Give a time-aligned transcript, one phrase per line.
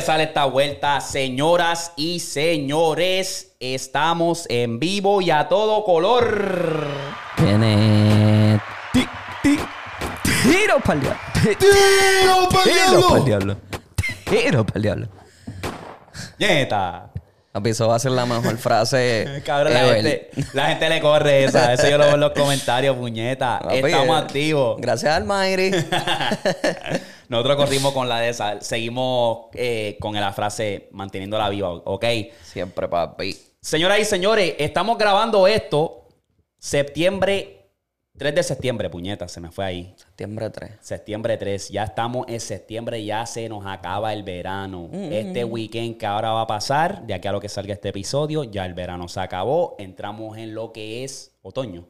[0.00, 3.52] empezar esta vuelta, señoras y señores.
[3.60, 6.86] Estamos en vivo y a todo color.
[7.36, 8.58] Tiene.
[8.94, 9.06] Ti,
[9.42, 9.58] ti,
[10.22, 11.20] tiro para el diablo.
[11.58, 13.56] ¡Tiro para el diablo!
[14.24, 15.08] Tiro para el diablo.
[16.38, 17.10] Nieta.
[17.62, 19.42] Eso va a ser la mejor frase.
[19.44, 21.74] Cabrón, la gente, la gente le corre esa.
[21.74, 23.60] Eso yo lo veo en los comentarios, puñeta.
[23.62, 24.80] Papi, Estamos activos.
[24.80, 25.72] Gracias al Mayri.
[27.30, 28.60] Nosotros corrimos con la de esa.
[28.60, 32.04] Seguimos eh, con la frase manteniéndola viva, ¿ok?
[32.42, 33.36] Siempre, papi.
[33.60, 36.08] Señoras y señores, estamos grabando esto
[36.58, 37.70] septiembre,
[38.18, 39.94] 3 de septiembre, puñeta, se me fue ahí.
[39.96, 40.70] Septiembre 3.
[40.80, 44.90] Septiembre 3, ya estamos en septiembre, ya se nos acaba el verano.
[44.92, 48.42] Este weekend que ahora va a pasar, de aquí a lo que salga este episodio,
[48.42, 51.86] ya el verano se acabó, entramos en lo que es otoño.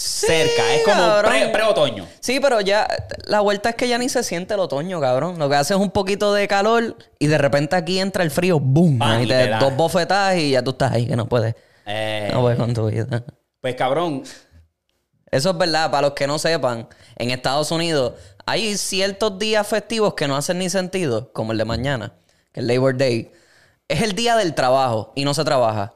[0.00, 2.06] Cerca, es como pre- pre-otoño.
[2.20, 2.86] Sí, pero ya
[3.24, 5.40] la vuelta es que ya ni se siente el otoño, cabrón.
[5.40, 8.60] Lo que hace es un poquito de calor y de repente aquí entra el frío,
[8.60, 8.98] ¡boom!
[9.00, 11.56] Pan, y te te dos bofetadas y ya tú estás ahí que no puedes.
[11.84, 13.24] Eh, No puedes con tu vida.
[13.60, 14.22] pues cabrón,
[15.32, 18.12] Eso es verdad, para los que no sepan, en Estados Unidos
[18.46, 22.12] hay ciertos días festivos que no hacen ni sentido, como el de mañana,
[22.52, 23.32] que es Labor Day.
[23.88, 25.94] Es el día del trabajo y no se trabaja.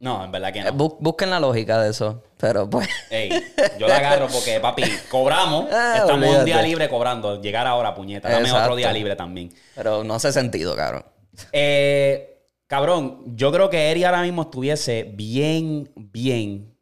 [0.00, 0.72] No, en verdad que Eh, no.
[0.72, 2.22] bu- busquen la lógica de eso.
[2.38, 2.88] Pero pues.
[3.10, 3.30] Ey,
[3.78, 5.66] yo la agarro porque, papi, cobramos.
[5.72, 7.40] Ah, estamos un día libre cobrando.
[7.40, 8.28] Llegar ahora, puñeta.
[8.28, 8.64] Dame Exacto.
[8.64, 9.52] otro día libre también.
[9.74, 11.04] Pero no hace sentido, cabrón.
[11.52, 16.74] Eh, cabrón, yo creo que Eri ahora mismo estuviese bien, bien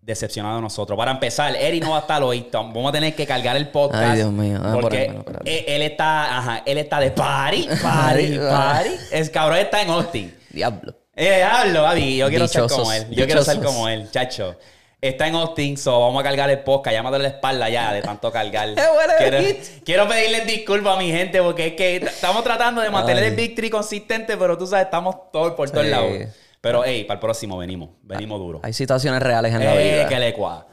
[0.00, 0.96] decepcionado de nosotros.
[0.96, 2.46] Para empezar, Eri no va a estar hoy.
[2.52, 4.04] Vamos a tener que cargar el podcast.
[4.04, 4.60] Ay, Dios mío.
[4.62, 5.58] Ah, Porque espérate.
[5.58, 8.90] él, él está, ajá, él está de party, party, party.
[9.10, 10.36] El cabrón está en Austin.
[10.50, 10.94] Diablo.
[11.16, 12.16] Eh, hablo, Gaby.
[12.18, 13.06] Yo quiero ser Dichosos, como él.
[13.10, 14.56] Yo quiero ser como él, chacho.
[15.00, 16.94] Está en Austin, so vamos a cargar el podcast.
[16.94, 18.68] Ya me duele la espalda ya de tanto cargar.
[19.18, 19.38] quiero,
[19.84, 23.30] quiero pedirles disculpas a mi gente porque es que estamos tratando de mantener Ay.
[23.30, 26.12] el victory consistente, pero tú sabes, estamos todos por todos lados.
[26.60, 27.90] Pero, hey, para el próximo venimos.
[28.02, 28.60] Venimos duro.
[28.62, 30.08] Hay situaciones reales en la Eh, vida.
[30.08, 30.66] que le cua.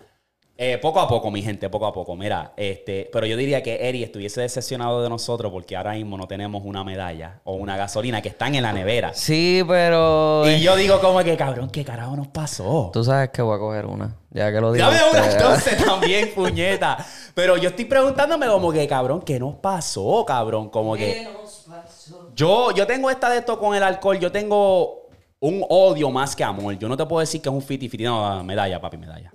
[0.55, 2.15] Eh, poco a poco, mi gente, poco a poco.
[2.15, 6.27] Mira, este, pero yo diría que Eri estuviese decepcionado de nosotros porque ahora mismo no
[6.27, 9.15] tenemos una medalla o una gasolina que están en la nevera.
[9.15, 10.47] Sí, pero.
[10.47, 12.91] Y yo digo como que, cabrón, ¿qué carajo nos pasó?
[12.93, 14.15] Tú sabes que voy a coger una.
[14.29, 14.85] Ya que lo digo.
[14.85, 17.03] Dame una entonces también, puñeta.
[17.33, 20.69] Pero yo estoy preguntándome como que, cabrón, ¿qué nos pasó, cabrón?
[20.69, 21.27] Como que...
[22.35, 24.19] Yo, yo tengo esta de esto con el alcohol.
[24.19, 25.07] Yo tengo
[25.39, 26.77] un odio más que amor.
[26.77, 28.03] Yo no te puedo decir que es un fiti fiti.
[28.03, 29.31] No, medalla, papi, medalla.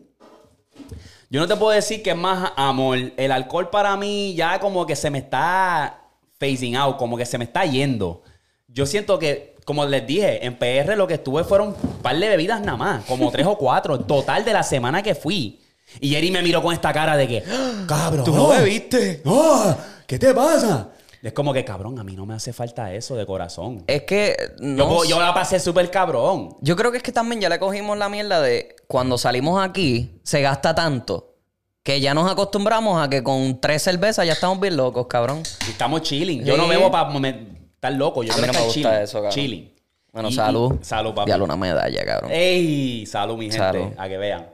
[1.31, 2.99] Yo no te puedo decir que es más amor.
[3.17, 6.01] El alcohol para mí ya como que se me está
[6.41, 8.23] phasing out, como que se me está yendo.
[8.69, 12.29] Yo siento que, como les dije, en PR lo que estuve fueron un par de
[12.29, 15.61] bebidas nada más, como tres o cuatro, total de la semana que fui.
[16.01, 17.45] Y Eri me miró con esta cara de que,
[17.87, 19.23] cabrón, ¿Tú no bebiste?
[19.27, 19.77] ¡Ah!
[20.07, 20.89] ¿Qué te pasa?
[21.23, 23.83] Es como que, cabrón, a mí no me hace falta eso de corazón.
[23.89, 24.37] Es que.
[24.61, 26.57] yo, No, puedo- yo la pasé súper cabrón.
[26.61, 30.21] Yo creo que es que también ya le cogimos la mierda de cuando salimos aquí,
[30.23, 31.35] se gasta tanto
[31.83, 35.43] que ya nos acostumbramos a que con tres cervezas ya estamos bien locos, cabrón.
[35.67, 36.45] Y estamos chilling.
[36.45, 36.61] Yo Sí.
[36.61, 38.23] no bebo para estar loco.
[38.23, 39.03] Yo A mí quiero no me gusta chilling.
[39.03, 39.33] eso, cabrón.
[39.33, 39.75] Chilling.
[40.13, 40.79] Bueno, Y- salud.
[40.81, 41.27] y- salud, papi.
[41.27, 42.31] Diablo, una medalla, cabrón.
[42.33, 43.07] ¡Ey!
[43.07, 43.59] Salud, mi gente.
[43.59, 43.93] Salud.
[43.97, 44.47] A que vean.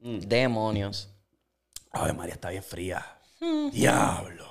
[0.00, 1.08] Demonios.
[1.92, 3.04] Ay, María está bien fría.
[3.72, 4.43] Diablo.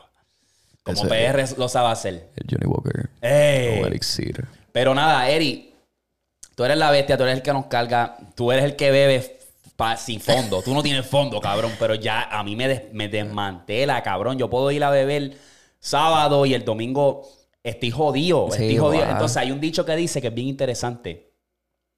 [0.83, 2.29] Como PR lo sabe hacer.
[2.35, 3.09] El Johnny Walker.
[3.21, 3.81] ¡Ey!
[3.81, 4.45] O Elixir.
[4.71, 5.73] Pero nada, Eri,
[6.55, 9.39] tú eres la bestia, tú eres el que nos carga, tú eres el que bebe
[9.75, 10.61] pa- sin fondo.
[10.61, 14.37] Tú no tienes fondo, cabrón, pero ya a mí me, des- me desmantela, cabrón.
[14.37, 15.37] Yo puedo ir a beber
[15.79, 17.27] sábado y el domingo
[17.63, 19.03] estoy jodido, Sí, estoy jodido.
[19.03, 19.11] wow.
[19.13, 21.31] Entonces hay un dicho que dice que es bien interesante.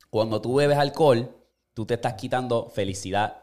[0.09, 1.31] Cuando tú bebes alcohol,
[1.74, 3.38] tú te estás quitando felicidad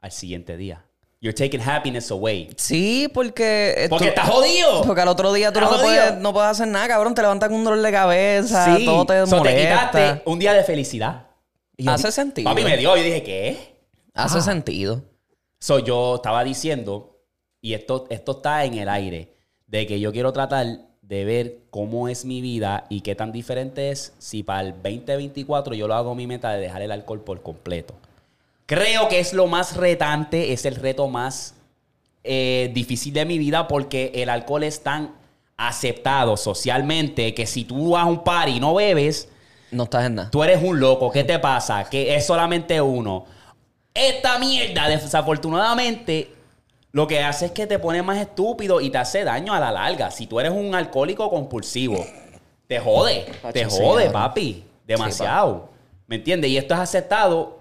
[0.00, 0.84] al siguiente día.
[1.20, 2.48] You're taking happiness away.
[2.56, 3.74] Sí, porque.
[3.76, 4.82] eh, Porque tú- estás jodido.
[4.82, 7.14] Porque al otro día tú no, puedes, no puedes hacer nada, cabrón.
[7.14, 10.52] Te levantas con un dolor de cabeza, Sí, todo te So, te quitaste un día
[10.52, 11.26] de felicidad.
[11.76, 12.48] Y Hace di- sentido.
[12.50, 13.76] Papi me dio, yo dije, ¿qué?
[14.14, 14.42] Hace Ah.
[14.42, 15.02] sentido.
[15.60, 17.20] So, yo estaba diciendo,
[17.60, 19.34] y esto, esto está en el aire,
[19.66, 20.66] de que yo quiero tratar
[21.02, 25.74] de ver cómo es mi vida y qué tan diferente es si para el 2024
[25.74, 27.94] yo lo hago mi meta de dejar el alcohol por completo.
[28.68, 31.54] Creo que es lo más retante, es el reto más
[32.22, 35.14] eh, difícil de mi vida porque el alcohol es tan
[35.56, 39.30] aceptado socialmente que si tú vas a un party y no bebes,
[39.70, 40.30] No estás en nada.
[40.30, 41.88] Tú eres un loco, ¿qué te pasa?
[41.88, 43.24] Que es solamente uno.
[43.94, 46.30] Esta mierda, desafortunadamente,
[46.92, 49.72] lo que hace es que te pone más estúpido y te hace daño a la
[49.72, 50.10] larga.
[50.10, 52.04] Si tú eres un alcohólico compulsivo,
[52.66, 54.62] te jode, te jode, papi.
[54.86, 55.70] Demasiado.
[56.06, 56.50] ¿Me entiendes?
[56.50, 57.57] Y esto es aceptado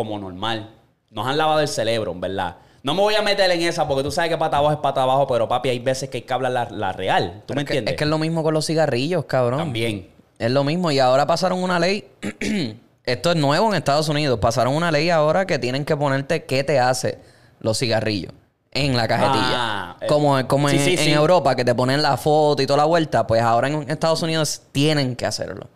[0.00, 0.70] como normal.
[1.10, 2.56] Nos han lavado el cerebro, en verdad.
[2.82, 5.02] No me voy a meter en esa porque tú sabes que pata abajo es pata
[5.02, 7.42] abajo, pero papi, hay veces que hay que hablar la, la real.
[7.46, 7.92] ¿Tú me Es que, entiendes?
[7.92, 9.58] es que es lo mismo con los cigarrillos, cabrón.
[9.58, 10.08] También.
[10.38, 10.90] Es lo mismo.
[10.90, 12.08] Y ahora pasaron una ley.
[13.04, 14.38] Esto es nuevo en Estados Unidos.
[14.40, 17.18] Pasaron una ley ahora que tienen que ponerte qué te hace
[17.60, 18.32] los cigarrillos
[18.72, 19.52] en la cajetilla.
[19.52, 21.12] Ah, eh, como como sí, en, sí, en sí.
[21.12, 23.26] Europa, que te ponen la foto y toda la vuelta.
[23.26, 25.66] Pues ahora en Estados Unidos tienen que hacerlo.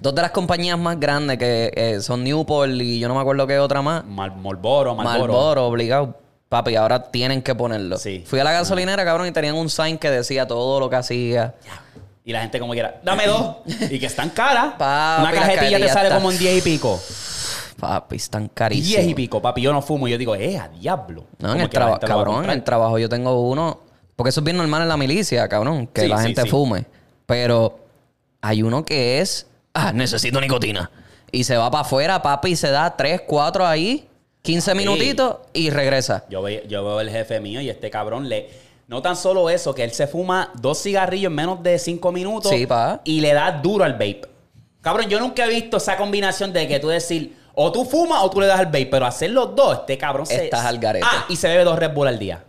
[0.00, 3.46] Dos de las compañías más grandes que eh, son Newport y yo no me acuerdo
[3.46, 4.04] qué otra más.
[4.04, 5.32] Mal, Marlboro, Marlboro.
[5.32, 6.14] Marlboro, obligado.
[6.48, 7.98] Papi, ahora tienen que ponerlo.
[7.98, 8.22] Sí.
[8.26, 11.54] Fui a la gasolinera, cabrón, y tenían un sign que decía todo lo que hacía.
[12.24, 13.56] Y la gente como quiera, dame dos.
[13.90, 14.74] y que están caras.
[14.78, 17.00] Papi, Una cajetilla te sale está- como en 10 y pico.
[17.78, 18.96] Papi, están carísimos.
[19.04, 19.62] 10 y pico, papi.
[19.62, 20.08] Yo no fumo.
[20.08, 21.24] Yo digo, eh, a diablo.
[21.38, 23.80] No, en el trabajo, cabrón, en el trabajo yo tengo uno.
[24.16, 26.48] Porque eso es bien normal en la milicia, cabrón, que Sí, la gente sí.
[26.48, 26.86] fume.
[27.26, 27.78] Pero
[28.40, 29.46] hay uno que es,
[29.78, 30.90] ah, necesito nicotina.
[31.30, 34.08] Y se va para afuera, papi, y se da 3, 4 ahí,
[34.42, 34.78] 15 Papi.
[34.78, 36.24] minutitos y regresa.
[36.30, 38.48] Yo, ve- yo veo el jefe mío y este cabrón le...
[38.88, 42.50] No tan solo eso, que él se fuma dos cigarrillos en menos de cinco minutos
[42.50, 43.02] Sí, pa.
[43.04, 44.22] y le da duro al vape.
[44.80, 48.30] Cabrón, yo nunca he visto esa combinación de que tú decir, o tú fumas o
[48.30, 50.44] tú le das al vape, pero hacer los dos, este cabrón se...
[50.44, 51.04] Estás al garete.
[51.06, 52.42] Ah, y se bebe dos Red Bull al día.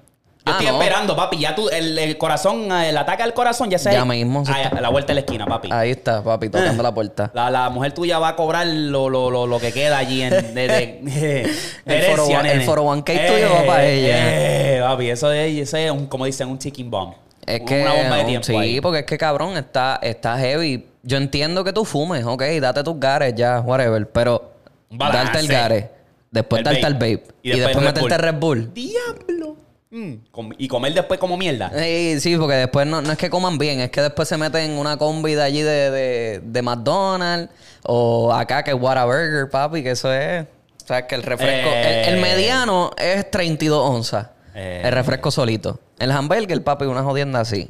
[0.46, 0.82] Yo Ah, estoy no.
[0.82, 1.38] esperando, papi.
[1.38, 4.78] Ya tú, el, el corazón, el ataque al corazón, ya se Ya mismo se está-
[4.78, 5.70] a la vuelta de la esquina, papi.
[5.72, 6.84] Ahí está, papi, tocando Eh.
[6.84, 7.30] la puerta.
[7.34, 10.30] La, la mujer tuya va a cobrar lo, lo, lo, lo que queda allí en,
[10.32, 10.68] de, de-
[11.04, 11.44] de
[11.86, 12.66] El herencia, 401 el nene.
[12.66, 14.16] 401k tuyo va para ella.
[14.18, 17.14] Eh, papi, eso es, eso es un, como dicen, un ticking bomb.
[17.46, 18.80] Es que, Una bomba de tiempo sí, ahí.
[18.82, 20.86] porque es que cabrón, está, está heavy.
[21.04, 24.52] Yo entiendo que tú fumes, ok, date tus gares ya, whatever, pero
[24.90, 25.24] balance.
[25.24, 25.90] darte el gare,
[26.32, 27.24] después El darte el vape.
[27.42, 28.74] Y y, después Red meterte Red Bull.
[28.74, 29.49] ¡Diablo!
[29.92, 31.72] Mm, com- y comer después como mierda.
[31.76, 34.72] Sí, sí, porque después no, no es que coman bien, es que después se meten
[34.72, 37.52] en una combi de allí de, de, de McDonald's
[37.84, 40.44] o acá que es Whataburger, papi, que eso es.
[40.84, 41.70] O sea, que el refresco.
[41.72, 42.04] Eh.
[42.08, 44.28] El, el mediano es 32 onzas.
[44.56, 44.82] Eh.
[44.86, 45.80] El refresco solito.
[46.00, 47.70] El hamburger, papi, una jodienda así.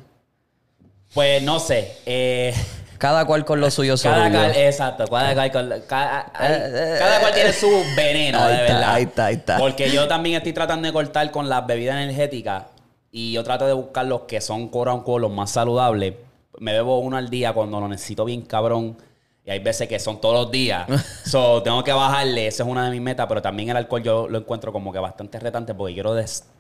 [1.14, 1.98] Pues no sé.
[2.06, 2.54] Eh,
[3.00, 5.08] Cada cual con lo suyo cada cual, exacto.
[5.08, 8.74] Cada, cual con- cada, hay- Eh, eh, cada cual tiene su veneno, Ahí de está,
[8.74, 8.94] verdad.
[8.94, 9.58] ahí está, ahí está.
[9.58, 12.66] Porque yo también estoy tratando de cortar con las bebidas energéticas
[13.12, 16.14] y yo trato de buscar los que son quote unquote, los más saludables.
[16.60, 18.98] Me bebo uno al día cuando lo necesito bien cabrón.
[19.46, 20.86] Y hay veces que son todos los días.
[21.26, 22.48] so, tengo que bajarle.
[22.48, 23.26] Esa es una de mis metas.
[23.28, 26.14] Pero también el alcohol yo lo encuentro como que bastante retante porque quiero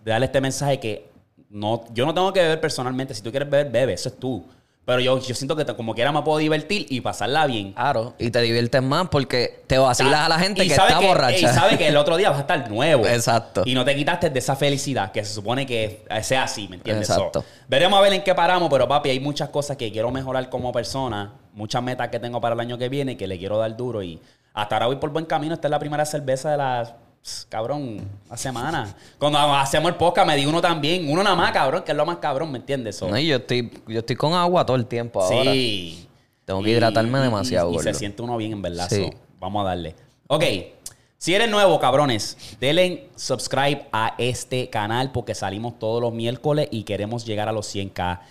[0.05, 1.09] darle este mensaje que
[1.49, 3.13] no, yo no tengo que beber personalmente.
[3.13, 3.93] Si tú quieres beber, bebe.
[3.93, 4.43] Eso es tú.
[4.89, 7.73] Pero yo, yo siento que te- como quiera me puedo divertir y pasarla bien.
[7.73, 10.99] Claro, y te diviertes más porque te vacilas a la gente Y que sabe está
[10.99, 11.37] borracha.
[11.37, 13.05] Y sabe que el otro día vas a estar nuevo.
[13.05, 13.61] Exacto.
[13.67, 17.07] Y no te quitaste de esa felicidad que se supone que sea así, ¿me entiendes?
[17.07, 17.41] Exacto.
[17.41, 20.49] So, veremos a ver en qué paramos, pero papi, hay muchas cosas que quiero mejorar
[20.49, 23.77] como persona, muchas metas que tengo para el año que viene que le quiero dar
[23.77, 24.19] duro y
[24.55, 25.53] hasta ahora voy por buen camino.
[25.53, 28.95] Esta es la primera cerveza de la pss, cabrón, la semana.
[29.17, 32.05] Cuando hacemos el podcast me di uno también, uno nada más, cabrón, que es lo
[32.05, 32.97] más cabrón, ¿me entiendes?
[32.97, 35.51] So, No, y yo estoy, yo estoy con agua todo el tiempo ahora.
[35.51, 36.07] Sí.
[36.45, 38.87] Tengo que hidratarme demasiado, Y, y se siente uno bien, en verdad.
[38.89, 39.05] Sí.
[39.05, 39.95] so, vamos a darle.
[40.27, 40.43] Ok.
[41.17, 46.83] Si eres nuevo, cabrones, denle subscribe a este canal porque salimos todos los miércoles y
[46.83, 48.21] queremos llegar a los 100k.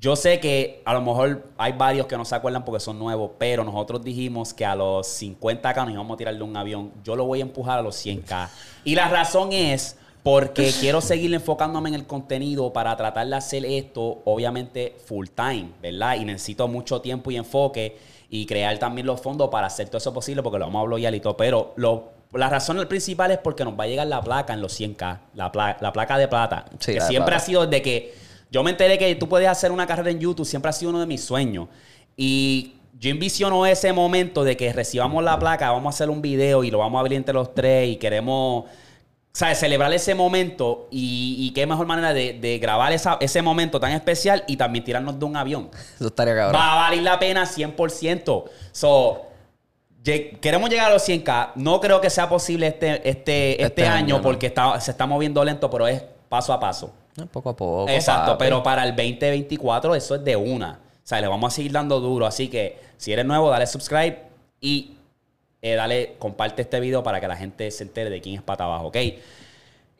[0.00, 3.32] Yo sé que a lo mejor hay varios que no se acuerdan porque son nuevos,
[3.36, 6.92] pero nosotros dijimos que a los 50k nos íbamos a tirar de un avión.
[7.02, 8.48] Yo lo voy a empujar a los 100k.
[8.84, 13.64] Y la razón es porque quiero seguir enfocándome en el contenido para tratar de hacer
[13.64, 16.14] esto, obviamente, full time, ¿verdad?
[16.16, 17.98] Y necesito mucho tiempo y enfoque
[18.30, 21.12] y crear también los fondos para hacer todo eso posible porque lo vamos a bloquear
[21.14, 21.36] y todo.
[21.36, 24.78] Pero lo, la razón principal es porque nos va a llegar la placa en los
[24.78, 26.66] 100K, la, pla- la placa de plata.
[26.78, 27.36] Sí, que siempre plata.
[27.36, 30.46] ha sido desde que yo me enteré que tú puedes hacer una carrera en YouTube,
[30.46, 31.68] siempre ha sido uno de mis sueños.
[32.16, 36.64] Y yo envisiono ese momento de que recibamos la placa, vamos a hacer un video
[36.64, 38.64] y lo vamos a abrir entre los tres y queremos,
[39.32, 39.58] ¿sabes?
[39.58, 43.92] Celebrar ese momento y, y qué mejor manera de, de grabar esa- ese momento tan
[43.92, 45.70] especial y también tirarnos de un avión.
[45.94, 46.60] Eso estaría cabrón.
[46.60, 48.44] Va a valer la pena 100%.
[48.72, 49.26] So,
[50.40, 51.52] queremos llegar a los 100k.
[51.56, 54.22] No creo que sea posible este, este, este, Este año, año, ¿no?
[54.22, 56.92] porque está, se está moviendo lento, pero es paso a paso.
[57.18, 57.88] No, poco a poco.
[57.88, 58.44] Exacto, papi.
[58.44, 60.78] pero para el 2024 eso es de una.
[60.82, 62.26] O sea, le vamos a seguir dando duro.
[62.26, 64.22] Así que si eres nuevo, dale subscribe
[64.60, 64.92] y
[65.60, 68.64] eh, dale, comparte este video para que la gente se entere de quién es pata
[68.64, 68.96] abajo, ¿ok?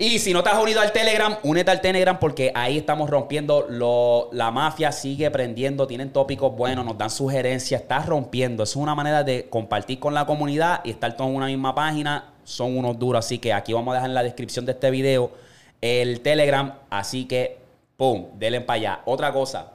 [0.01, 3.67] Y si no te has unido al Telegram, únete al Telegram porque ahí estamos rompiendo.
[3.69, 8.63] Lo, la mafia sigue prendiendo, tienen tópicos buenos, nos dan sugerencias, está rompiendo.
[8.63, 12.33] Es una manera de compartir con la comunidad y estar todos en una misma página.
[12.45, 15.33] Son unos duros, así que aquí vamos a dejar en la descripción de este video
[15.81, 16.75] el Telegram.
[16.91, 17.59] Así que,
[17.97, 18.27] ¡pum!
[18.39, 19.01] Denle para allá.
[19.05, 19.73] Otra cosa,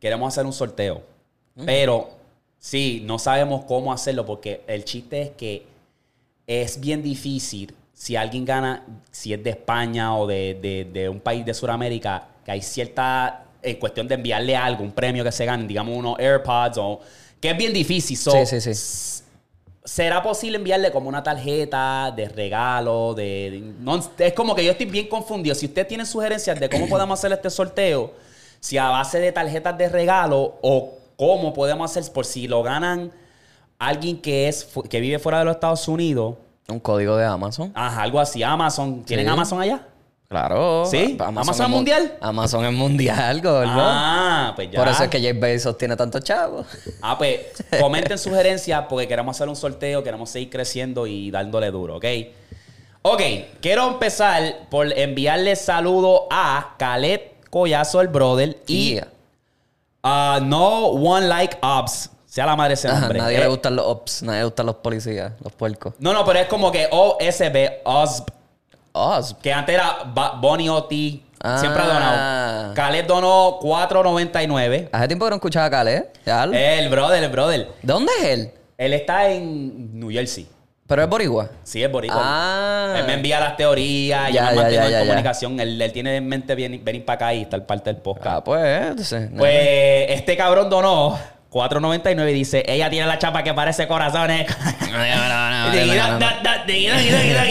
[0.00, 1.02] queremos hacer un sorteo.
[1.66, 2.10] Pero
[2.58, 5.66] sí, no sabemos cómo hacerlo porque el chiste es que
[6.46, 11.18] es bien difícil si alguien gana, si es de España o de, de- de un
[11.18, 15.44] país de Sudamérica, que hay cierta, en cuestión de enviarle algo, un premio que se
[15.44, 17.00] gane, digamos unos AirPods o...
[17.40, 18.16] Que es bien difícil.
[18.16, 19.24] So, Sí, sí, sí.
[19.88, 23.14] ¿Será posible enviarle como una tarjeta de regalo?
[23.14, 25.54] De, de- no, es como que yo estoy bien confundido.
[25.54, 28.12] Si usted tiene sugerencias de cómo podemos hacer este sorteo,
[28.60, 33.10] si a base de tarjetas de regalo o cómo podemos hacer por si lo ganan
[33.78, 36.34] alguien que es que vive fuera de los Estados Unidos,
[36.68, 37.72] Un código de Amazon.
[37.74, 39.32] ajá, algo así, Amazon, ¿tienen Sí.
[39.32, 39.86] Amazon allá?
[40.28, 40.84] Claro.
[40.84, 41.14] ¿Sí?
[41.18, 42.18] Pa- ¿Amazon es mu- mundial?
[42.20, 43.70] Amazon es mundial, gordo.
[43.74, 44.78] Ah, pues ya.
[44.78, 46.66] Por eso es que Jeff Bezos tiene tantos chavos.
[47.00, 47.40] Ah, pues
[47.80, 52.04] comenten sugerencias porque queremos hacer un sorteo, queremos seguir creciendo y dándole duro, ¿ok?
[53.02, 53.22] Ok,
[53.62, 59.00] quiero empezar por enviarle saludo a Khaled Collazo, el brother, y
[60.02, 62.10] a No One Like Ops.
[62.26, 63.18] Sea la madre ese Ajá, nombre.
[63.18, 65.94] nadie Eh, le gustan los ops, nadie le gustan los policías, los puercos.
[65.98, 68.26] No, no, pero es como que OSB, OSB,
[69.42, 69.98] Que antes era
[70.40, 71.24] Bonnie Oti.
[71.60, 71.92] Siempre ha Ah.
[71.94, 72.74] donado.
[72.74, 74.88] Khaled donó 4.99.
[74.90, 76.08] Hace tiempo que no escuchaba a Caleb.
[76.26, 77.68] Lo- El brother, el brother.
[77.82, 78.50] ¿Dónde es él?
[78.76, 80.48] Él está en New Jersey.
[80.86, 81.50] Pero es boricua.
[81.64, 82.18] Sí, es boricua.
[82.20, 82.94] Ah.
[82.98, 85.60] Él me envía las teorías, Ya, yo me ya, mantengo ya, en comunicación.
[85.60, 88.26] Él, él tiene en mente venir, venir para acá y estar parte del podcast.
[88.38, 88.86] Ah, pues.
[88.88, 91.18] entonces, pues este cabrón donó
[91.50, 94.46] 4.99 y dice, ella tiene la chapa que parece corazones.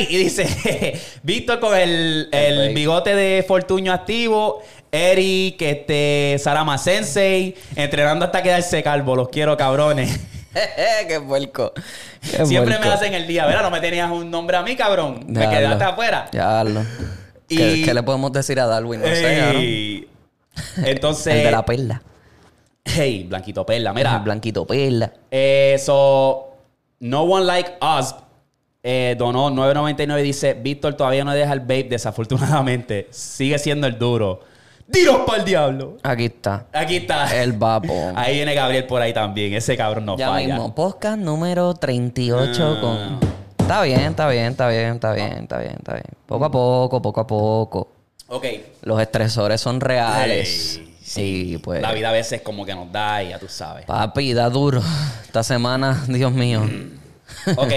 [0.10, 4.62] y dice, Víctor con el, el bigote de Fortuño activo,
[4.92, 9.16] Eric, este, Sarama Sensei, entrenando hasta quedarse calvo.
[9.16, 10.20] Los quiero, cabrones.
[11.08, 11.74] Qué puerco.
[12.22, 13.64] Qué Siempre me hacen el día, ¿verdad?
[13.64, 15.26] No me tenías un nombre a mí, cabrón.
[15.28, 15.58] Me Diablo.
[15.58, 16.28] quedaste afuera.
[16.32, 16.86] Diablo.
[17.50, 19.02] Y- ¿Qué, qué le podemos decir a Darwin?
[19.02, 20.08] No sé.
[20.84, 21.34] Entonces.
[21.34, 22.02] El de la perla.
[22.96, 23.94] Hey, Blanquito Perla.
[23.94, 24.18] Mira.
[24.20, 25.12] Blanquito perla.
[25.30, 26.54] Eh, so,
[27.00, 28.16] No One Like Us
[28.84, 33.08] eh, donó 9.99 y dice: Víctor todavía no deja el vape, desafortunadamente.
[33.12, 34.40] Sigue siendo el duro.
[34.90, 35.98] ¡Tiros para el diablo!
[36.02, 36.68] Aquí está.
[36.72, 37.42] Aquí está.
[37.44, 37.94] El vapo.
[38.16, 39.54] Ahí viene Gabriel por ahí también.
[39.54, 40.48] Ese cabrón no ya falla.
[40.56, 40.74] mismo.
[40.74, 42.80] Podcast número 38 Ah.
[42.80, 43.20] con...
[43.60, 46.06] Está bien, está bien, está bien, está bien, está bien, está bien.
[46.26, 47.92] Poco a poco, poco a poco.
[48.30, 48.46] Ok.
[48.84, 50.78] Los estresores son reales.
[50.78, 50.87] Ey,
[51.18, 51.82] sí, pues.
[51.82, 53.86] La vida a veces como que nos da y ya tú sabes.
[53.86, 54.82] Papi, da duro.
[55.24, 56.62] Esta semana, Dios mío.
[57.58, 57.74] Ok.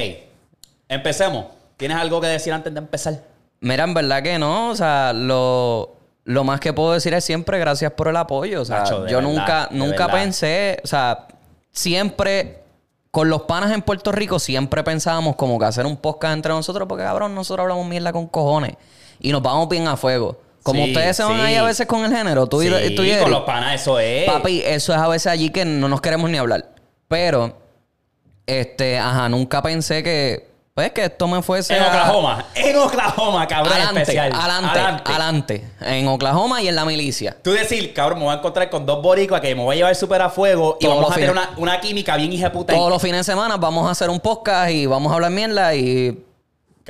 [0.89, 1.47] Empecemos.
[1.77, 3.23] ¿Tienes algo que decir antes de empezar?
[3.61, 4.71] Mira, en verdad que no.
[4.71, 8.63] O sea, lo, lo más que puedo decir es siempre gracias por el apoyo.
[8.63, 10.21] O sea, Nacho, yo verdad, nunca, nunca verdad.
[10.23, 11.27] pensé, o sea,
[11.73, 12.63] siempre
[13.11, 16.87] con los panas en Puerto Rico siempre pensábamos como que hacer un podcast entre nosotros
[16.89, 18.75] porque cabrón, nosotros hablamos mierda con cojones
[19.19, 20.41] y nos vamos bien a fuego.
[20.63, 21.41] Como Sí, ustedes se van sí.
[21.43, 24.27] ahí a veces con el género, tú, y, tú y con los panas, eso es.
[24.27, 26.69] Papi, eso es a veces allí que no nos queremos ni hablar.
[27.09, 27.57] Pero,
[28.47, 32.45] este, ajá, nunca pensé que, pues, que esto me fuese En a- Oklahoma.
[32.55, 34.33] En Oklahoma, cabrón Adelante, especial.
[34.35, 37.37] adelante, adelante, En Oklahoma y en la milicia.
[37.43, 39.97] Tú decir, cabrón, me voy a encontrar con dos boricuas que me voy a llevar
[39.97, 41.47] súper a fuego y Todos vamos a tener fines.
[41.49, 42.75] una, una química bien hija puta.
[42.75, 45.75] Todos los fines de semana vamos a hacer un podcast y vamos a hablar mierda
[45.75, 46.23] y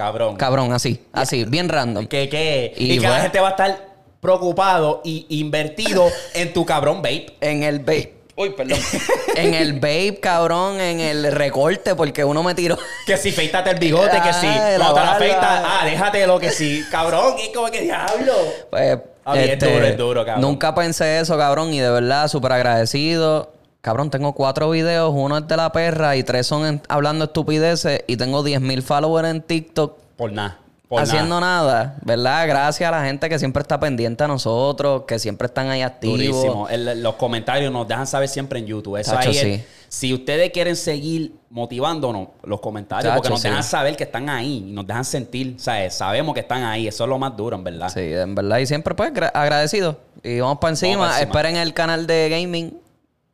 [0.01, 0.37] Cabrón.
[0.37, 2.07] cabrón, así, así, bien random.
[2.07, 3.89] Que, que, Y y, que la gente va a estar
[4.21, 7.37] preocupado y invertido en tu cabrón vape.
[7.43, 8.15] En el vape.
[8.35, 8.79] Uy, perdón.
[9.37, 12.79] en el vape, cabrón, en el recorte, porque uno me tiró.
[13.05, 16.83] Que si feítate el bigote, que si cuando te la afeitas, ah, déjatelo, que si,
[16.91, 18.33] cabrón, y como que diablo.
[18.71, 20.41] Pues, Ah, es duro, es duro, cabrón.
[20.41, 23.53] Nunca pensé eso, cabrón, y de verdad, súper agradecido.
[23.81, 28.05] Cabrón, tengo cuatro videos, uno es de la perra y tres son en- hablando estupideces
[28.07, 30.59] y tengo 10.000 followers en TikTok Por nada.
[30.87, 31.73] Por haciendo nada.
[31.85, 31.97] nada.
[32.03, 32.47] ¿verdad?
[32.49, 36.19] Gracias a la gente que siempre está pendiente a nosotros, que siempre están ahí activos.
[36.19, 36.69] Durísimo.
[36.69, 38.97] El- los comentarios nos dejan saber siempre en YouTube.
[38.99, 39.65] Eso Tacho, ahí es- sí.
[39.89, 43.49] Si ustedes quieren seguir motivándonos, los comentarios, Tacho, porque nos sí.
[43.49, 45.95] dejan saber que están ahí, y nos dejan sentir, ¿sabes?
[45.95, 46.87] Sabemos que están ahí.
[46.87, 47.89] Eso es lo más duro, en verdad.
[47.89, 48.59] Sí, en verdad.
[48.59, 49.97] Y siempre, pues, gra- agradecido.
[50.23, 51.21] Y vamos para encima.
[51.21, 52.77] Esperen el canal de gaming.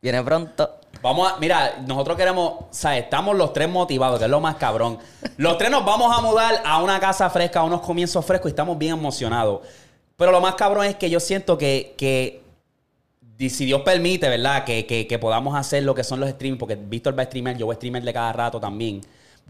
[0.01, 0.75] Viene pronto.
[1.01, 3.03] Vamos a, mira, nosotros queremos, ¿sabes?
[3.03, 4.97] Estamos los tres motivados, que es lo más cabrón.
[5.37, 8.51] Los tres nos vamos a mudar a una casa fresca, a unos comienzos frescos y
[8.53, 9.61] estamos bien emocionados.
[10.15, 12.41] Pero lo más cabrón es que yo siento que, que
[13.49, 14.63] si Dios permite, ¿verdad?
[14.63, 17.67] Que, que- podamos hacer lo que son los streaming, porque Víctor va a streamer, yo
[17.67, 19.01] voy a streamer de cada rato también.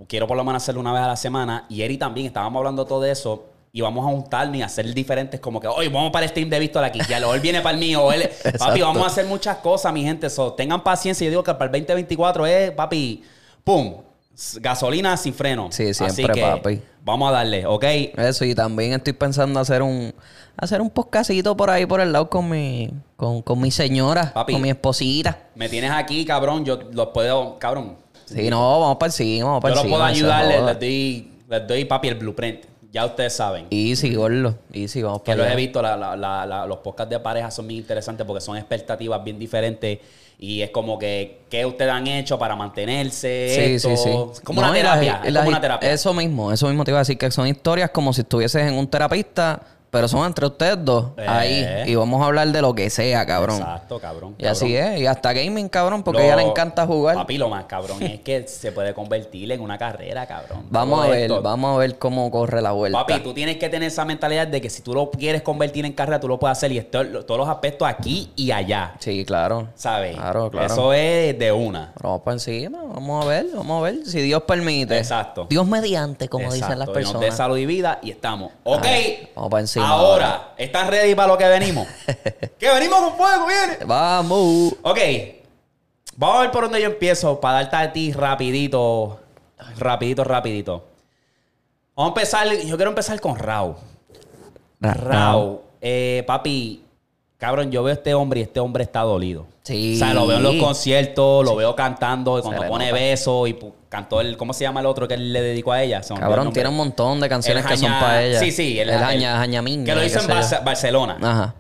[0.07, 1.65] Quiero por lo menos hacerlo una vez a la semana.
[1.69, 3.45] Y Eri también, estábamos hablando todo de eso.
[3.71, 6.59] Y vamos a juntarnos y hacer diferentes, como que, oye, vamos para el stream de
[6.59, 6.99] Víctor aquí.
[7.07, 8.29] Ya, o él viene para el mío, él.
[8.59, 10.29] papi, vamos a hacer muchas cosas, mi gente.
[10.29, 11.25] So, tengan paciencia.
[11.25, 13.23] Yo digo que para el 2024 es, papi,
[13.63, 13.95] pum,
[14.55, 15.67] gasolina sin freno.
[15.71, 16.81] Sí, Así siempre, que papi.
[17.03, 17.83] Vamos a darle, ¿ok?
[18.17, 20.13] Eso, y también estoy pensando hacer un
[20.57, 24.53] hacer un podcastito por ahí por el lado con mi con, con mi señora, Papi.
[24.53, 25.37] con mi esposita.
[25.55, 26.65] Me tienes aquí, cabrón.
[26.65, 27.95] Yo los puedo, cabrón.
[28.25, 30.71] Sí, no, vamos para encima, vamos para Yo los puedo no se ayudar, les, joda.
[30.73, 32.65] les doy, les doy, papi, el blueprint.
[32.97, 33.67] Ya ustedes saben.
[33.69, 34.55] Easy, gordo.
[34.73, 37.67] Easy, vamos Que para los he visto, la- la- la- los podcasts de pareja son
[37.67, 39.99] bien interesantes porque son expectativas bien diferentes
[40.39, 43.51] y es como que qué ustedes han hecho para mantenerse.
[43.53, 43.89] Sí, esto.
[43.89, 44.09] sí, sí.
[44.33, 45.21] Es como No, una y terapia.
[45.23, 45.91] y es como una terapia.
[45.91, 48.73] Eso mismo, eso mismo te iba a decir, que son historias como si estuvieses en
[48.73, 51.25] un terapista, pero son entre ustedes dos, Eh.
[51.27, 51.65] ahí.
[51.91, 53.57] Y vamos a hablar de lo que sea, cabrón.
[53.57, 54.35] Exacto, cabrón.
[54.37, 54.99] Y así es.
[54.99, 57.15] Y hasta gaming, cabrón, porque a ella le encanta jugar.
[57.15, 60.65] Papi, lo más cabrón es que se puede convertir en una carrera, cabrón.
[60.69, 61.41] Vamos Todo a ver, esto.
[61.41, 62.99] vamos a ver cómo corre la vuelta.
[63.05, 65.93] Papi, tú tienes que tener esa mentalidad de que si tú lo quieres convertir en
[65.93, 68.93] carrera, tú lo puedes hacer y esto- todos los aspectos aquí y allá.
[68.99, 69.69] Sí, claro.
[69.75, 70.15] ¿Sabes?
[70.15, 70.67] Claro, claro.
[70.67, 71.93] Eso es de una.
[72.01, 74.05] Vamos para encima, vamos a ver, vamos a ver.
[74.05, 74.97] Si Dios permite.
[74.97, 75.47] Exacto.
[75.49, 77.37] Dios mediante, como dicen las Exacto, y nos dé personas.
[77.37, 78.51] salud y vida y estamos.
[78.63, 78.83] Ok.
[78.85, 80.53] Ay, vamos pa' encima Ahora.
[80.57, 81.87] ¿están ready para lo que venimos?
[82.59, 83.85] que venimos con fuego, viene.
[83.85, 84.75] Vamos.
[84.81, 84.99] Ok.
[86.15, 89.19] Vamos a ver por dónde yo empiezo para darte a ti rapidito.
[89.77, 90.85] Rapidito, rapidito.
[91.95, 92.47] Vamos a empezar.
[92.47, 93.77] Yo quiero empezar con Rao.
[94.79, 95.63] Rao.
[95.81, 96.83] Eh, papi,
[97.37, 99.45] cabrón, yo veo a este hombre y este hombre está dolido.
[99.67, 99.95] Sí.
[99.95, 103.59] O sea, lo veo en los conciertos, lo veo cantando, y cuando pone besos y
[103.89, 106.01] cantó el, ¿cómo se llama el otro que él le dedicó a ella?
[106.09, 108.39] Me el Cabrón, tiene un montón de canciones El que son para ella.
[108.39, 109.83] Sí, sí, El, Jaña, Jañamín.
[109.83, 111.17] Que lo hizo en Barce- Barcelona.
[111.21, 111.55] Ajá.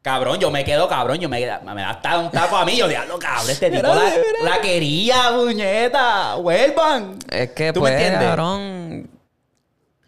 [0.00, 2.88] Cabrón, yo me quedo cabrón, yo me, me da hasta un taco a mí, yo
[2.88, 4.10] diablo, cabrón, este tipo la,
[4.42, 7.18] la quería, puñeta, vuelvan.
[7.30, 8.22] Es que, ¿Tú me pues, entiendes?
[8.28, 9.10] cabrón.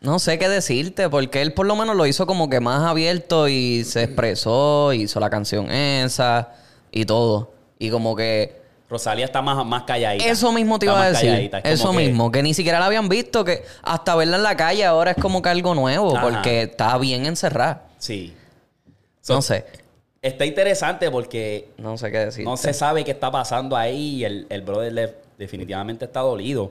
[0.01, 3.49] No sé qué decirte, porque él por lo menos lo hizo como que más abierto
[3.49, 6.49] y se expresó, hizo la canción esa
[6.93, 7.53] y todo.
[7.81, 8.61] Y como que.
[8.89, 10.25] Rosalía está más, más calladita.
[10.27, 11.51] Eso mismo te iba a decir.
[11.65, 14.55] es Eso que- mismo, que ni siquiera la habían visto, que hasta verla en la
[14.57, 16.23] calle ahora es como que algo nuevo, Ajá.
[16.29, 17.85] porque está bien encerrada.
[17.99, 18.35] Sí.
[19.23, 19.65] So, No sé,
[20.21, 22.45] Está interesante porque no sé qué decir.
[22.45, 26.71] no se sabe qué está pasando ahí y el, el brother le- definitivamente está dolido.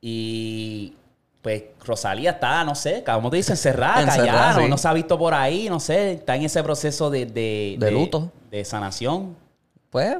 [0.00, 0.94] Y
[1.42, 4.68] pues Rosalía está, no sé, como te dice, encerrada, Encerrada, callada, no, sí.
[4.70, 7.26] no se ha visto por ahí, no sé, está en ese proceso de...
[7.26, 8.30] De, De luto.
[8.50, 9.36] De sanación.
[9.88, 10.18] Pues,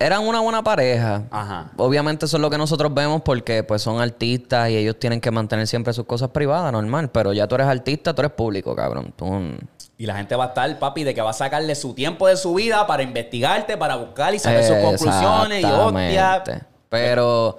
[0.00, 1.24] eran una buena pareja.
[1.30, 1.70] Ajá.
[1.76, 5.30] Obviamente eso es lo que nosotros vemos porque pues son artistas y ellos tienen que
[5.30, 7.10] mantener siempre sus cosas privadas, normal.
[7.10, 9.12] Pero ya tú eres artista, tú eres público, cabrón.
[9.14, 9.58] Tú...
[9.98, 12.38] Y la gente va a estar, papi, de que va a sacarle su tiempo de
[12.38, 16.66] su vida para investigarte, para buscar y sacar sus conclusiones y hostia.
[16.88, 17.58] Pero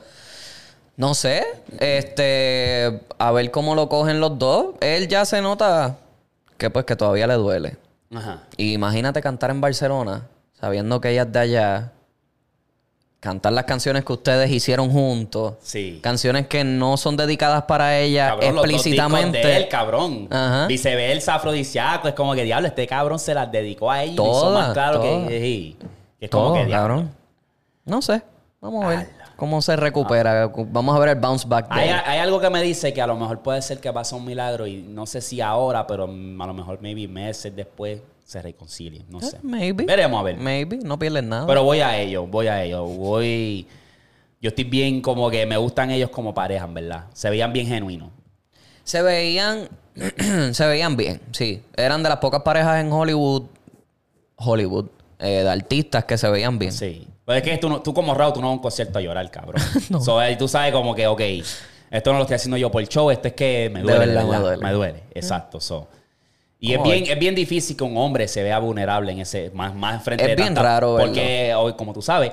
[0.98, 1.44] no sé,
[1.80, 4.76] este, a ver cómo lo cogen los dos.
[4.82, 5.98] Él ya se nota
[6.58, 7.78] que pues que todavía le duele.
[8.14, 8.44] Ajá.
[8.58, 10.28] Y imagínate cantar en Barcelona,
[10.60, 11.92] sabiendo que ella es de allá,
[13.20, 16.00] cantar las canciones que ustedes hicieron juntos, Sí.
[16.04, 19.38] canciones que no son dedicadas para ella Cabrón, los dos explícitamente.
[19.40, 20.28] de él, cabrón.
[20.32, 20.68] Ajá.
[20.68, 22.08] Viceversa, afrodisíaco.
[22.08, 24.12] Es como que, diablo, este cabrón se las dedicó a ella.
[24.12, 25.78] y hizo Todas, más claro que, sí,
[26.20, 26.76] es como Todo, que, diablo.
[26.96, 27.12] cabrón.
[27.86, 28.22] No sé,
[28.60, 30.52] vamos a ver cómo se recupera.
[30.68, 33.40] Vamos a ver el bounce back Hay, algo que me dice que a lo mejor
[33.40, 36.08] puede ser que pasa un milagro y no sé si ahora, pero a
[36.46, 39.04] lo mejor maybe meses después se reconcilien.
[39.10, 39.38] No sé.
[39.38, 39.86] Eh, Maybe.
[39.86, 40.38] Veremos a ver.
[40.38, 41.48] Maybe, no pierdes nada.
[41.48, 42.86] Pero voy a ello, voy a ello.
[42.86, 43.66] Voy.
[44.40, 47.06] Yo estoy bien como que me gustan ellos como pareja, en verdad.
[47.12, 48.12] Se veían bien genuinos.
[48.84, 49.70] Se veían,
[50.52, 51.64] se veían bien, sí.
[51.76, 53.46] Eran de las pocas parejas en Hollywood,
[54.36, 54.86] Hollywood,
[55.18, 56.72] eh, de artistas que se veían bien.
[56.72, 57.08] Sí.
[57.32, 59.02] Pero es que tú, no- tú como Raúl, tú no vas a un concierto a
[59.02, 59.62] llorar, cabrón.
[60.04, 61.22] So, ahí tú sabes como que, ok,
[61.92, 64.26] esto no lo estoy haciendo yo por el show, esto es que me duele, verdad,
[64.26, 64.64] me duele.
[64.64, 65.60] Me duele, exacto.
[65.60, 65.88] So.
[66.60, 69.74] Y es bien, es bien difícil que un hombre se vea vulnerable en ese, más,
[69.74, 71.12] más frente Es de bien tanta- raro verlo.
[71.14, 72.32] Porque, hoy, como tú sabes,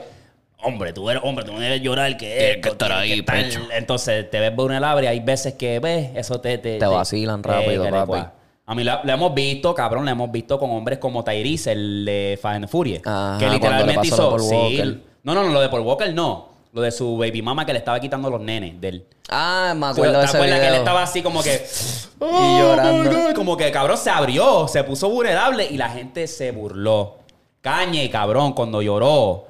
[0.63, 3.37] hombre, tú eres hombre, tú no eres llorar que Tienes esto, que estar ahí, estar-
[3.43, 3.61] pecho.
[3.73, 6.59] Entonces te ves vulnerable y hay veces que ves, eso te...
[6.59, 8.13] Te, Te vacilan rápido, que te papi.
[8.13, 8.31] cua-
[8.69, 12.05] A mí lo, lo hemos visto, cabrón, lo hemos visto con hombres como Tyrese, el
[12.05, 13.01] de Fast and Furious.
[13.07, 14.17] Ajá, que literalmente hizo...
[14.17, 16.49] de Paul sí, no, no, no, lo de Paul Walker no.
[16.75, 19.07] Lo de su baby mama que le estaba quitando los nenes de él.
[19.31, 21.67] Ah, me ¿Te acuerdo ese acuerdas que él estaba así como que...
[22.21, 23.11] Y llorando.
[23.11, 27.17] God", Como que cabrón se abrió, se puso vulnerable y la gente se burló.
[27.63, 29.47] Cañe, cabrón, cuando lloró.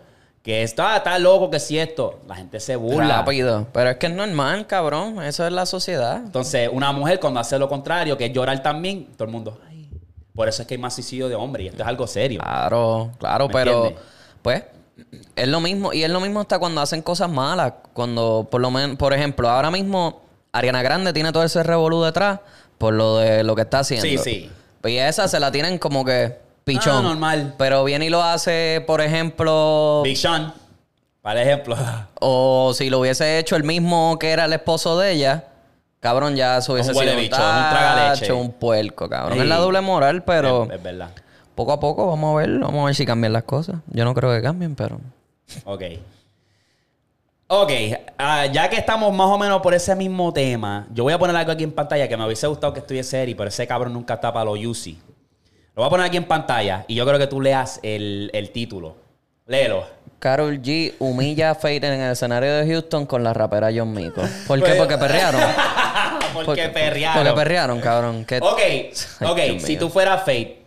[0.49, 2.21] Que está, está loco que si esto.
[2.27, 3.19] La gente se burla.
[3.19, 3.67] Rápido.
[3.71, 5.23] Pero es que es normal, cabrón.
[5.23, 6.17] Eso es la sociedad.
[6.17, 9.61] Entonces, una mujer cuando hace lo contrario, que es llorar también, todo el mundo...
[9.69, 9.91] "Ay".
[10.35, 12.41] Por eso es que hay más suicidio de hombres y esto es algo serio.
[12.41, 14.03] Claro, claro, ¿Me pero entiendes?
[14.41, 14.63] pues
[15.37, 18.71] es lo mismo y es lo mismo hasta cuando hacen cosas malas, cuando por lo
[18.71, 22.41] menos, por ejemplo, ahora mismo Ariana Grande tiene todo ese revolú detrás
[22.79, 24.07] por lo de lo que está haciendo.
[24.07, 24.51] Sí, sí.
[24.89, 26.97] Y esa se la tienen como que pichón.
[27.05, 27.55] Ah, normal.
[27.59, 30.55] Pero viene y lo hace, por ejemplo, Big Sean,
[31.23, 31.77] por ejemplo.
[32.21, 35.45] o si lo hubiese hecho el mismo que era el esposo de ella,
[36.01, 39.35] cabrón, ya se hubiese Un sido bicho, un tacho, un puerco, cabrón.
[39.35, 39.41] Sí.
[39.41, 41.11] Es la doble moral, pero Es, es verdad.
[41.55, 43.77] poco a poco vamos a ver, vamos a ver si cambian las cosas.
[43.89, 45.01] Yo no creo que cambien, pero.
[45.65, 45.83] Ok.
[47.51, 47.71] Ok.
[48.19, 51.35] Ah, ya que estamos más o menos por ese mismo tema, yo voy a poner
[51.35, 54.21] algo aquí en pantalla que me hubiese gustado que estuviese Eri, pero ese cabrón nunca
[54.21, 54.97] para los UC.
[55.79, 58.51] Lo voy a poner aquí en pantalla y yo creo que tú leas el, el
[58.51, 58.97] título.
[59.47, 59.87] Léelo.
[60.19, 64.21] Carol G humilla a Fate en el escenario de Houston con la rapera John Mico.
[64.49, 64.65] ¿Por qué?
[64.71, 65.41] Pues- Porque perrearon.
[66.45, 67.23] Porque perrearon.
[67.23, 68.25] Porque perrearon, cabrón.
[68.25, 68.59] ¿Qué- Ok,
[69.25, 69.79] ok, si mío.
[69.79, 70.63] tú fueras Fate,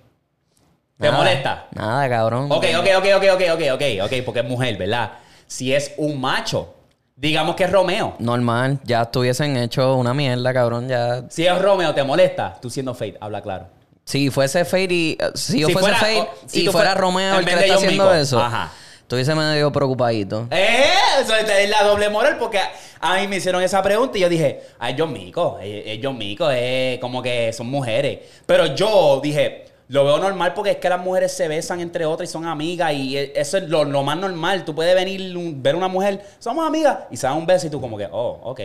[0.98, 1.68] ¿te Nada, molesta?
[1.76, 2.46] Nada, cabrón.
[2.50, 5.12] Ok, ok, ok, ok, ok, ok, ok, ok, porque es mujer, ¿verdad?
[5.46, 6.74] Si es un macho,
[7.18, 8.16] digamos que es Romeo.
[8.20, 10.88] Normal, ya estuviesen hecho una mierda, cabrón.
[10.88, 11.24] Ya.
[11.30, 12.58] Si es Romeo, ¿te molesta?
[12.62, 13.81] Tú siendo Fate, habla claro.
[14.04, 15.18] Si fuese Fate y.
[15.20, 17.76] eh, Si yo Si fuese o- si y fuera fuera- Romeo el que le está
[17.76, 18.14] haciendo Mico.
[18.16, 18.40] eso.
[18.40, 18.72] Ajá.
[19.02, 20.48] Estuviese medio preocupadito.
[20.52, 20.86] ¡Eh!
[21.22, 22.60] Eso es la doble moral porque
[23.02, 26.18] a mí me hicieron esa pregunta y yo dije, ay, John Mico, es, es John
[26.18, 28.20] Mico, es como que son mujeres.
[28.46, 32.30] Pero yo dije, lo veo normal porque es que las mujeres se besan entre otras
[32.30, 34.64] y son amigas y e- eso es lo, lo más normal.
[34.64, 37.82] Tú puedes venir, ver una mujer, somos amigas y se dan un beso y tú
[37.82, 38.62] como que, oh, ok.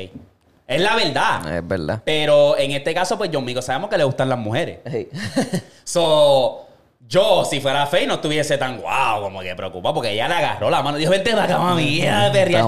[0.68, 1.56] Es la verdad.
[1.58, 2.02] Es verdad.
[2.04, 4.78] Pero en este caso, pues John Mico sabemos que le gustan las mujeres.
[4.90, 5.08] Sí.
[5.84, 6.66] So,
[7.08, 10.68] yo, si fuera Faye, no estuviese tan guau, como que preocupado, porque ella le agarró
[10.68, 10.98] la mano.
[10.98, 12.64] Dijo, vente para acá, mami, ya perrear.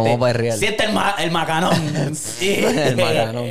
[0.57, 1.75] Siente el, ma- el macanón.
[2.15, 2.65] Sí.
[2.65, 3.49] El macanón.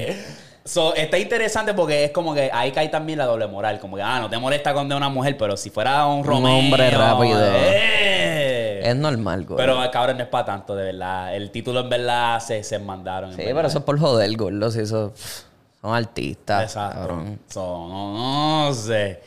[0.63, 3.79] So, está interesante porque es como que ahí cae también la doble moral.
[3.79, 6.57] Como que, ah, no te molesta con de una mujer, pero si fuera un Romeo...
[6.57, 7.39] hombre rápido.
[7.41, 8.26] eh.
[8.83, 9.57] Es normal, güey.
[9.57, 11.35] Pero cabrón, no es para tanto, de verdad.
[11.35, 13.31] El título en verdad se, se mandaron.
[13.31, 14.71] sí, pero eso es por joder, gordo.
[14.71, 15.13] Si eso.
[15.81, 16.63] Son artistas.
[16.63, 16.99] Exacto.
[16.99, 17.39] cabrón.
[17.49, 19.21] So, no, no sé.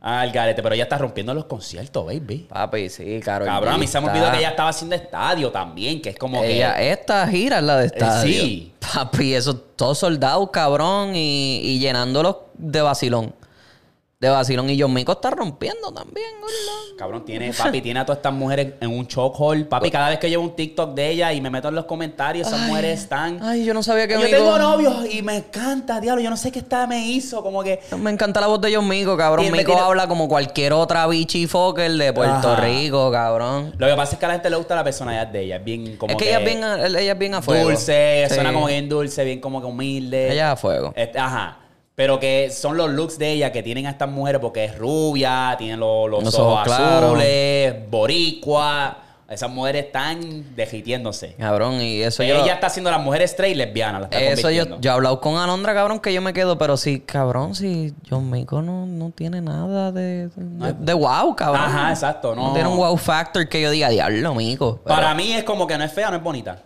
[0.00, 2.46] Ah, el garete, pero ella está rompiendo los conciertos, baby.
[2.48, 6.00] Papi, sí, Carol Cabrón, a mí se me olvidó que ella estaba haciendo estadio también,
[6.00, 6.92] que es como Ella, que.
[6.92, 8.32] esta gira es la de estadio.
[8.32, 8.72] sí.
[8.78, 13.34] Papi, eso todos soldados, cabrón, y, y llenándolos de vacilón.
[14.20, 14.68] De vacilón.
[14.68, 16.96] Y John Mico está rompiendo también, gordo.
[16.98, 19.68] Cabrón, tiene, papi, tiene a todas estas mujeres en un chokehold.
[19.68, 22.48] Papi, cada vez que llevo un TikTok de ella y me meto en los comentarios,
[22.48, 23.38] esas mujeres están.
[23.40, 26.20] Ay, yo no sabía que yo Mico- tengo novios y me encanta, diablo.
[26.20, 27.78] Yo no sé qué esta me hizo, como que.
[27.96, 29.52] Me encanta la voz de John Mico, cabrón.
[29.52, 32.60] Mico tiene- habla como cualquier otra bichi fucker de Puerto Ajá.
[32.64, 33.72] Rico, cabrón.
[33.78, 35.56] Lo que pasa es que a la gente le gusta la personalidad de ella.
[35.58, 36.58] Es bien como es que, ella es bien,
[36.98, 37.68] ella es bien a fuego.
[37.68, 38.34] dulce, Sí.
[38.34, 40.32] suena como bien dulce, bien como que humilde.
[40.32, 40.92] Ella es a fuego.
[40.96, 41.58] Este, ajá.
[41.98, 45.56] Pero que son los looks de ella que tienen a estas mujeres porque es rubia,
[45.58, 48.98] tiene los, los Los ojos, azules, boricua.
[49.28, 51.34] Esas mujeres están derritiéndose.
[51.34, 52.52] Cabrón, y eso ella yo...
[52.52, 54.02] está haciendo las mujeres straight lesbianas.
[54.02, 56.76] Las está Eso yo, yo he hablado con Alondra, cabrón, que yo me quedo, pero
[56.76, 61.64] sí, cabrón, si John Mico no, no tiene nada de, de, de wow, cabrón.
[61.64, 62.32] Ajá, exacto.
[62.36, 64.78] No, No tiene un wow factor que yo diga, diablo, Mico.
[64.84, 66.62] Pero- Para mí es como que no es fea, no es bonita.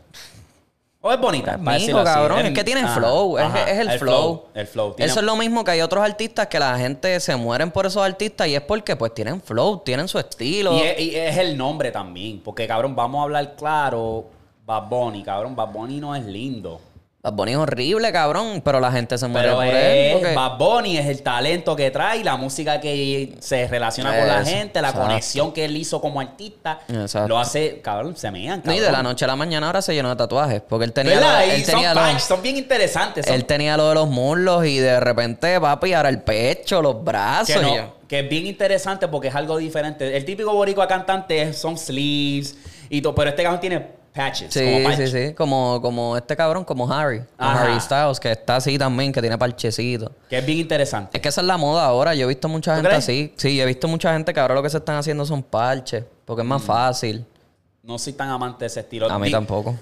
[1.05, 1.59] O es bonita.
[1.59, 2.05] para Mico, así.
[2.05, 4.45] cabrón, es que tiene ajá, flow, es, ajá, es el, flow.
[4.55, 4.95] El flow.
[4.95, 7.87] Tiene- Eso es lo mismo que hay otros artistas que la gente se mueren por
[7.87, 10.73] esos artistas y es porque pues tienen flow, tienen su estilo.
[10.75, 12.41] Y es, y es el nombre también.
[12.41, 14.27] Porque, cabrón, vamos a hablar claro.
[14.65, 15.57] Bad Bunny, cabrón.
[15.57, 16.81] Bad Bunny no es lindo.
[17.25, 20.13] Bad Bunny es horrible, cabrón, pero la gente se muere Pero por es, él.
[20.15, 24.45] porque- Bad Bunny es el talento que trae, la música que se relaciona con la
[24.45, 25.07] gente, la exacto.
[25.07, 26.81] conexión que él hizo como artista.
[26.89, 27.29] Exacto.
[27.29, 28.75] Lo hace, cabrón, se mean, cabrón.
[28.77, 30.63] y de la noche a la mañana ahora se llenó de tatuajes.
[30.69, 33.25] Porque él tenía, lo, él son, tenía, lo, son bien interesantes.
[33.25, 37.05] son- él tenía lo de los muslos y de repente, papi, ahora el pecho, los
[37.05, 37.55] brazos.
[37.55, 40.17] que, no- y que es bien interesante porque es algo diferente.
[40.17, 42.57] El típico boricua cantante son sleeves
[42.91, 44.53] y todo, pero este cabrón tiene patches.
[44.53, 45.35] Sí, sí, sí.
[45.35, 47.23] Como, como este cabrón, como Harry.
[47.39, 47.63] Ajá.
[47.63, 50.13] Harry Styles, que está así también, que tiene parchecito.
[50.29, 51.17] Que es bien interesante.
[51.17, 52.15] Es que esa es la moda ahora.
[52.15, 53.05] Yo he visto mucha ¿Tú gente crees?
[53.05, 53.33] así.
[53.37, 56.05] Sí, he visto mucha gente que ahora lo que se están haciendo son parches.
[56.25, 56.49] Porque es Mm.
[56.51, 57.25] más fácil.
[57.83, 59.11] No soy tan amante de ese estilo.
[59.11, 59.75] A mí tampoco.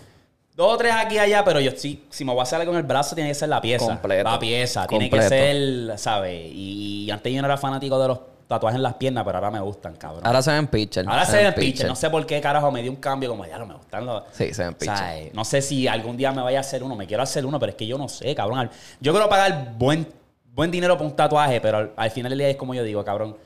[0.56, 2.72] Dos o tres aquí y allá, pero yo sí, si me voy a hacer algo
[2.72, 3.86] con el brazo, tiene que ser la pieza.
[3.86, 4.24] Completo.
[4.30, 4.86] La pieza.
[4.86, 6.50] Tiene que ser, ¿sabes?
[6.52, 8.18] Y, y antes yo no era fanático de los
[8.50, 10.26] tatuajes en las piernas, pero ahora me gustan, cabrón.
[10.26, 11.08] Ahora se ven pitcher.
[11.08, 11.86] Ahora se ven pitcher.
[11.88, 14.24] No sé por qué, carajo, me dio un cambio como, ya no me gustan los...
[14.32, 14.96] Sí, se ven O pitcher.
[14.96, 16.96] sea, no sé si algún día me vaya a hacer uno.
[16.96, 18.68] Me quiero hacer uno, pero es que yo no sé, cabrón.
[19.00, 20.06] Yo quiero pagar buen,
[20.52, 23.02] buen dinero por un tatuaje, pero al, al final del día es como yo digo,
[23.04, 23.36] cabrón.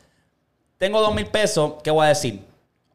[0.78, 2.42] Tengo dos mil pesos, ¿qué voy a decir?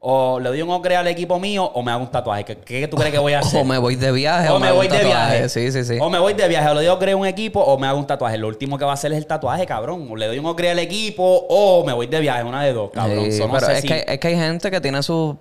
[0.02, 2.46] O le doy un upgrade al equipo mío o me hago un tatuaje.
[2.46, 3.62] ¿Qué, qué tú crees que voy a hacer?
[3.62, 4.50] O me voy de viaje.
[4.50, 5.50] O me hago voy de viaje.
[5.50, 5.98] Sí, sí, sí.
[6.00, 6.70] O me voy de viaje.
[6.70, 8.38] O le doy upgrade a un equipo o me hago un tatuaje.
[8.38, 10.08] Lo último que va a hacer es el tatuaje, cabrón.
[10.10, 12.44] O le doy un upgrade al equipo o me voy de viaje.
[12.44, 13.26] Una de dos, cabrón.
[13.26, 15.36] Sí, So, no pero sé es, si- que, es que hay gente que tiene sus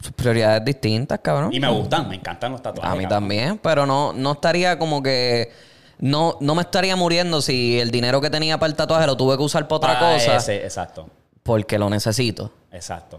[0.00, 1.52] sus prioridades distintas, cabrón.
[1.52, 2.88] Y me gustan, me encantan los tatuajes.
[2.90, 3.20] A mí cabrón.
[3.20, 5.50] también, pero no, no estaría como que.
[5.98, 9.36] No, no me estaría muriendo si el dinero que tenía para el tatuaje lo tuve
[9.36, 11.08] que usar para otra Ah, cosa ese, exacto.
[11.42, 12.52] porque lo necesito.
[12.70, 13.18] Exacto.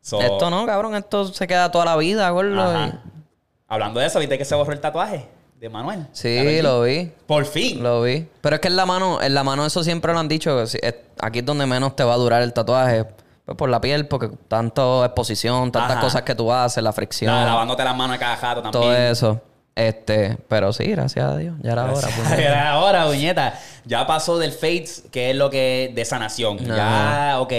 [0.00, 2.92] So, Esto no, cabrón, esto se queda toda la vida, gordo.
[3.66, 5.28] Hablando de eso, ¿viste que se borró el tatuaje
[5.60, 6.06] de Manuel?
[6.12, 7.12] Sí, lo vi.
[7.26, 7.82] Por fin.
[7.82, 8.26] Lo vi.
[8.40, 10.64] Pero es que en la mano, en la mano eso siempre lo han dicho.
[11.20, 13.04] Aquí es donde menos te va a durar el tatuaje.
[13.44, 16.00] Pues por la piel, porque tanto exposición, tantas Ajá.
[16.02, 18.82] cosas que tú haces, la fricción, La- lavándote las manos a cada jato también.
[18.82, 19.40] todo eso.
[19.74, 21.54] Este, pero sí, gracias a Dios.
[21.62, 22.08] Ya era hora.
[22.16, 22.32] pues.
[22.32, 23.58] Era Ahora, puñeta.
[23.86, 26.58] Ya pasó del Fates, que es lo que de sanación.
[26.58, 27.52] Ya, ok.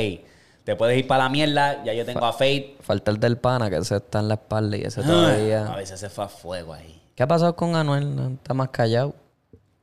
[0.70, 1.84] Te puedes ir para la mierda.
[1.84, 2.78] Ya yo tengo a Fate.
[2.82, 5.64] Falta el del pana, que ese está en la espalda y ese A todavía.
[5.76, 7.02] veces se fue a fuego ahí.
[7.16, 8.36] ¿Qué ha pasado con Anuel?
[8.36, 9.16] Está más callado.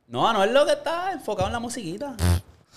[0.07, 2.15] No, es lo que está enfocado en la musiquita.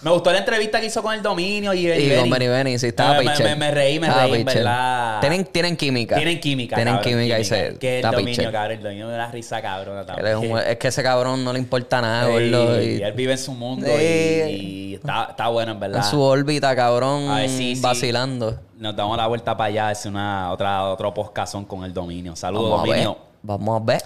[0.03, 2.47] Me gustó la entrevista que hizo con el dominio y Benny Y con Benny.
[2.47, 4.63] Benny sí, estaba me, me, me- reí, me Estaba reí, en pitcher.
[4.63, 5.21] verdad.
[5.21, 6.17] Tienen, tienen química.
[6.17, 7.77] Tienen química, Tienen cabrón, química y se...
[7.79, 8.77] Que el dominio, cabrón.
[8.79, 10.27] El dominio de una risa también.
[10.27, 13.33] es, un- es que ese cabrón no le importa nada, gordo, y y él vive
[13.33, 15.99] en su mundo y, y está, está bueno, en verdad.
[15.99, 17.83] en su órbita, cabrón, Ay, sí, sí.
[17.83, 18.59] vacilando.
[18.79, 19.91] Nos damos la vuelta para allá.
[19.93, 22.35] Es una, otra, otro poscazón con el dominio.
[22.35, 23.05] Saludos, Vamos a ver.
[23.05, 23.19] dominio.
[23.43, 24.03] Vamos a ver.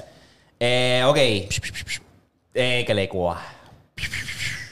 [0.59, 1.16] Eh, ok.
[2.54, 3.40] Eh, que le cua.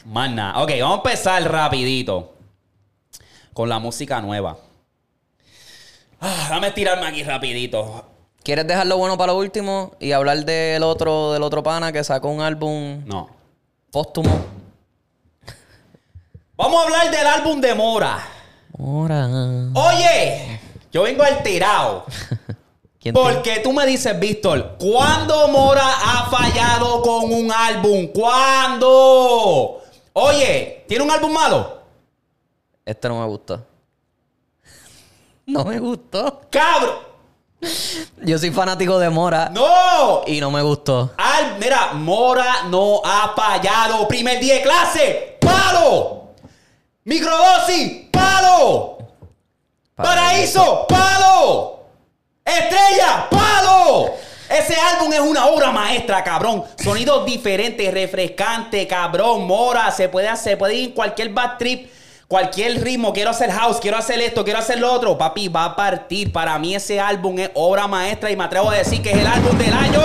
[0.04, 0.62] Más nada.
[0.62, 2.34] Ok, vamos a empezar rapidito.
[3.52, 4.56] Con la música nueva.
[6.20, 8.04] Ah, dame tirarme aquí rapidito.
[8.42, 12.02] ¿Quieres dejar lo bueno para lo último y hablar del otro, del otro pana que
[12.02, 13.28] sacó un álbum No.
[13.90, 14.30] póstumo?
[16.56, 18.18] Vamos a hablar del álbum de Mora.
[18.78, 19.28] Ahora.
[19.74, 20.60] Oye,
[20.92, 22.04] yo vengo alterado.
[23.00, 28.06] ¿Quién te- Porque tú me dices, Víctor, ¿cuándo Mora ha fallado con un álbum?
[28.08, 29.81] ¿Cuándo?
[30.14, 31.82] Oye, ¿tiene un álbum malo?
[32.84, 33.64] Este no me gustó.
[35.46, 36.42] No me gustó.
[36.50, 37.12] ¡Cabrón!
[38.24, 40.22] Yo soy fanático de Mora ¡No!
[40.26, 41.12] y no me gustó.
[41.16, 44.06] Al, mira, Mora no ha fallado.
[44.08, 46.32] Primer día de clase, ¡palo!
[47.04, 48.98] Microdosis, ¡palo!
[49.94, 51.80] Paraíso, ¡palo!
[52.44, 54.12] Estrella, ¡palo!
[54.52, 56.64] Ese álbum es una obra maestra, cabrón.
[56.82, 59.46] Sonidos diferentes, refrescantes, cabrón.
[59.46, 61.90] Mora, se puede hacer, puede ir en cualquier bad trip,
[62.28, 63.12] cualquier ritmo.
[63.12, 65.16] Quiero hacer house, quiero hacer esto, quiero hacer lo otro.
[65.16, 66.32] Papi, va a partir.
[66.32, 69.26] Para mí ese álbum es obra maestra y me atrevo a decir que es el
[69.26, 70.00] álbum del año.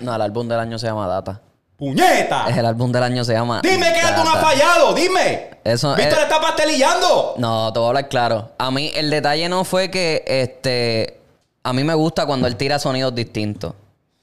[0.00, 1.40] No, el álbum del año se llama Data.
[1.76, 2.46] ¡Puñeta!
[2.48, 3.60] Es el álbum del año se llama.
[3.62, 5.50] Dime qué álbum ha fallado, dime.
[5.64, 7.34] Eso Víctor es- está pastelillando.
[7.38, 8.50] No, te voy a hablar claro.
[8.58, 11.20] A mí el detalle no fue que este.
[11.64, 13.74] A mí me gusta cuando él tira sonidos distintos.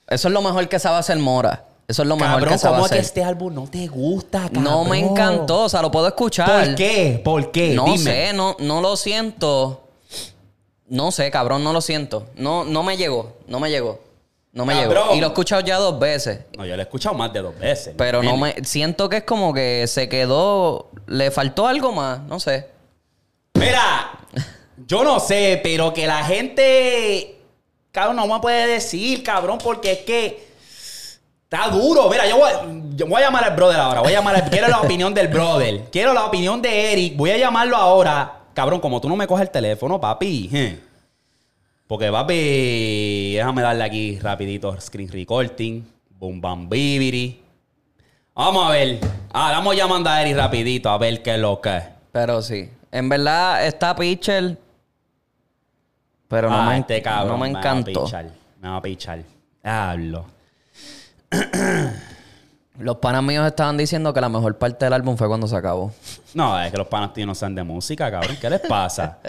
[0.08, 1.66] Eso es lo mejor que sabe hacer Mora.
[1.88, 3.06] Eso es lo mejor Cabrón, que sabe ¿cómo es que hacer.
[3.06, 4.64] este álbum no te gusta, cabrón?
[4.64, 6.68] No me encantó, o sea, lo puedo escuchar.
[6.68, 7.20] ¿Por qué?
[7.22, 7.74] ¿Por qué?
[7.74, 7.98] No Dime.
[7.98, 9.82] sé, no, no lo siento.
[10.88, 12.28] No sé, cabrón, no lo siento.
[12.36, 14.00] No, no me llegó, no me llegó.
[14.54, 15.04] No me Cabrón.
[15.04, 15.16] llegó.
[15.16, 16.42] Y lo he escuchado ya dos veces.
[16.58, 17.94] No, yo lo he escuchado más de dos veces.
[17.98, 18.54] Pero no me.
[18.66, 20.90] Siento que es como que se quedó.
[21.08, 22.68] Le faltó algo más, no sé.
[23.54, 24.12] Mira,
[24.88, 27.38] yo no sé, pero que la gente.
[27.92, 30.52] Cabrón, no me puede decir, cabrón, porque es que.
[31.44, 32.10] Está duro.
[32.10, 32.52] Mira, yo voy,
[32.96, 34.00] yo voy a llamar al brother ahora.
[34.00, 35.84] Voy a llamar Quiero la opinión del brother.
[35.92, 37.18] Quiero la opinión de Eric.
[37.18, 38.40] Voy a llamarlo ahora.
[38.54, 40.80] Cabrón, como tú no me coges el teléfono, papi.
[41.88, 45.84] Porque, papi, déjame darle aquí rapidito screen recording.
[46.10, 47.42] Boom, bam, bibiri.
[48.34, 49.00] Vamos a ver.
[49.34, 51.84] Ah, vamos llamando a Eric rapidito a ver qué es lo que es.
[52.14, 52.70] Pero sí.
[52.92, 54.58] En verdad, está Pitcher.
[56.32, 58.06] Pero no, ah, me, este cabrón no me va a encantó.
[58.06, 58.26] pichar.
[58.62, 59.20] Me va a pichar.
[59.62, 60.26] Hablo.
[62.80, 65.92] Los panas míos estaban diciendo que la mejor parte del álbum fue cuando se acabó.
[66.34, 68.38] No, es que los panas tíos no saben de música, cabrón.
[68.40, 69.20] ¿Qué les pasa?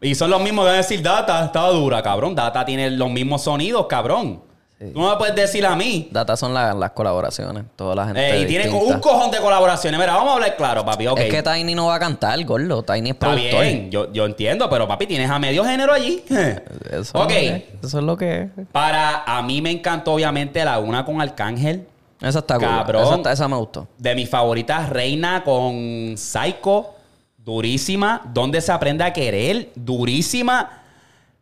[0.00, 2.34] y son los mismos que van a decir Data, estaba dura, cabrón.
[2.34, 4.42] Data tiene los mismos sonidos, cabrón.
[4.78, 6.08] Tú no me puedes decir a mí.
[6.10, 7.64] Data son la- las colaboraciones.
[7.76, 8.20] Toda la gente.
[8.20, 8.94] Eh, y tiene distinta.
[8.94, 9.98] un cojón de colaboraciones.
[9.98, 11.06] Mira, vamos a hablar claro, papi.
[11.06, 11.18] Ok.
[11.20, 12.82] Es que Tiny no va a cantar, gordo.
[12.82, 13.62] Tiny es Está productor.
[13.62, 16.22] bien, yo, yo entiendo, pero papi, tienes a medio género allí.
[16.90, 17.30] Eso, ok.
[17.30, 18.48] es, eso es lo que es.
[18.70, 21.86] Para a mí me encantó, obviamente, la una con Arcángel.
[22.20, 22.58] Esa está.
[22.58, 23.02] Cabrón.
[23.02, 23.88] Esa, está- esa me gustó.
[23.96, 26.90] De mis favoritas, Reina con Psycho.
[27.38, 28.22] Durísima.
[28.34, 29.70] Donde se aprende a querer.
[29.74, 30.82] Durísima.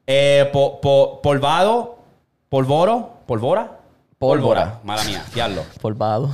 [0.06, 1.98] Eh, po- po- polvado.
[2.48, 3.13] Polvoro.
[3.26, 3.78] Polvora.
[4.18, 4.80] Pólvora.
[4.84, 5.24] Mala mía.
[5.34, 5.64] Diablo.
[5.80, 6.30] Polvado.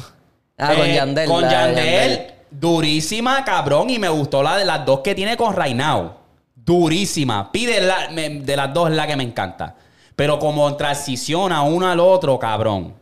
[0.59, 1.29] Ah, con Eh, Yandel.
[1.29, 2.35] Con la de Yandel.
[2.51, 3.91] Durísima, cabrón.
[3.91, 6.17] Y me gustó la de las dos que tiene con Rainao.
[6.55, 7.51] Durísima.
[7.51, 9.75] Pide la- me- de las dos es la que me encanta.
[10.15, 12.95] Pero como transiciona uno al otro, cabrón.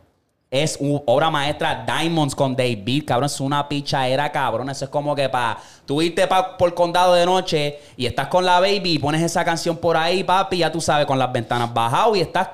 [0.51, 3.27] Es obra maestra Diamonds con David, cabrón.
[3.27, 4.67] Es una pichaera, cabrón.
[4.71, 8.43] Eso es como que para tú irte pa- por condado de noche y estás con
[8.43, 11.71] la baby y pones esa canción por ahí, papi, ya tú sabes, con las ventanas
[11.71, 12.49] bajadas y estás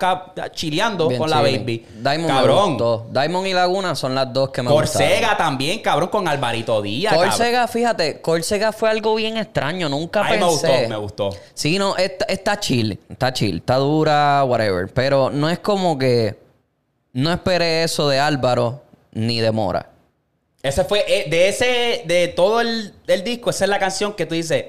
[0.52, 1.86] chileando Bien con la baby.
[1.96, 2.78] Diamond me cabrón.
[3.14, 5.08] Diamond y Laguna son las dos que me gustaron.
[5.10, 7.14] Corsega también, cabrón, con Alvarito Díaz.
[7.14, 7.30] cabrón.
[7.30, 9.88] Corsega, fíjate, Corsega fue algo bien extraño.
[9.88, 10.68] Nunca Ay, me pensé.
[10.68, 11.30] gustó, me gustó.
[11.54, 13.00] Sí, no, está, está chill.
[13.08, 13.56] Está chill.
[13.60, 14.90] Está dura, whatever.
[14.94, 16.44] Pero no es como que.
[17.16, 19.90] No esperé eso de Álvaro ni de Mora.
[20.62, 24.26] Ese fue, eh, de ese, de todo el, el disco, esa es la canción que
[24.26, 24.66] tú dices,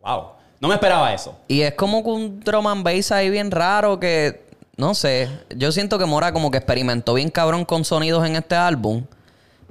[0.00, 0.28] wow,
[0.60, 1.36] no me esperaba eso.
[1.46, 4.46] Y es como que un drum and bass ahí bien raro que
[4.78, 5.28] no sé.
[5.54, 9.04] Yo siento que Mora como que experimentó bien cabrón con sonidos en este álbum.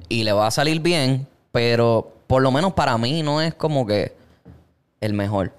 [0.08, 1.26] Y le va a salir bien.
[1.52, 4.16] Pero por lo menos para mí no es como que
[5.02, 5.52] el mejor.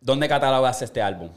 [0.00, 1.28] ¿Dónde catalogas este álbum?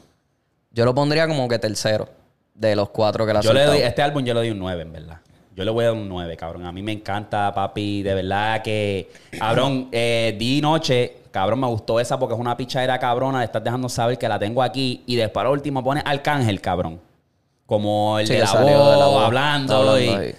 [0.70, 2.08] Yo lo pondría como que tercero.
[2.54, 4.82] De los cuatro que la Yo le doy, este álbum yo le doy un 9,
[4.82, 5.18] en verdad.
[5.54, 6.64] Yo le voy a dar un 9, cabrón.
[6.66, 8.02] A mí me encanta, papi.
[8.02, 12.98] De verdad que, cabrón, eh, di noche, cabrón, me gustó esa porque es una pichadera
[12.98, 13.38] cabrona.
[13.40, 15.02] Le estás dejando saber que la tengo aquí.
[15.06, 17.00] Y después, al último, pone Arcángel, cabrón.
[17.66, 19.98] Como el Sí, de, la voz, de la voz, hablando.
[20.00, 20.34] y- ahí.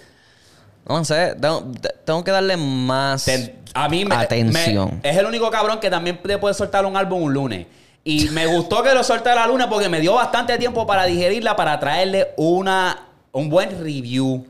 [0.88, 1.64] No sé, tengo,
[2.04, 3.26] tengo que darle más
[3.72, 5.00] a mí me, atención.
[5.02, 7.66] me- es el único cabrón que también te puede soltar un álbum un lunes.
[8.04, 11.56] Y me gustó que lo soltara el lunes porque me dio bastante tiempo para digerirla,
[11.56, 14.44] para traerle una, un buen review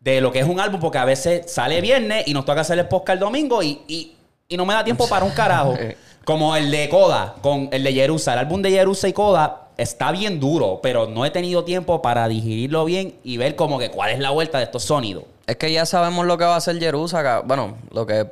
[0.00, 2.78] de lo que es un álbum, porque a veces sale viernes y nos toca hacer
[2.78, 4.10] el podcast el domingo y, y-
[4.48, 5.74] y no me da tiempo para un carajo.
[6.24, 8.32] Como el de Coda, con el de Jerusa.
[8.32, 12.26] El álbum de Jerusa y Coda está bien duro, pero no he tenido tiempo para
[12.28, 15.24] digerirlo bien y ver como que cuál es la vuelta de estos sonidos.
[15.46, 17.40] Es que ya sabemos lo que va a hacer Jerusa.
[17.40, 18.26] Bueno, lo que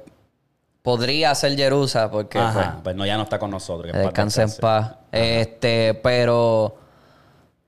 [0.83, 3.91] podría hacer Jerusa, porque pues, Ajá, pues no, ya no está con nosotros.
[3.93, 4.93] que en paz descanse en paz.
[5.13, 6.77] Este, pero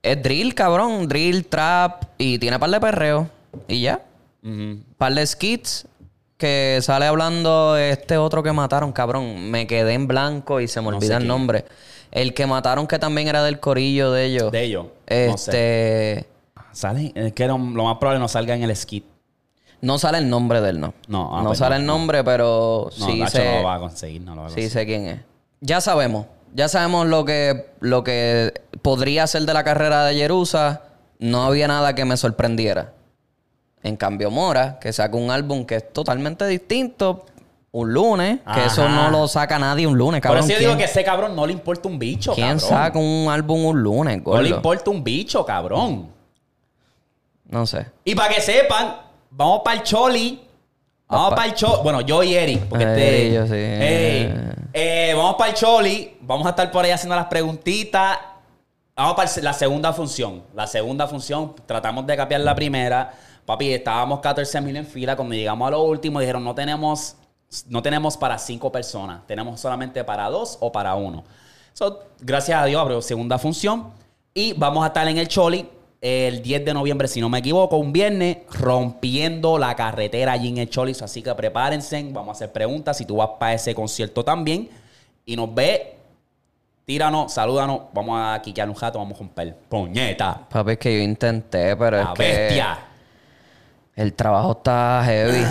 [0.03, 1.07] es drill, cabrón.
[1.07, 3.29] Drill, trap y tiene par de perreo.
[3.67, 4.01] Y ya.
[4.43, 4.79] Ujú.
[4.97, 5.87] Par de skits
[6.37, 9.49] que sale hablando este otro que mataron, cabrón.
[9.49, 11.27] Me quedé en blanco y se me No olvida el quién.
[11.29, 11.65] nombre.
[12.11, 14.51] El que mataron que también era del corillo de ellos.
[14.51, 14.85] De ellos.
[14.85, 15.51] No sé.
[16.19, 16.27] Este.
[16.73, 19.05] Sale, es que lo más probable no salga en el skit.
[19.81, 20.93] No sale el nombre de él, no.
[21.07, 21.93] No, ah, no pues sale no, el no.
[21.97, 24.49] nombre, pero No, sí Nacho sé, no lo va a conseguir, no lo va a
[24.49, 24.71] sí conseguir.
[24.71, 25.19] sé quién es.
[25.61, 26.25] Ya sabemos.
[26.53, 30.83] Ya sabemos lo que, lo que podría ser de la carrera de Jerusa.
[31.19, 32.93] No había nada que me sorprendiera.
[33.83, 37.25] En cambio, Mora, que saca un álbum que es totalmente distinto,
[37.71, 40.43] un lunes, que eso no lo saca nadie un lunes, Por cabrón.
[40.45, 42.69] eso yo digo ¿Quién, que ese cabrón no le importa un bicho, quién cabrón.
[42.69, 44.55] saca un álbum un lunes, No le gordo?
[44.55, 46.07] importa un bicho, cabrón.
[47.49, 47.85] No sé.
[48.03, 48.95] Y para que sepan,
[49.35, 50.41] vamos para el Choli.
[51.07, 51.83] Vamos para el Choli.
[51.83, 52.65] Bueno, yo y Eric.
[52.65, 53.33] Porque este.
[53.33, 53.53] yo sí.
[54.73, 56.17] Eh, vamos para el Choli.
[56.21, 58.17] Vamos a estar por ahí haciendo las preguntitas.
[58.95, 60.43] Vamos para la segunda función.
[60.53, 63.13] La segunda función, tratamos de capear la primera.
[63.45, 65.15] Papi, estábamos 14 mil en fila.
[65.15, 67.15] Cuando llegamos a lo último, dijeron: no tenemos,
[67.67, 69.27] no tenemos para cinco personas.
[69.27, 71.23] Tenemos solamente para dos o para uno.
[71.73, 73.91] So, gracias a Dios, abrió segunda función.
[74.33, 75.69] Y vamos a estar en el Choli
[76.07, 80.59] el 10 de noviembre, si no me equivoco, un viernes, rompiendo la carretera allí en
[80.59, 80.93] el Choli.
[80.93, 82.95] So, Así que prepárense, vamos a hacer preguntas.
[82.97, 84.69] Si tú vas para ese concierto también
[85.25, 85.95] y nos ve,
[86.85, 87.81] tíranos, salúdanos.
[87.91, 89.55] Vamos a quiquear un jato, vamos a romper.
[89.67, 90.41] Puñeta.
[90.47, 92.23] Papi, es que yo intenté, pero La es que...
[92.23, 92.79] bestia.
[93.95, 95.41] El trabajo está heavy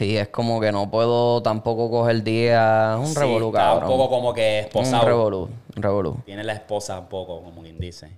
[0.00, 2.96] y es como que no puedo tampoco coger día.
[2.98, 3.90] Un Sí, revolú, está cabrón.
[3.90, 5.06] un poco como que Un esposado.
[5.06, 6.16] revolú, un revolú.
[6.24, 8.08] Tiene la esposa un poco, como quien dice.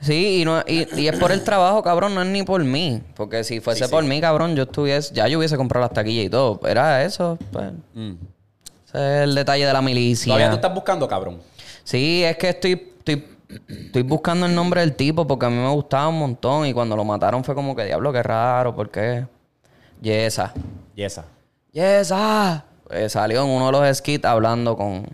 [0.00, 3.02] Sí, y, no, y, y es por el trabajo, cabrón, no es ni por mí.
[3.14, 5.14] Porque si fuese Sí, por mí, cabrón, yo estuviese...
[5.14, 6.60] Ya yo hubiese comprado las taquillas y todo.
[6.66, 7.70] Era eso, pues...
[7.94, 8.12] Mm.
[8.86, 10.26] Ese es el detalle de la milicia.
[10.26, 11.38] Todavía tú estás buscando, cabrón.
[11.84, 13.24] Sí, es que estoy, estoy,
[13.68, 16.96] estoy buscando el nombre del tipo porque a mí me gustaba un montón y cuando
[16.96, 19.26] lo mataron fue como que, diablo, qué raro, ¿por qué?
[20.00, 20.52] Yesa.
[20.96, 21.24] Y esa.
[21.72, 22.64] Yesa.
[22.88, 25.06] Pues salió en uno de los skits hablando con...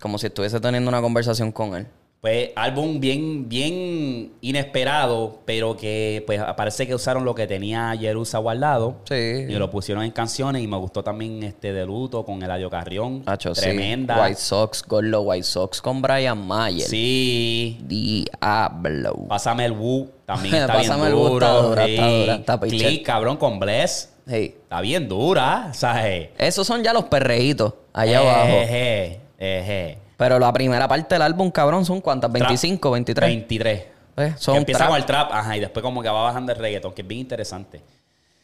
[0.00, 1.86] Como si estuviese teniendo una conversación con él.
[2.22, 8.38] Pues álbum bien, bien inesperado, pero que pues parece que usaron lo que tenía Jerusa
[8.38, 8.98] guardado.
[9.08, 9.14] Sí.
[9.48, 13.24] Y lo pusieron en canciones y me gustó también este de luto con Eladio Carrión.
[13.40, 13.48] Sí.
[13.60, 14.22] Tremenda.
[14.22, 16.86] White Sox, Gordo White Sox con Brian Mayer.
[16.86, 17.80] Sí.
[17.86, 19.26] Diablo.
[19.28, 20.08] Pásame el Wu.
[20.24, 21.46] También está bien Pásame el Wu, duro.
[21.46, 21.92] está dura, Sí.
[21.94, 22.58] está dura, está.
[22.60, 24.10] Click, cabrón, con Bless.
[24.28, 24.54] Hey.
[24.62, 26.28] Está bien dura, ¿sabes?
[26.38, 28.46] Esos son ya los perreitos allá Eh, abajo.
[28.62, 29.98] Eje, eje.
[30.22, 32.30] Pero la primera parte del álbum, cabrón, son cuántas?
[32.30, 33.28] 25, 23.
[33.28, 33.80] 23.
[34.16, 34.88] Eh, Que empieza trap.
[34.90, 37.20] con el trap, ajá, y después como que va bajando el reggaeton, que es bien
[37.22, 37.80] interesante.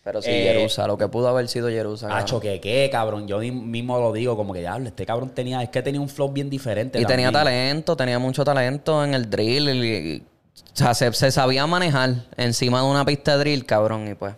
[0.02, 2.06] Pero sí, Eh, Jerusa, lo que pudo haber sido Jerusa.
[2.08, 2.22] cabrón.
[2.24, 3.28] Hacho, que qué, cabrón.
[3.28, 6.30] Yo mismo lo digo, como que diablo, este cabrón tenía, es que tenía un flow
[6.32, 6.98] bien diferente.
[7.00, 9.68] Y tenía talento, tenía mucho talento en el drill.
[9.68, 10.22] y- y-
[10.58, 14.08] o sea, se, se sabía manejar encima de una pista de drill, cabrón.
[14.08, 14.34] Y pues,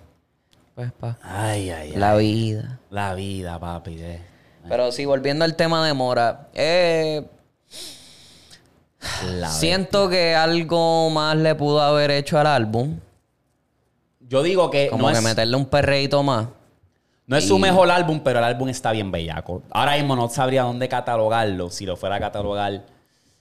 [0.74, 1.16] pues, pa.
[1.22, 1.96] Ay, ay, ay.
[1.96, 2.80] La vida.
[2.90, 3.96] La vida, papi.
[4.00, 4.20] eh.
[4.68, 6.48] Pero sí, volviendo al tema de Mora.
[6.54, 7.24] Eh,
[9.24, 12.98] La siento que algo más le pudo haber hecho al álbum.
[14.20, 16.46] Yo digo que Como no que es, meterle un perreíto más.
[17.26, 19.62] no es su mejor álbum, pero el álbum está bien bellaco.
[19.70, 22.82] Ahora mismo no sabría dónde catalogarlo, si lo fuera a catalogar.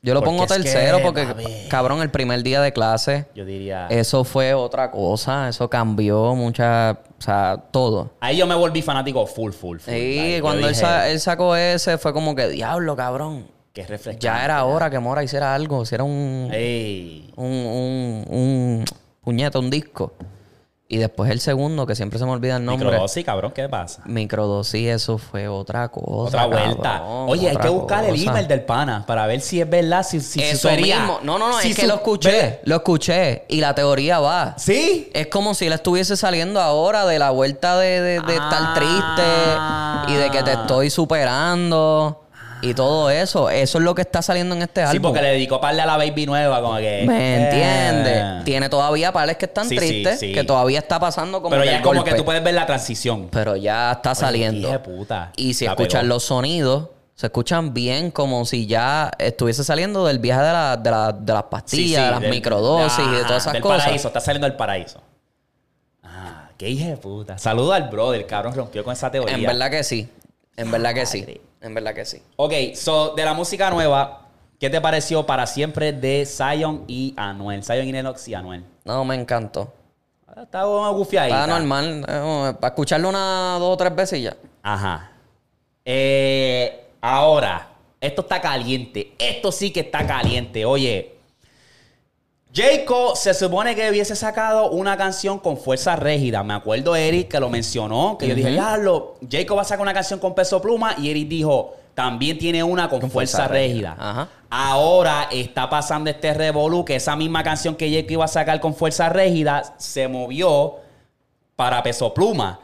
[0.02, 3.88] Yo lo Porque pongo que, tercero porque, cabrón, el primer día de clase, Yo diría...
[3.90, 5.50] eso fue otra cosa.
[5.50, 7.00] Eso cambió mucha...
[7.18, 8.12] O sea, todo.
[8.22, 9.94] Ahí yo me volví fanático full, full, full.
[9.94, 13.46] Sí, Like, cuando él, dije, sa- él sacó ese, fue como que, diablo, cabrón.
[13.74, 14.24] Qué refrescante.
[14.26, 17.32] Ya era hora que Mora hiciera algo, hiciera un, Ey.
[17.36, 18.86] un, un, un,
[19.22, 20.14] puñeta, un disco.
[20.92, 22.88] Y después el segundo, que siempre se me olvida el nombre.
[22.90, 24.02] Microdosis, cabrón, ¿qué pasa?
[24.06, 26.10] Microdosis, eso fue otra cosa.
[26.30, 26.82] Otra vuelta.
[26.82, 30.20] cabrón, Oye, hay que buscar el email del pana para ver si es verdad, si,
[30.20, 31.20] si Eso sería- mismo.
[31.22, 32.32] No, no, no, si es que su- lo escuché.
[32.32, 33.46] Ve- Lo escuché.
[33.50, 34.56] Y la teoría va.
[34.58, 35.12] ¿Sí?
[35.14, 40.04] Es como si él estuviese saliendo ahora de la vuelta de, de- de estar Ah.
[40.06, 42.26] triste y de que te estoy superando
[42.62, 43.50] y todo eso.
[43.50, 45.12] Eso es lo que está saliendo en este Sí, álbum.
[45.12, 47.04] porque le dedicó para a la baby nueva, como que.
[47.08, 47.44] ¿Me eh.
[47.44, 48.44] entiendes?
[48.46, 50.34] Tiene todavía pares que están Sí, sí, tristes, sí.
[50.34, 52.12] que todavía está pasando como Pero que ya el como golpe.
[52.12, 53.30] que tú puedes ver la transición.
[53.32, 54.70] Pero ya está saliendo.
[54.70, 55.32] de puta.
[55.36, 56.14] Y si La escuchas pegó.
[56.14, 60.90] los sonidos, se escuchan bien como si ya estuviese saliendo del viaje de, la- de,
[60.92, 63.54] la- de las Sí, pastillas, sí, de las del- microdosis y de Ajá, todas esas
[63.54, 63.84] del cosas.
[63.84, 65.02] paraíso, está saliendo del paraíso.
[66.04, 67.38] Ah, qué hija de puta.
[67.38, 69.36] Saludo al brother, cabrón, rompió con esa teoría.
[69.36, 70.10] En verdad que sí.
[70.56, 71.42] En verdad que sí.
[71.62, 72.22] En verdad que sí.
[72.38, 74.28] Ok, so, de la música nueva,
[74.60, 77.64] ¿qué te pareció para siempre de Zion y Anuel?
[77.64, 78.64] Zion y Lennox y Anuel.
[78.86, 79.74] No, me encantó.
[80.28, 81.42] Ah, Está una gufiadita.
[81.42, 82.06] Está normal.
[82.08, 84.38] eh, para escucharlo una, dos o tres veces y ya.
[84.64, 85.12] Ajá.
[85.84, 87.68] Eh, ahora,
[88.00, 89.14] esto está caliente.
[89.18, 90.64] Esto sí que está caliente.
[90.66, 91.18] Oye,
[92.52, 96.44] Jayco se supone que hubiese sacado una canción con fuerza rígida.
[96.44, 99.94] Me acuerdo Eric que lo mencionó, que yo dije, diablo, Jayco va a sacar una
[99.94, 103.92] canción con peso pluma y Eric dijo, también tiene una con, fuerza, fuerza rígida.
[103.92, 103.96] rígida.
[104.00, 104.30] Ajá.
[104.50, 108.74] Ahora está pasando este revolú que esa misma canción que Jayco iba a sacar con
[108.74, 110.78] fuerza rígida se movió
[111.56, 112.60] para peso pluma.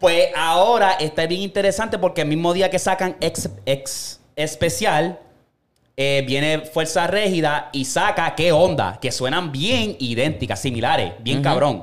[0.00, 5.20] Pues ahora está bien interesante porque el mismo día que sacan ex, ex especial,
[5.96, 11.82] eh, viene Fuerza Régida y saca qué onda, que suenan bien idénticas, similares, bien cabrón.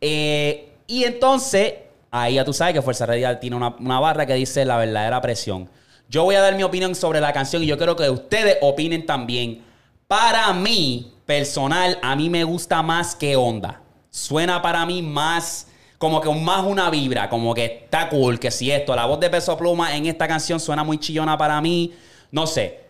[0.00, 1.74] Eh, y entonces,
[2.10, 5.20] ahí ya tú sabes que Fuerza Régida tiene una, una barra que dice la verdadera
[5.20, 5.68] presión.
[6.08, 9.06] Yo voy a dar mi opinión sobre la canción y yo quiero que ustedes opinen
[9.06, 9.62] también.
[10.06, 13.80] Para mí, personal, a mí me gusta más que onda.
[14.10, 15.68] Suena para mí más
[16.02, 19.30] como que más una vibra, como que está cool, que si esto, la voz de
[19.30, 21.92] Peso Pluma en esta canción suena muy chillona para mí,
[22.32, 22.80] no sé.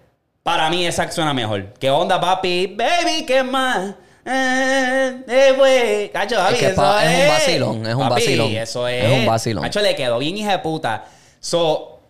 [0.43, 1.73] Para mí esa suena mejor.
[1.79, 2.67] ¿Qué onda, papi?
[2.77, 3.95] Baby, ¿qué más?
[4.25, 6.11] Eh, eh, güey.
[6.11, 8.53] Cacho, papi, que eso pa- es un vacilón, es un Papi, vacilón.
[8.53, 9.05] Eso es.
[9.05, 9.63] Es un vacilón.
[9.65, 11.05] Cacho, le quedó bien hija de puta.
[11.41, 12.01] So,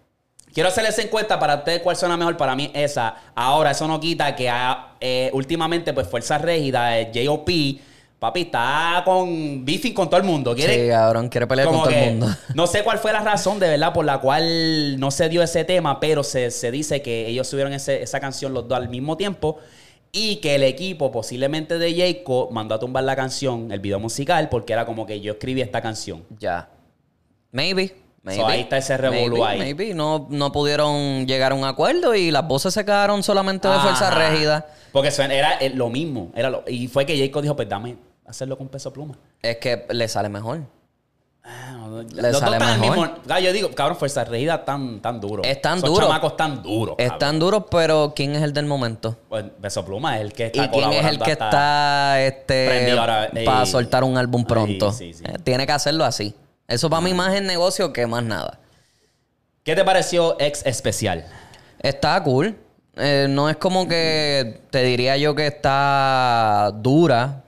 [0.53, 2.37] quiero hacerles encuesta para ustedes cuál suena mejor.
[2.37, 3.15] Para mí esa.
[3.35, 7.81] Ahora, eso no quita que ah, eh, últimamente, pues, Fuerza Régida, eh, J.O.P.,
[8.23, 10.55] papi, está con beefing con todo el mundo.
[10.55, 12.29] ¿Quiere, Sí, cabrón, quiere pelear con todo el mundo.
[12.55, 15.65] No sé cuál fue la razón de verdad por la cual no se dio ese
[15.65, 19.17] tema, pero se, se dice que ellos subieron ese- esa canción los dos al mismo
[19.17, 19.59] tiempo
[20.13, 24.49] y que el equipo posiblemente de Jayco mandó a tumbar la canción, el video musical,
[24.49, 26.23] porque era como que yo escribí esta canción.
[26.39, 26.69] Ya.
[27.51, 27.97] Maybe.
[28.23, 28.41] Maybe.
[28.41, 29.59] So, ahí está ese revolú ahí.
[29.59, 29.95] Maybe.
[29.95, 34.09] No, no pudieron llegar a un acuerdo y las voces se quedaron solamente de fuerza
[34.09, 34.29] Ajá.
[34.31, 34.67] rígida.
[34.93, 36.31] Porque era eh, lo mismo.
[36.37, 37.97] Era lo- y fue que Jayco dijo, pues dame
[38.33, 39.15] hacerlo con peso pluma.
[39.43, 40.61] Es que le sale mejor.
[41.45, 42.97] Ah, no, Le los dos sale están al mejor.
[43.11, 45.43] mismo- Ah, yo digo, cabrón, fuerza regida tan, tan duro.
[45.45, 46.07] Es tan Son duro.
[46.07, 46.95] chamacos tan duros.
[46.97, 47.13] cabrón.
[47.13, 49.17] Están duros, pero ¿quién es el del momento?
[49.29, 52.97] Pues, Peso Pluma es el que ¿Y está quién es el que está este,
[53.45, 54.93] para soltar un álbum pronto?
[54.93, 55.25] Sí, sí.
[55.27, 56.35] Eh, Tiene que hacerlo así.
[56.69, 58.59] Eso para mí más es negocio que más nada.
[59.65, 61.27] ¿Qué te pareció ex especial?
[61.81, 62.57] Está cool.
[62.97, 67.42] Eh, no es como que te diría yo que está dura.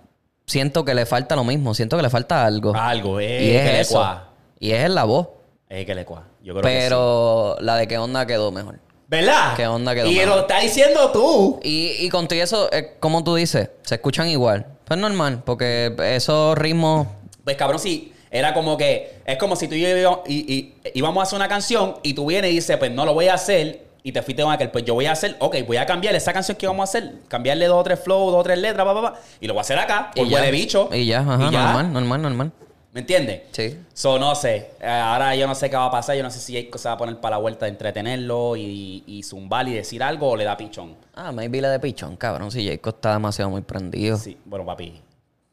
[0.46, 1.74] Siento que le falta lo mismo.
[1.74, 2.74] Siento que le falta algo.
[2.74, 4.20] Algo, eh, y que es le eso.
[4.60, 5.28] Y es en la voz.
[5.68, 6.24] Eh, que le cua.
[6.42, 6.76] Yo creo que sí.
[6.84, 8.78] Pero la de qué onda quedó mejor.
[9.08, 9.54] ¿Verdad?
[9.56, 10.28] ¿Qué onda quedó Y mejor?
[10.28, 11.60] lo está diciendo tú.
[11.62, 14.66] Y, y contigo eso, eh, como tú dices, se escuchan igual.
[14.84, 17.06] Pues normal, porque esos ritmos
[17.44, 18.12] Pues cabrón, sí.
[18.30, 21.48] Era como que, es como si tú y yo y, y- íbamos a hacer una
[21.48, 23.83] canción y tú vienes y dices, pues no lo voy a hacer.
[24.06, 26.30] Y te fuiste con aquel, pues yo voy a hacer, ok, voy a cambiar esa
[26.34, 28.92] canción que vamos a hacer, cambiarle dos o tres flows, dos o tres letras, pa,
[28.94, 30.36] pa, pa, y lo voy a hacer acá, por y ya.
[30.36, 30.90] huele bicho.
[30.92, 31.64] Y ya, ajá, Y ya.
[31.64, 32.52] normal, normal, normal.
[32.92, 33.40] ¿Me entiendes?
[33.52, 33.78] Sí.
[33.94, 34.72] So, no sé.
[34.78, 36.16] Eh, ahora yo no sé qué va a pasar.
[36.16, 39.02] Yo no sé si Jayco se va a poner para la vuelta de entretenerlo y,
[39.06, 40.94] y zumbar y decir algo o le da pichón.
[41.14, 42.52] Ah, maybe la de pichón, cabrón.
[42.52, 44.16] Si Jacob está demasiado muy prendido.
[44.16, 44.36] Sí.
[44.44, 45.00] Bueno, papi.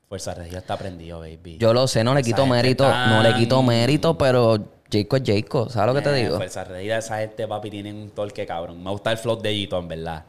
[0.08, 1.58] Fuerza Regia está prendido, baby.
[1.58, 4.60] Yo lo sé, no le quito mérito, no le quito mérito, pero
[4.92, 6.38] Jacob es Jacob, ¿sabes lo que te Eh, digo?
[6.38, 8.84] Fuerza Regia, esa gente, papi, tienen un torque cabrón.
[8.84, 10.26] Me gusta el flow de Gito, en verdad.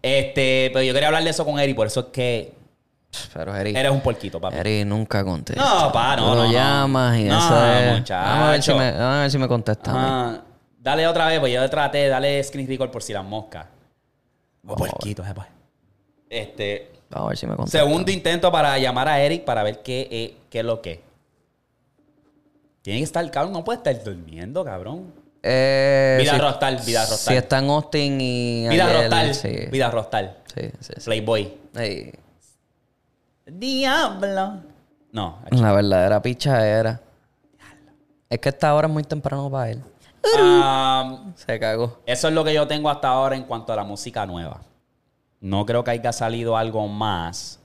[0.00, 2.52] Este, pero yo quería hablar de eso con Eri, por eso es que
[3.34, 4.56] Pero Eri, eres un porquito, papi.
[4.56, 5.62] Eri nunca contesta.
[5.62, 6.52] No, pa, no, Tú no, lo no.
[6.52, 7.98] llamas y No, eso es...
[7.98, 8.28] muchacho.
[8.28, 9.92] Vamos a ver si me, vamos a ver si me contesta.
[9.94, 10.40] Ah,
[10.78, 13.66] dale otra vez, pues yo traté, dale screen record por si las moscas.
[14.64, 14.90] O Vamos a ver.
[14.92, 15.48] porquito, jefa.
[16.30, 17.78] Este, Vamos a ver si me contesta.
[17.78, 21.07] segundo intento para llamar a Eric para ver qué, eh, qué es lo que.
[22.88, 25.12] Tiene que estar, cabrón, no puede estar durmiendo, cabrón.
[25.42, 27.36] Eh, Vida si- Rostal, Vida Si Rostal.
[27.36, 28.66] está en Austin y...
[28.70, 30.36] Vida Rostal, Sí, Vida Rostal.
[30.54, 30.92] sí, sí.
[30.96, 31.04] sí.
[31.04, 31.54] Playboy.
[33.44, 34.62] Diablo.
[35.12, 35.38] No.
[35.50, 36.98] La verdadera picha era.
[38.30, 39.82] Es que esta hora es muy temprano para él.
[40.38, 41.98] Um, Se cagó.
[42.06, 44.62] eso es lo que yo tengo hasta ahora en cuanto a la música nueva.
[45.42, 47.60] No creo que haya salido algo más.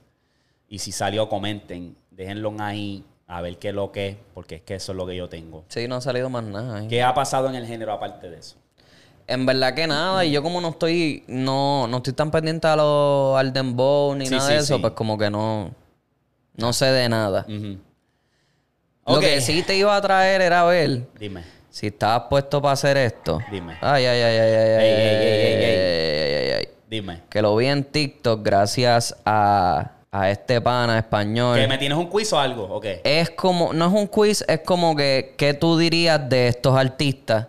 [0.68, 1.96] Y si salió, comenten.
[2.10, 5.06] Déjenlo ahí a ver qué es lo que es, porque es que eso es lo
[5.06, 5.64] que yo tengo.
[5.68, 6.84] Sí, no ha salido más nada.
[6.84, 6.88] ¿eh?
[6.88, 8.56] ¿Qué ha pasado en el género aparte de eso?
[9.26, 12.76] En verdad que nada, y yo como no estoy, no, no estoy tan pendiente a
[12.76, 14.80] lo, al dembow ni Sí, nada sí, de eso, sí.
[14.82, 15.70] pues como que no,
[16.56, 17.46] no sé de nada.
[19.06, 21.42] Lo que sí te iba a traer era ver Dime.
[21.70, 23.38] si estabas puesto para hacer esto.
[23.50, 23.76] Dime.
[23.80, 25.70] Ay, ay, ay, ay, ay, ay, ay, ey, ey, ay, ey.
[25.70, 26.68] ay, ay, ay.
[26.90, 27.22] Dime.
[27.30, 31.58] Que lo vi en TikTok gracias a, a este pana español.
[31.58, 32.62] ¿Que me tienes un quiz o algo?
[32.76, 32.86] Ok.
[33.02, 37.48] Es como, no es un quiz, es como que, ¿qué tú dirías de estos artistas?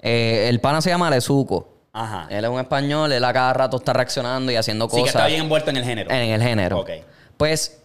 [0.00, 1.68] Eh, el pana se llama Lezuco.
[1.92, 2.28] Ajá.
[2.30, 5.14] Él es un español, él a cada rato está reaccionando y haciendo Sí, que cosas
[5.16, 6.10] está bien envuelto en el género.
[6.12, 6.78] en el género.
[6.78, 6.90] Ok.
[7.36, 7.80] Pues,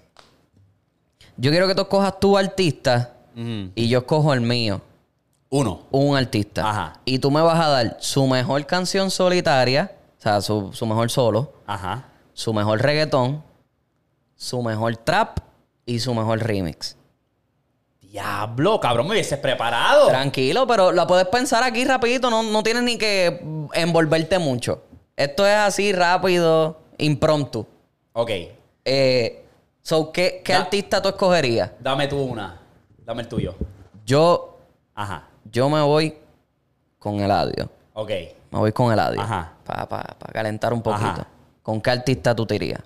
[1.38, 3.14] yo quiero que tú escojas tu artista
[3.74, 4.82] y yo escojo el mío,
[5.50, 5.82] Uno.
[5.90, 6.70] un artista.
[6.70, 6.94] Ajá.
[7.06, 11.10] Y tú me vas a dar su mejor canción solitaria, o sea, su, su mejor
[11.10, 12.04] solo, Ajá.
[12.34, 13.42] su mejor reggaetón,
[14.42, 15.38] su mejor trap
[15.86, 16.98] y su mejor remix.
[18.02, 20.08] Diablo, cabrón, me hubieses preparado.
[20.08, 23.40] Tranquilo, pero la puedes pensar aquí rapidito, no, no tienes ni que
[23.74, 24.82] envolverte mucho.
[25.16, 27.68] Esto es así rápido, impromptu.
[28.14, 28.32] Ok.
[28.84, 29.46] Eh,
[29.84, 31.70] so, ¿qué, qué Da- artista tú escogerías?
[31.80, 32.60] Dame tú una.
[33.06, 33.54] Dame el tuyo.
[34.08, 34.58] Yo,
[34.96, 35.28] Ajá.
[35.52, 36.18] yo me voy
[36.98, 37.70] con Eladio.
[37.94, 38.10] Ok.
[38.50, 39.22] Me voy con Eladio.
[39.22, 39.54] Ajá.
[39.64, 39.88] Para
[40.34, 41.06] calentar un poquito.
[41.06, 41.28] Ajá.
[41.62, 42.82] ¿Con qué artista tú te irías?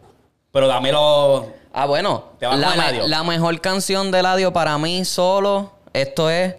[0.56, 1.48] Pero dámelo.
[1.74, 2.24] Ah, bueno.
[2.40, 3.08] Te vas la, con me- Eladio.
[3.10, 6.56] la mejor canción de Eladio para mí solo, esto es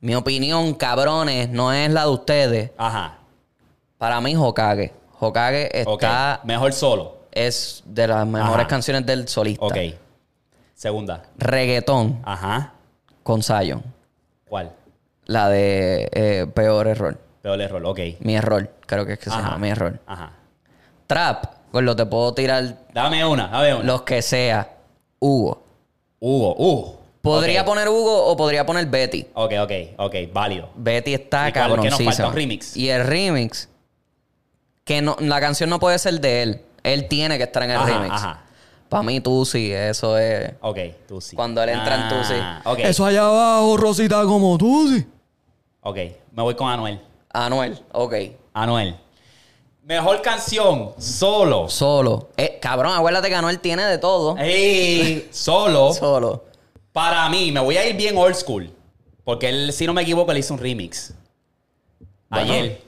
[0.00, 2.70] mi opinión, cabrones, no es la de ustedes.
[2.76, 3.16] Ajá.
[3.96, 4.92] Para mí, Hokage.
[5.18, 6.02] Hokage Ok.
[6.02, 7.16] está, Mejor solo.
[7.32, 8.66] es de las mejores Ajá.
[8.66, 9.64] canciones del solista.
[9.64, 9.76] Ok.
[10.74, 11.22] Segunda.
[11.38, 12.74] Reggaetón Ajá.
[13.22, 13.82] con Zion.
[14.46, 14.70] ¿Cuál?
[15.24, 17.18] La de eh, Peor Error.
[17.40, 17.86] Peor error.
[17.86, 18.00] Ok.
[18.20, 19.56] Mi error, creo que es que se llama.
[19.56, 19.98] Mi error.
[20.06, 20.32] Ajá.
[21.06, 23.48] Trap, pues lo te puedo tirar Dame una.
[23.48, 23.84] Dame una.
[23.84, 24.68] los que sea.
[25.18, 25.62] Hugo.
[26.18, 26.54] Hugo.
[26.58, 26.96] Uh.
[27.22, 29.26] Podría poner Hugo o podría poner Betty.
[29.34, 30.14] Ok, ok, ok.
[30.32, 30.70] Válido.
[30.74, 32.28] Betty está ¿Y cuál- qué nos falta?
[32.28, 32.76] Un remix.
[32.76, 33.68] Y el remix,
[34.84, 36.60] que no, la canción no puede ser de él.
[36.82, 38.14] Él tiene que estar en el Ajá, remix.
[38.14, 38.42] ajá.
[38.88, 40.52] Para mí, tú sí, eso es.
[40.62, 41.36] Ok, tú sí.
[41.36, 42.34] Cuando él entra en tú sí.
[42.36, 42.62] Ah.
[42.78, 45.06] Eso allá abajo, Rosita, como tú, sí.
[45.82, 45.96] Ok.
[46.32, 47.00] Me voy con Anuel.
[47.32, 48.14] Anuel, ok.
[48.54, 48.96] Anuel.
[49.90, 50.92] Mejor canción.
[50.98, 51.68] Solo.
[51.68, 52.28] Solo.
[52.36, 54.36] Eh, cabrón, acuérdate que Anuel tiene de todo.
[54.38, 55.92] Ey, solo.
[55.92, 56.44] Solo.
[56.92, 58.70] Para mí, me voy a ir bien old school.
[59.24, 61.12] Porque él, si no me equivoco, le hizo un remix.
[62.28, 62.52] Bueno.
[62.52, 62.80] Ayer.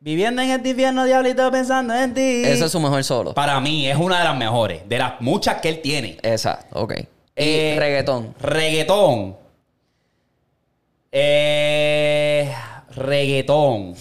[0.00, 2.42] Viviendo en este infierno, diablito, pensando en ti.
[2.44, 3.34] Ese es su mejor solo.
[3.34, 4.82] Para mí, es una de las mejores.
[4.88, 6.18] De las muchas que él tiene.
[6.24, 6.92] Exacto, ok.
[6.98, 7.06] Y
[7.36, 8.34] Eh, reggaetón.
[8.40, 9.36] Reggaetón.
[11.12, 12.52] Eh,
[12.96, 13.94] reggaetón.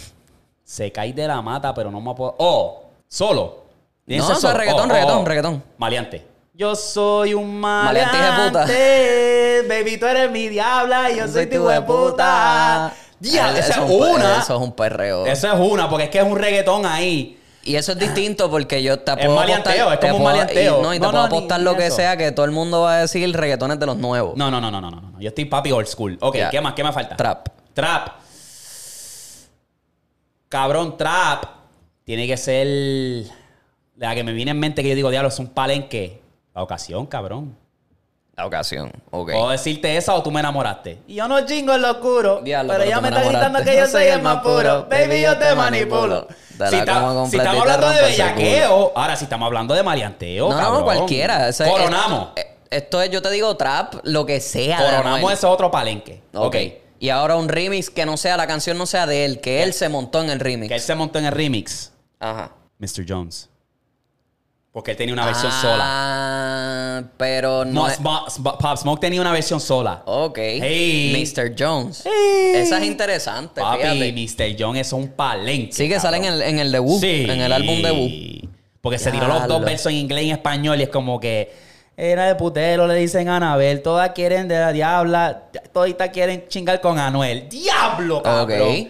[0.78, 2.36] Se cae de la mata, pero no me puedo.
[2.38, 3.64] Oh, solo.
[4.06, 4.60] No, que o ser sea, solo.
[4.60, 5.26] reggaetón, Oh, reggaetón, oh.
[5.26, 5.64] reggaetón.
[5.80, 6.28] Maleante.
[6.54, 9.64] Yo soy un Maleante, maleante.
[9.68, 12.94] Baby, tú eres mi diabla y yo soy tu hueputa.
[13.20, 14.38] Ya, Eh, esa eso es un una.
[14.38, 15.26] Eso es un perreo.
[15.26, 17.40] Eso es una, porque es que es un reggaetón ahí.
[17.64, 20.38] Y eso es distinto porque yo te Es puedo maleanteo, apostar- es como un puedo-
[20.38, 20.80] maleanteo.
[20.80, 21.96] Y, no, y te No, puedo no, apostar ni lo que eso.
[21.96, 24.38] sea que todo el mundo va a decir reggaetones de los nuevos.
[24.38, 25.02] No, no, no, no, no, no.
[25.02, 25.20] no.
[25.20, 26.18] Yo estoy papi old school.
[26.22, 26.50] Ok, Ya.
[26.52, 26.76] ¿qué más?
[26.76, 27.16] ¿Qué me falta?
[27.18, 27.48] Trap.
[27.74, 28.10] Trap.
[30.50, 31.44] Cabrón, trap.
[32.04, 33.26] Tiene que ser.
[33.96, 36.22] La que me viene en mente que yo digo, diablo, es un palenque.
[36.54, 37.58] La ocasión, cabrón.
[38.36, 38.92] La ocasión.
[39.10, 39.32] Ok.
[39.32, 41.00] ¿Puedo decirte esa o tú me enamoraste?
[41.08, 42.42] Y yo no chingo en lo oscuro.
[42.44, 44.86] Diablo, pero pero ella me está gritando que yo soy el más puro.
[44.88, 46.28] Baby, yo te manipulo.
[46.70, 50.80] Si, estamos hablando de bellaqueo, ahora si estamos hablando de maleanteo, no, cabrón.
[50.80, 51.52] no, cualquiera.
[51.52, 52.30] Coronamos.
[52.36, 54.78] eh, Esto es, yo te digo, trap, lo que sea.
[54.78, 55.34] Coronamos Anuel.
[55.34, 56.22] ese otro palenque.
[56.34, 56.46] Ok.
[56.46, 56.56] ok.
[57.00, 59.74] Y ahora un remix que no sea, la canción no sea de él, que él
[59.74, 60.70] se montó en el remix.
[60.70, 61.92] Que él se montó en el remix.
[62.20, 62.54] Ajá.
[62.80, 63.06] Mr.
[63.08, 63.50] Jones.
[64.72, 65.80] Porque él tenía una versión sola.
[65.84, 67.72] Ah, pero no.
[67.72, 70.04] No, es- Pop Smoke tenía una versión sola.
[70.06, 70.38] Ok.
[70.38, 71.14] Hey.
[71.36, 71.56] Mr.
[71.58, 72.04] Jones.
[72.06, 72.52] Hey.
[72.56, 74.14] Esa es interesante, Papi, fíjate.
[74.54, 74.56] Mr.
[74.60, 75.72] Jones es un palenque.
[75.74, 77.26] Sí, que sale en el, en el debut, Sí.
[77.28, 78.50] en el álbum debut.
[78.82, 81.52] Porque se tiró los dos versos en inglés y en español y es como que
[81.98, 83.82] era de putero, le dicen a Anabel.
[83.82, 85.46] Todas quieren de la diabla.
[85.74, 87.50] Toditas quieren chingar con Anuel.
[87.50, 88.70] ¡Diablo, cabrón!
[88.70, 88.88] Ok.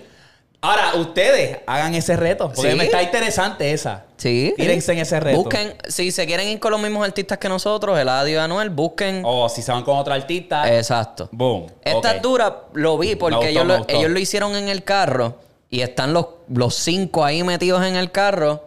[0.59, 2.51] Ahora, ustedes hagan ese reto.
[2.53, 2.77] Porque Sí.
[2.77, 4.05] me está interesante esa.
[4.17, 4.53] Sí.
[4.57, 5.37] Tírense en ese reto.
[5.37, 9.21] Busquen, si se quieren ir con los mismos artistas que nosotros, Eladio y Anuel, busquen.
[9.23, 10.75] O si se van con otro artista.
[10.75, 11.29] Exacto.
[11.31, 11.67] Boom.
[11.83, 12.21] Esta Ok.
[12.21, 15.35] dura lo vi porque gustó, ellos, lo, ellos lo hicieron en el carro
[15.69, 18.66] y están los, los cinco ahí metidos en el carro.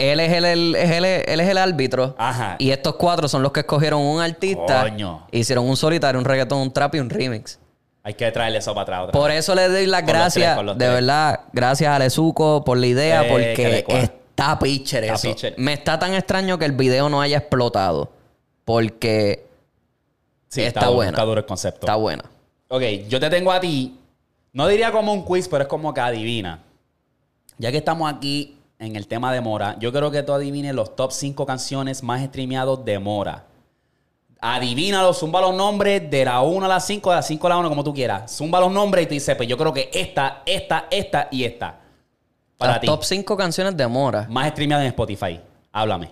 [0.00, 2.14] Él es el, el- es el- él es el árbitro.
[2.18, 2.56] Ajá.
[2.58, 4.82] Y estos cuatro son los que escogieron un artista.
[4.82, 5.26] Coño.
[5.30, 7.58] Hicieron un solitario, un reggaetón, un trap y un remix.
[8.02, 9.40] Hay que traerle eso para atrás otra Por vez.
[9.40, 13.24] eso le doy las Con gracias, tres, de verdad, gracias a Lezuco por la idea,
[13.26, 15.28] Eh, porque está pitcher Está eso.
[15.28, 15.54] pitcher.
[15.58, 18.10] Me está tan extraño que el video no haya explotado.
[18.64, 19.44] Porque
[20.48, 21.10] Sí, está duro, buena.
[21.10, 21.80] Está duro el concepto.
[21.80, 22.24] está buena.
[22.68, 23.98] Ok, yo te tengo a ti.
[24.52, 26.62] No diría como un quiz, pero es como que adivina.
[27.58, 30.96] Ya que estamos aquí en el tema de Mora, yo creo que tú adivines los
[30.96, 33.44] top 5 canciones más streameados de Mora.
[34.40, 37.58] Adivínalo, zumba los nombres de la 1 a la 5, de la 5 a la
[37.58, 38.34] 1, como tú quieras.
[38.34, 41.78] Zumba los nombres y tú dices, pues yo creo que esta, esta, esta y esta.
[42.56, 42.86] Para Las ti.
[42.86, 44.26] top 5 canciones de Mora.
[44.30, 45.38] Más streameadas en Spotify.
[45.72, 46.10] Háblame.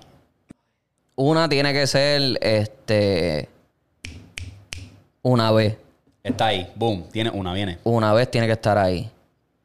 [1.17, 3.49] Una tiene que ser este.
[5.23, 5.79] Una vez.
[6.23, 6.71] Está ahí.
[6.77, 7.05] Boom.
[7.11, 7.79] Tiene una, viene.
[7.85, 9.11] Una vez tiene que estar ahí.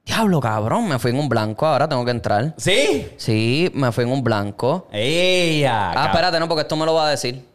[0.05, 2.53] Diablo, cabrón, me fui en un blanco, ahora tengo que entrar.
[2.57, 3.09] ¿Sí?
[3.17, 4.87] Sí, me fui en un blanco.
[4.91, 5.91] ¡Ella!
[5.91, 7.45] Ah, espérate, no, porque esto me lo va a decir.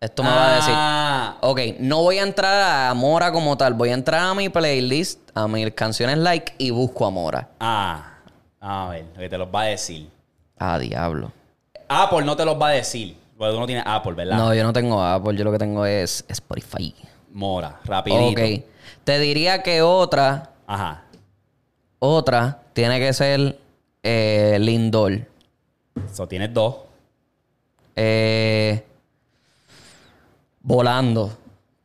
[0.00, 0.74] Esto me va a decir.
[0.76, 1.36] Ah.
[1.40, 3.74] Ok, no voy a entrar a Mora como tal.
[3.74, 7.48] Voy a entrar a mi playlist, a mis canciones like y busco a Mora.
[7.58, 8.18] Ah,
[8.60, 10.08] a ver, lo que te los va a decir.
[10.58, 11.32] Ah, diablo.
[11.88, 13.16] Apple no te los va a decir.
[13.36, 14.36] Porque tú no tienes Apple, ¿verdad?
[14.36, 15.36] No, yo no tengo Apple.
[15.36, 16.94] Yo lo que tengo es Spotify.
[17.32, 18.40] Mora, rapidito.
[18.40, 18.64] Ok.
[19.04, 21.04] Te diría que otra, Ajá.
[21.98, 23.58] Otra tiene que ser
[24.02, 25.26] eh, Lindor.
[26.12, 26.76] So, tienes dos.
[27.94, 28.84] Eh,
[30.60, 31.30] volando.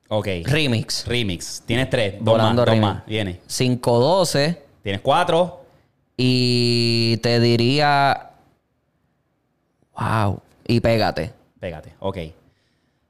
[0.10, 0.28] Ok.
[0.44, 1.08] Remix.
[1.08, 1.64] Remix.
[1.66, 2.16] Tienes tres.
[2.20, 2.72] Dos Volando más.
[2.76, 3.06] Dos más.
[3.06, 3.40] Viene.
[3.48, 4.62] 512.
[4.84, 5.62] Tienes cuatro.
[6.18, 8.32] Y te diría.
[9.98, 10.42] Wow.
[10.68, 11.32] Y pégate.
[11.60, 11.94] Pégate.
[12.00, 12.16] Ok.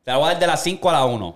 [0.04, 1.36] Te la voy a dar de las 5 a la 1.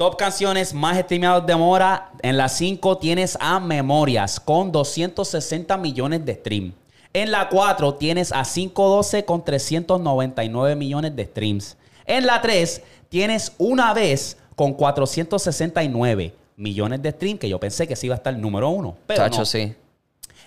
[0.00, 2.10] Top canciones más streameadas de Mora.
[2.22, 6.72] En la 5 tienes a Memorias con 260 millones de streams.
[7.12, 11.76] En la 4 tienes a 512 con 399 millones de streams.
[12.06, 12.80] En la 3
[13.10, 18.16] tienes una vez con 469 millones de streams, que yo pensé que sí iba a
[18.16, 18.96] estar número 1.
[19.06, 19.44] Pero Chacho, no.
[19.44, 19.74] sí.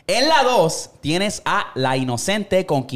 [0.07, 2.87] En la 2 tienes a La Inocente con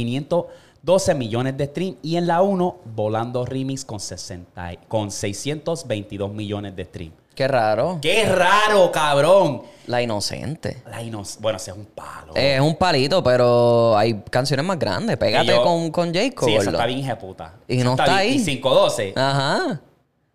[0.88, 1.98] 512 millones de streams.
[2.02, 7.14] Y en la 1, Volando Remix con, 60, y- con 622 millones de streams.
[7.36, 8.00] Qué raro.
[8.02, 9.64] ¡Qué raro, cabrón!
[9.86, 10.82] La inocente.
[10.90, 12.34] La Inoc- bueno, ese es un palo.
[12.36, 15.18] Es un palito, pero hay canciones más grandes.
[15.18, 16.48] Pégate yo- con, con Jacob.
[16.48, 16.78] Sí, esa gordo.
[16.78, 17.54] está bien jeputa.
[17.68, 18.18] Y no está bien.
[18.18, 18.30] ahí.
[18.38, 19.14] Y 512.
[19.16, 19.82] Ajá.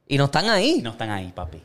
[0.07, 0.77] Y no están ahí.
[0.79, 1.61] Y no están ahí, papi.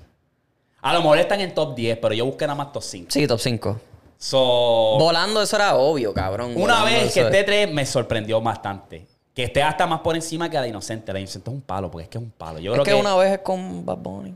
[0.82, 3.08] A lo mejor están en top 10, pero yo busqué nada más top 5.
[3.12, 3.80] Sí, top 5.
[4.18, 6.52] So, Volando, eso era obvio, cabrón.
[6.56, 9.08] Una Volando, vez que esté es- 3 me sorprendió bastante.
[9.34, 11.14] Que esté hasta más por encima que la inocente.
[11.14, 12.58] La inocente es un palo, porque es que es un palo.
[12.60, 14.34] Yo Es creo que, una vez es con Bad Bunny.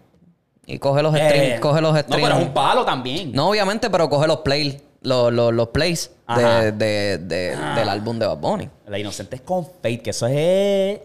[0.67, 1.59] Y coge los Eh, streams.
[1.59, 3.31] Coge los No, pero es un palo también.
[3.33, 4.77] No, obviamente, pero coge los plays.
[5.03, 8.69] Los, los, los plays de, de- de- del álbum de Bad Bunny.
[8.85, 10.99] La inocente es con Fate, que eso es.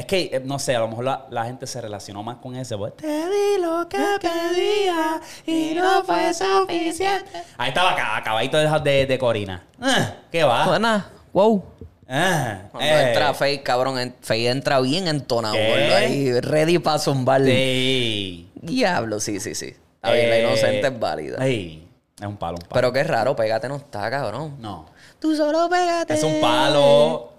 [0.00, 2.56] Es que, eh, no sé, a lo mejor la, la gente se relacionó más con
[2.56, 2.76] ese.
[2.76, 7.42] pues, Te di lo que pedía y no fue suficiente.
[7.58, 9.64] Ahí estaba acá, acabadito de, de, de Corina.
[9.80, 10.66] Ah, ¿Qué va?
[10.66, 11.10] Buena.
[11.32, 11.64] Wow.
[12.08, 13.08] Ah, Cuando eh.
[13.08, 17.44] entra Faye, cabrón, Faye entra bien entonado, gordo, ahí, ready para zumbar.
[17.44, 18.50] Sí.
[18.56, 19.66] Diablo, sí, sí, sí.
[20.02, 21.46] Bien, la Eh, inocente es válida.
[21.46, 21.86] Ey,
[22.18, 22.74] es un palo, un palo.
[22.74, 24.56] Pero qué raro, pégate no está, cabrón.
[24.60, 24.86] no.
[25.20, 26.14] Tú solo pégate.
[26.14, 27.34] Es un palo.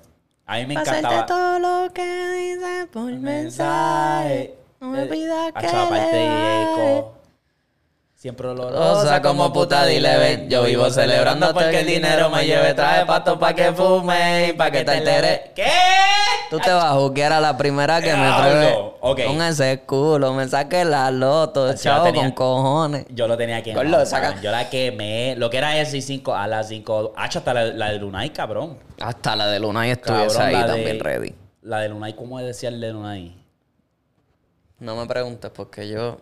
[0.51, 1.25] A mí me encantaba.
[1.25, 4.55] todo lo que dices por mensaje.
[4.81, 7.13] No me Eh, pidas que Hacho, aparte de eco.
[8.21, 10.47] Siempre O olorosa sea, como puta, dile ven.
[10.47, 12.75] Yo vivo celebrando porque el dinero me lleve.
[12.75, 15.41] Trae pasto pa' que fume y pa' que te alteres.
[15.55, 15.65] ¿Qué?
[16.51, 18.43] Tú te vas a juzgar a la primera que me Diablo.
[18.43, 18.91] pruebe.
[19.01, 19.21] Ok.
[19.25, 23.05] Con ese culo, me saque la loto, chavo, tenía- con cojones.
[23.09, 25.33] Yo lo tenía que Yo la quemé.
[25.35, 27.13] Lo que era ese 5 a las 5.
[27.17, 28.77] Hacho, hasta la, la de Lunay, cabrón.
[28.99, 31.35] Hasta la de Luna y estuviese Cabrón, ahí de- también ready.
[31.63, 33.35] La de Lunay, ¿cómo decía el de Lunay?
[34.77, 36.17] No me preguntes porque yo.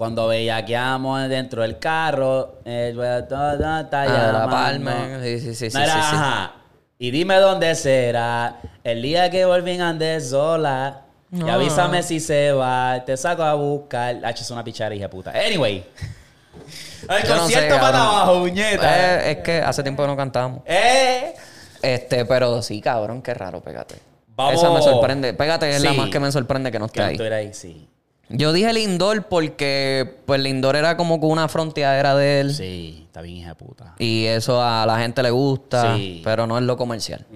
[0.00, 2.94] Cuando bellaqueamos dentro del carro, eh,
[3.28, 4.48] todo está Ah, la.
[4.50, 5.20] Palma.
[5.22, 6.16] Sí, sí, sí, sí, No era, sí, sí.
[6.16, 6.52] ajá.
[6.98, 11.02] Y dime dónde será el día que vuelven andes sola.
[11.30, 11.52] Y No.
[11.52, 13.02] avísame si se va.
[13.04, 14.24] Te saco a buscar.
[14.24, 15.32] H es una pichara, hija puta.
[15.32, 15.84] Anyway.
[17.06, 19.18] El Yo no sé, concierto para abajo, muñeca.
[19.26, 20.62] Eh, es que hace tiempo que no cantamos.
[20.64, 21.34] Eh.
[21.82, 23.96] Este, pero sí, cabrón, qué raro, pégate.
[24.28, 24.54] Vamos.
[24.54, 25.34] Esa me sorprende.
[25.34, 27.32] Pégate es la más que me sorprende que no esté Que no ahí.
[27.48, 27.86] ahí, sí.
[28.32, 32.54] Yo dije Lindor porque, pues, Lindor era como que una fronteadera de él.
[32.54, 33.94] Sí, está bien, hija de puta.
[33.98, 36.20] Y eso a la gente le gusta, Sí.
[36.22, 37.26] pero no es lo comercial.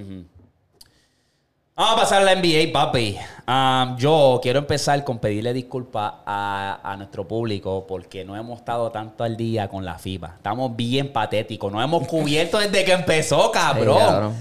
[1.77, 3.17] Vamos a pasar a la NBA, papi.
[3.49, 8.93] Um, yo quiero empezar con pedirle disculpas a, a nuestro público porque no hemos estado
[8.93, 10.35] tanto al día con la FIBA.
[10.37, 11.73] Estamos bien patéticos.
[11.73, 13.99] No hemos cubierto desde que empezó, cabrón.
[13.99, 14.35] Sí, cabrón.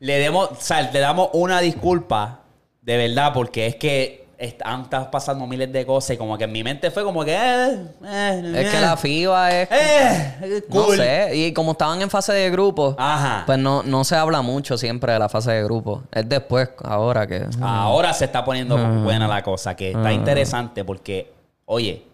[0.00, 2.40] le demos, o sea, le damos una disculpa
[2.82, 6.52] de verdad, porque es que están están pasando miles de cosas y como que en
[6.52, 7.34] mi mente fue como que.
[7.34, 9.68] eh, eh, Es que eh, la FIBA es.
[9.70, 10.96] Eh, No cool.
[10.96, 11.30] sé.
[11.36, 13.42] Y como estaban en fase de grupo, Ajá.
[13.46, 16.02] pues no, no se habla mucho siempre de la fase de grupo.
[16.12, 17.44] Es después, ahora que.
[17.60, 19.04] Ahora se está poniendo Mm.
[19.04, 21.32] buena la cosa, que está interesante porque,
[21.66, 22.04] oye,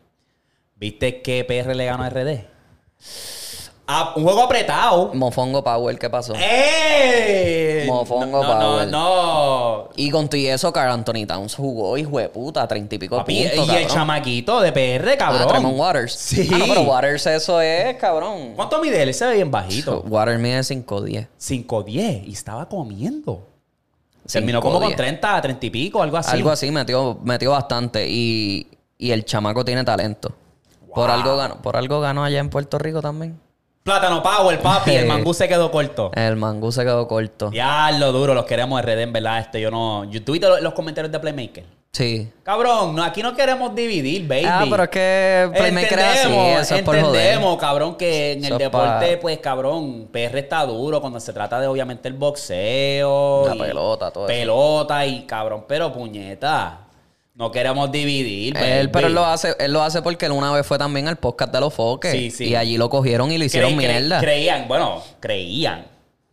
[0.75, 2.45] ¿viste que PR le ganó a RD?
[3.89, 5.13] Ah, un juego apretado.
[5.15, 6.35] Mofongo Power, ¿qué pasó?
[6.37, 7.85] ¡Eh!
[7.87, 8.89] Mofongo no, no, Power.
[8.89, 9.89] no.
[9.95, 13.17] Y con todo y eso, Carl Anthony Towns jugó, hijo de puta, treinta y pico
[13.17, 15.43] Papi, puntos, y el chamaquito de PR, cabrón.
[15.45, 16.15] Ah, Tremont Waters.
[16.15, 16.51] Sí.
[16.53, 18.55] Ah, no, pero Waters eso es, cabrón.
[18.57, 19.09] ¿Cuánto mide él?
[19.09, 20.01] Él se ve bien bajito.
[20.09, 21.29] Waters mide 5'10".
[21.39, 23.47] 5'10 y estaba comiendo.
[24.27, 24.85] Terminó como 5'10".
[24.85, 26.33] con 30, 30 y pico, algo así.
[26.33, 28.09] Algo así, metió, metió bastante.
[28.09, 28.67] Y,
[28.99, 30.35] y el chamaco tiene talento.
[30.93, 33.46] Por, algo ganó, por algo ganó allá en Puerto Rico también.
[33.87, 34.97] Plátano Power, papi.
[34.97, 36.11] el mangú se quedó corto.
[36.13, 37.53] El mangú se quedó corto.
[37.53, 39.39] Ya lo duro, los queremos RD, en verdad.
[39.39, 40.03] Este, yo no.
[40.11, 41.65] Yo tuviste los, los comentarios de Playmaker.
[41.93, 42.29] Sí.
[42.43, 44.45] Cabrón, no, aquí no queremos dividir, baby.
[44.45, 47.15] Ah, pero es que Playmaker es así, eso es por joder.
[47.21, 51.61] entendemos, cabrón, que en el deporte, pa- pues, cabrón, PR está duro cuando se trata
[51.61, 53.47] de, obviamente, el boxeo.
[53.49, 54.37] La y pelota, todo eso.
[54.37, 56.81] Pelota y, cabrón, pero puñeta.
[57.37, 60.67] No queremos dividir, Él, pero él lo hace, él lo hace porque él una vez
[60.67, 62.11] fue también al podcast de los foques.
[62.11, 62.45] Sí, sí.
[62.47, 64.21] Y allí lo cogieron y le hicieron mierda.
[64.21, 65.85] creían, bueno, creían,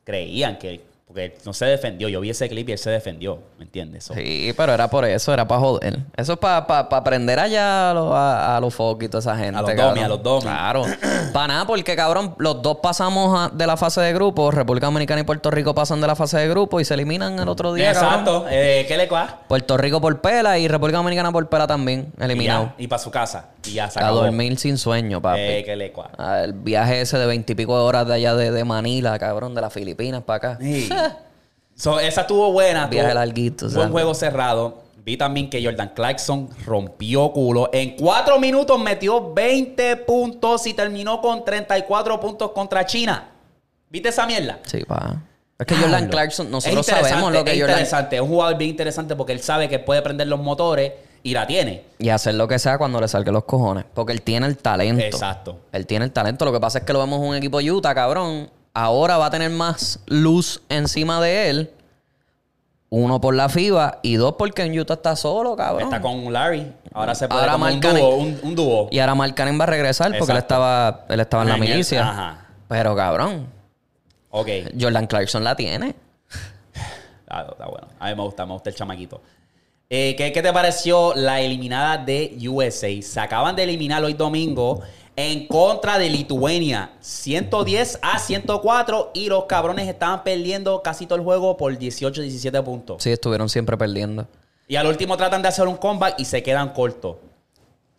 [0.06, 0.80] creían que,
[1.14, 2.10] porque no se defendió.
[2.10, 4.06] Yo vi ese clip y él se defendió, ¿me entiendes?
[4.06, 6.00] So, Sí, pero era por eso, era para joder.
[6.18, 9.38] Eso es para pa, pa aprender allá a, los- a, a los y toda esa
[9.38, 9.58] gente.
[9.60, 10.42] A los domi, a los domi.
[10.42, 10.84] Claro.
[11.34, 14.50] para nada, porque cabrón, los dos pasamos a- de la fase de grupo.
[14.52, 17.48] República Dominicana y Puerto Rico pasan de la fase de grupo y se eliminan el
[17.48, 17.92] otro día.
[17.92, 18.46] Exacto.
[18.50, 19.42] Eh, ¿Qué le cuá?
[19.48, 22.74] Puerto Rico por pela y República Dominicana por pela también, eliminado.
[22.78, 23.50] Y, para su casa.
[23.66, 24.22] Y ya se A acabó.
[24.22, 25.40] dormir sin sueño, papi.
[25.42, 25.94] Eh.
[26.18, 29.62] Ah, El viaje ese de veintipico de horas de allá de, de Manila, cabrón, de
[29.62, 30.58] las Filipinas para acá.
[30.62, 30.90] Sí.
[31.76, 32.86] So, esa estuvo buena.
[32.86, 33.90] Viaje estuvo- larguito, Buen ¿sabes?
[33.92, 34.84] juego cerrado.
[35.04, 37.72] Vi también que Jordan Clarkson rompió culo.
[37.74, 43.28] En cuatro minutos metió 20 puntos y terminó con 34 puntos contra China.
[43.90, 44.60] ¿Viste esa mierda?
[44.68, 45.16] Sí, pa.
[45.58, 46.10] Es que Jordan.
[46.10, 47.72] Clarkson, nosotros interesante, sabemos lo que es Jordan...
[47.78, 48.16] interesante.
[48.18, 50.92] Es un jugador bien interesante porque él sabe que puede prender los motores
[51.24, 51.84] y la tiene.
[52.00, 53.86] Y hacer lo que sea cuando le salga los cojones.
[53.94, 55.04] Porque él tiene el talento.
[55.04, 55.62] Exacto.
[55.72, 56.44] Él tiene el talento.
[56.46, 58.50] Lo que pasa es que lo vemos en un equipo Utah, cabrón.
[58.74, 61.72] Ahora va a tener más luz encima de él.
[62.90, 65.84] Uno por la FIBA y dos porque en Utah está solo, cabrón.
[65.84, 66.72] Está con Larry.
[66.94, 68.16] Ahora se puede Ahora como un dúo.
[68.18, 68.88] Un, un dúo.
[68.92, 71.62] Y ahora Mark Cannon va a regresar porque él estaba, él estaba en la el-
[71.62, 72.08] milicia.
[72.08, 72.48] ajá.
[72.68, 73.48] Pero cabrón,
[74.30, 74.48] Ok.
[74.80, 75.96] Jordan Clarkson la tiene.
[77.36, 77.88] Ah, está bueno.
[78.00, 79.20] A mí me gusta, me gusta el chamaquito.
[79.96, 82.90] Eh, ¿qué, qué te pareció la eliminada de USA?
[83.04, 84.82] Se acaban de eliminar hoy domingo
[85.16, 86.94] en contra de Lituania.
[87.00, 92.64] 110 a 104 y los cabrones estaban perdiendo casi todo el juego por 18, 17
[92.64, 93.04] puntos.
[93.04, 94.26] Sí, estuvieron siempre perdiendo.
[94.68, 97.18] Y al último tratan de hacer un comeback y se quedan cortos.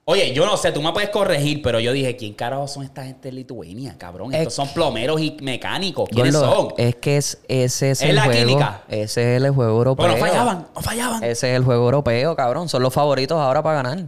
[0.07, 3.03] Oye, yo no sé, tú me puedes corregir, pero yo dije, ¿quién carajo son esta
[3.05, 4.35] gente de Lituania, cabrón?
[4.35, 6.11] Es Estos son plomeros y mecánicos.
[6.11, 6.75] ¿Quiénes Gordo, son?
[6.77, 8.47] Es que es, ese es, Es el la juego.
[8.47, 8.83] química.
[8.89, 10.07] Ese es el juego europeo.
[10.07, 11.25] Pero no fallaban, no fallaban.
[11.25, 12.69] Ese es el juego europeo, cabrón.
[12.69, 14.05] Son los favoritos ahora para ganar.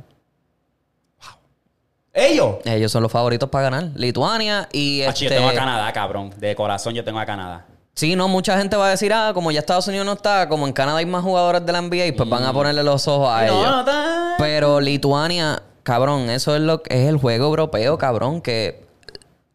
[2.13, 2.57] Ellos.
[2.65, 3.91] Ellos son los favoritos para ganar.
[3.95, 5.25] Lituania y este...
[5.25, 6.31] yo tengo a Canadá, cabrón.
[6.39, 7.67] De corazón yo tengo a Canadá.
[7.95, 10.67] Sí, no, mucha gente va a decir, ah, como ya Estados Unidos no está, como
[10.67, 13.43] en Canadá hay más jugadores de la NBA, pues van a ponerle los ojos a
[13.43, 13.47] Mm.
[13.47, 13.87] No, ellos.
[13.87, 18.85] no Pero Lituania, cabrón, eso es lo es el juego europeo, cabrón, que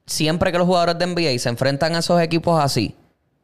[0.05, 2.95] siempre que los jugadores de NBA se enfrentan a esos equipos así,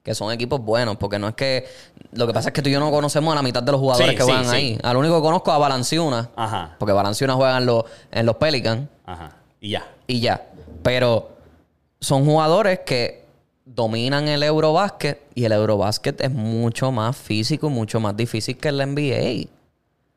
[0.03, 1.65] que son equipos buenos, porque no es que
[2.13, 3.81] lo que pasa es que tú y yo no conocemos a la mitad de los
[3.81, 4.55] jugadores Sí, que sí, juegan sí.
[4.55, 4.79] ahí.
[4.81, 6.77] Al único que conozco a Balanciuna, Ajá.
[6.79, 9.35] porque Balanciuna juega en los en los Pelicans Ajá.
[9.59, 9.85] Y ya.
[10.07, 10.47] y ya.
[10.81, 11.29] Pero
[11.99, 13.25] son jugadores que
[13.65, 18.69] dominan el Eurobásquet y el Eurobásquet es mucho más físico y mucho más difícil que
[18.69, 19.49] el NBA.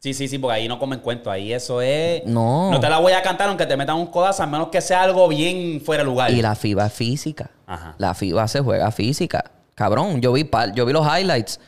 [0.00, 1.30] Sí, sí, sí, porque ahí no comen cuento.
[1.30, 2.24] Ahí eso es.
[2.24, 2.70] No.
[2.70, 5.02] No te la voy a cantar aunque te metan un codazo, a menos que sea
[5.02, 6.30] algo bien fuera de lugar.
[6.30, 7.50] Y la FIBA es física.
[7.66, 7.94] Ajá.
[7.98, 9.44] La FIBA se juega física.
[9.74, 11.60] Cabrón, yo vi, pa- yo vi los highlights.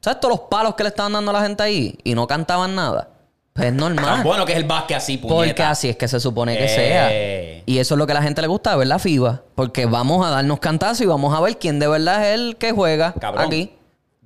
[0.00, 1.98] ¿Sabes todos los palos que le estaban dando a la gente ahí?
[2.04, 3.08] Y no cantaban nada.
[3.52, 4.22] Pues es Tan normal.
[4.22, 5.34] bueno que es el básquet así, puñeta.
[5.46, 6.68] Porque así es que se supone que Eh.
[6.68, 7.62] sea.
[7.66, 9.42] Y eso es lo que a la gente le gusta, ver la FIBA.
[9.56, 12.72] Porque vamos a darnos cantazos y vamos a ver quién de verdad es el que
[12.72, 13.46] juega Cabrón.
[13.48, 13.72] aquí.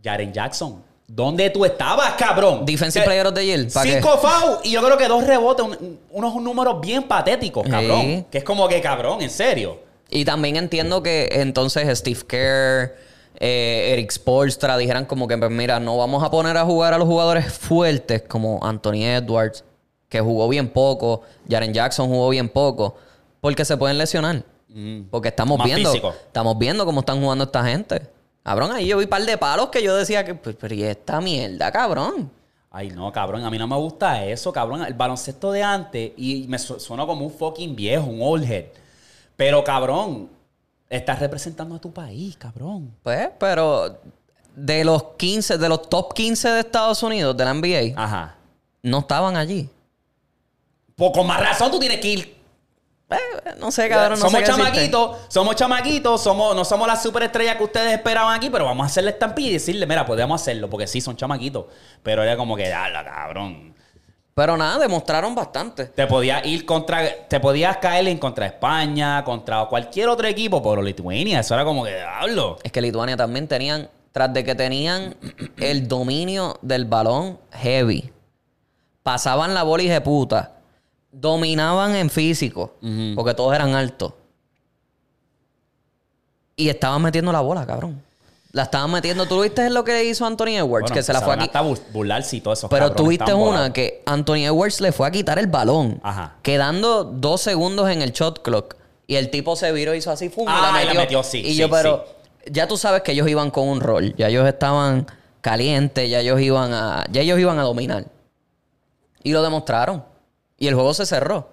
[0.04, 0.82] Jaren Jackson.
[1.08, 2.64] ¿Dónde tú estabas, cabrón?
[2.66, 3.70] Defensive Eh, Player of the Year.
[3.70, 8.00] Cinco fouls y yo creo que dos rebotes, un- unos números bien patéticos, cabrón.
[8.00, 8.24] Sí.
[8.30, 9.78] Que es como que, cabrón, en serio.
[10.10, 12.96] Y también entiendo que entonces Steve Kerr,
[13.38, 16.98] eh, Eric Spolstra dijeran como que, pues mira, no vamos a poner a jugar a
[16.98, 19.62] los jugadores fuertes como Anthony Edwards,
[20.08, 22.96] que jugó bien poco, Jaren Jackson jugó bien poco,
[23.40, 24.42] porque se pueden lesionar.
[25.10, 25.60] Porque estamos Mm.
[25.60, 26.14] Más viendo, físico.
[26.26, 28.02] estamos viendo cómo están jugando esta gente.
[28.46, 30.84] Cabrón, ahí yo vi un par de palos que yo decía que, pues, pero ¿y
[30.84, 32.30] esta mierda, cabrón?
[32.70, 34.84] Ay, no, cabrón, a mí no me gusta eso, cabrón.
[34.84, 38.66] El baloncesto de antes, y me su- suena como un fucking viejo, un old head.
[39.36, 40.28] Pero, cabrón,
[40.88, 42.94] estás representando a tu país, cabrón.
[43.02, 43.98] Pues, pero
[44.54, 48.36] de los 15, de los top 15 de Estados Unidos, de la NBA, Ajá.
[48.80, 49.68] no estaban allí.
[50.94, 52.35] Pues con más razón tú tienes que ir.
[53.08, 57.56] Eh, no sé, cabrón, no somos sé chamaquitos, somos chamaquitos, somos, no somos las superestrellas
[57.56, 60.88] que ustedes esperaban aquí, pero vamos a hacerle estampilla y decirle, mira, podemos hacerlo, porque
[60.88, 61.66] sí, son chamaquitos.
[62.02, 63.76] Pero era como que, la cabrón.
[64.34, 65.86] Pero nada, demostraron bastante.
[65.86, 70.82] Te podías ir contra, te podías caer en contra España, contra cualquier otro equipo, pero
[70.82, 72.58] Lituania, eso era como que, diablo.
[72.62, 75.16] Es que Lituania también tenían, tras de que tenían
[75.56, 78.12] el dominio del balón heavy,
[79.04, 80.55] pasaban la bola y de puta,
[81.20, 82.74] dominaban en físico,
[83.14, 84.12] porque todos eran altos.
[86.56, 88.02] Y estaban metiendo la bola, cabrón.
[88.52, 89.26] La estaban metiendo.
[89.26, 90.68] ¿Tú viste lo que hizo Anthony Edwards?
[90.84, 92.68] Bueno, que se la fue a empezaron qui- hasta bu- burlarse y todo eso.
[92.70, 96.00] Pero tú viste una que Anthony Edwards le fue a quitar el balón.
[96.02, 96.36] Ajá.
[96.42, 98.76] Quedando dos segundos en el shot clock.
[99.06, 100.46] Y el tipo se viró, hizo así, ¡fum!
[100.48, 102.06] Ah, y la metió, sí, Y sí, yo, pero
[102.50, 104.14] ya tú sabes que ellos iban con un rol.
[104.16, 105.06] Ya ellos estaban
[105.42, 108.06] calientes, ya ellos iban a, ya ellos iban a dominar.
[109.22, 110.02] Y lo demostraron.
[110.58, 111.48] Y el juego se cerró.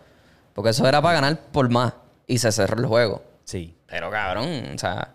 [0.53, 1.93] Porque eso era para ganar por más.
[2.27, 3.23] Y se cerró el juego.
[3.43, 3.75] Sí.
[3.87, 5.09] Pero cabrón, o sea.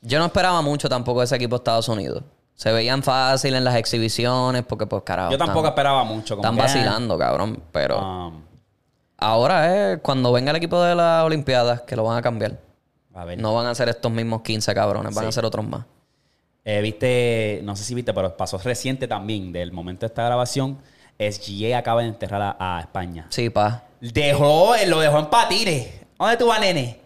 [0.00, 2.22] Yo no esperaba mucho tampoco de ese equipo de Estados Unidos.
[2.54, 5.30] Se veían fácil en las exhibiciones porque, pues, carajo.
[5.32, 6.36] Yo tampoco están- esperaba mucho.
[6.36, 7.62] como Están que, vacilando, cabrón.
[7.72, 8.42] Pero um,
[9.18, 12.58] ahora es cuando venga el equipo de las Olimpiadas que lo van a cambiar.
[13.14, 13.38] a ver.
[13.40, 15.28] No van a ser estos mismos 15 cabrones, van Sí.
[15.28, 15.84] a ser otros más.
[16.64, 20.78] Eh, viste, no sé si viste, pero pasó reciente también, del momento de esta grabación,
[21.18, 23.26] SGA acaba de enterrar a, a España.
[23.30, 23.84] Sí, pa.
[24.00, 25.88] Dejó, eh, lo dejó en patines.
[26.18, 27.00] ¿Dónde tú vas, nene?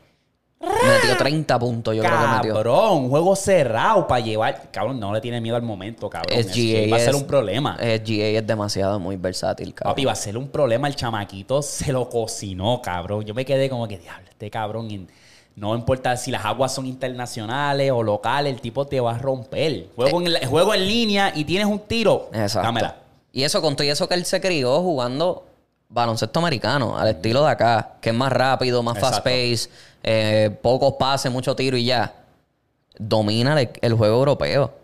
[0.60, 2.52] Metió 30 puntos, yo creo que metió.
[2.54, 4.70] cabrón, juego cerrado para llevar.
[4.70, 6.36] Cabrón, no le tiene miedo al momento, cabrón.
[6.38, 7.76] SGA va a ser es- un problema.
[7.78, 9.92] SGA es demasiado muy versátil, cabrón.
[9.92, 10.86] Papi, va a ser un problema.
[10.86, 13.24] El chamaquito se lo cocinó, cabrón.
[13.24, 15.08] Yo me quedé como que, diablo, este cabrón.
[15.56, 19.86] no importa si las aguas son internacionales o locales, el tipo te va a romper.
[19.96, 22.28] Juego, en, la- juego en línea y tienes un tiro.
[22.34, 22.66] Exacto.
[22.66, 22.96] Dámela.
[23.32, 25.46] Y eso, con todo y eso que él se crió jugando
[25.88, 29.68] baloncesto americano, al estilo de acá, que es más rápido, más fast pace,
[30.02, 32.14] eh, pocos pases, mucho tiro y ya.
[32.98, 34.74] Domina el, el juego europeo.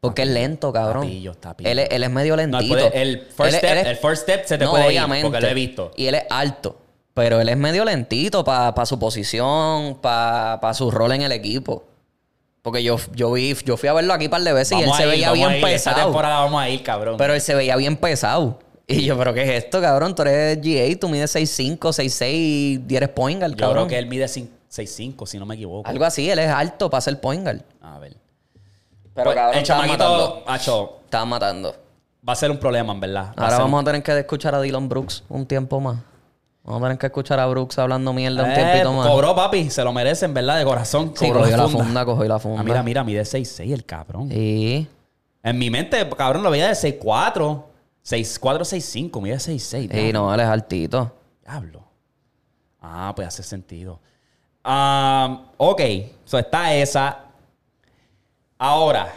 [0.00, 1.02] Porque es lento, cabrón.
[1.04, 1.70] Papillo, está pillo.
[1.70, 2.92] él, es- él es medio lentito.
[2.92, 5.26] el, first Él step, él es- el first step se te No, puede obviamente.
[5.26, 5.90] ir porque lo he visto.
[5.96, 6.76] Y él es alto.
[7.14, 11.82] Pero él es medio lentito para su posición, para su rol en el equipo.
[12.66, 14.86] Porque yo, yo, vi, yo fui a verlo aquí un par de veces y él
[14.86, 15.66] Vamos se ir, veía vamos bien ir.
[15.68, 16.06] Esta pesado.
[16.06, 17.16] temporada vamos a ir, cabrón.
[17.16, 18.58] Pero él se veía bien pesado.
[18.88, 20.16] Y yo, ¿pero qué es esto, cabrón?
[20.16, 23.86] Tú eres GA, tú mides 6'5, 6'6 y eres point guard, Yo cabrón.
[23.86, 25.88] creo que él mide cin- 6'5, si no me equivoco.
[25.88, 27.60] Algo así, él es alto para ser point guard.
[27.80, 28.16] A ver.
[29.14, 30.44] Pero Pues, cabrón, el estaban matando.
[30.48, 31.76] acho, Estaban matando.
[32.28, 33.26] va a ser un problema, en verdad.
[33.28, 35.98] Va Ahora ser vamos a tener que escuchar a Dylan Brooks un tiempo más.
[36.66, 39.06] Vamos a tener que escuchar a Brooks hablando mierda un Eh, tiempito más.
[39.06, 39.70] Cobró, papi.
[39.70, 40.58] Se lo merecen, ¿verdad?
[40.58, 41.12] De corazón.
[41.14, 42.60] Sí, cogió la funda, cogió la funda.
[42.60, 44.28] Ah, mira, mira, mide 6'6 el cabrón.
[44.30, 44.88] Sí.
[45.44, 47.62] En mi mente, cabrón, lo veía de 6'4.
[48.04, 49.20] 6'4, 6'5.
[49.22, 49.90] Mide 6'6.
[49.92, 51.12] Sí, no, él es altito.
[51.44, 51.84] Diablo.
[52.80, 54.00] Ah, pues hace sentido.
[54.64, 55.80] Ah, ok.
[56.24, 57.26] So está esa.
[58.58, 59.14] Ahora,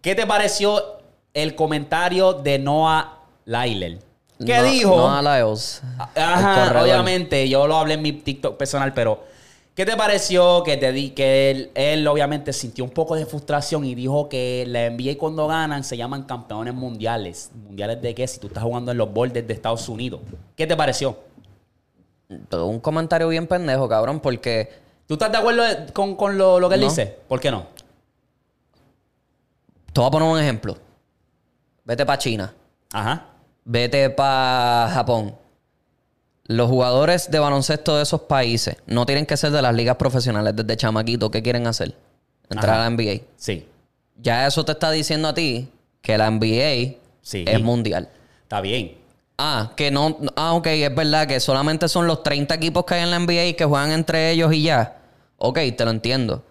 [0.00, 0.80] ¿qué te pareció
[1.32, 3.98] el comentario de Noah Lyler?
[4.38, 4.96] ¿Qué No- dijo?
[4.96, 5.82] No a Lyles.
[6.16, 9.22] Ajá, obviamente, yo lo hablé en mi TikTok personal, pero
[9.74, 13.84] ¿qué te pareció que te di que él, él obviamente sintió un poco de frustración
[13.84, 17.50] y dijo que la NBA cuando ganan se llaman campeones mundiales?
[17.54, 18.26] ¿Mundiales de qué?
[18.26, 20.20] Si tú estás jugando en los bordes de Estados Unidos.
[20.56, 21.16] ¿Qué te pareció?
[22.48, 25.62] Todo Un comentario bien pendejo, cabrón, porque ¿Tú estás de acuerdo
[25.92, 26.88] con, con lo, lo que él No.
[26.88, 27.18] dice?
[27.28, 27.66] ¿Por qué no?
[29.92, 30.76] te voy a poner un ejemplo.
[31.84, 32.52] Vete para China.
[32.92, 33.26] Ajá.
[33.64, 35.34] Vete para Japón.
[36.46, 40.54] Los jugadores de baloncesto de esos países no tienen que ser de las ligas profesionales
[40.54, 41.30] desde chamaquito.
[41.30, 41.94] ¿Qué quieren hacer?
[42.50, 42.86] Entrar Ajá.
[42.86, 43.22] a la NBA.
[43.36, 43.66] Sí.
[44.20, 45.68] Ya eso te está diciendo a ti
[46.02, 47.44] que la NBA Sí.
[47.48, 48.10] es mundial.
[48.42, 48.98] Está bien.
[49.38, 50.18] Ah, que no.
[50.36, 53.46] Ah, ok, es verdad que solamente son los 30 equipos que hay en la NBA
[53.46, 54.98] y que juegan entre ellos y ya.
[55.38, 56.44] Ok, te lo entiendo.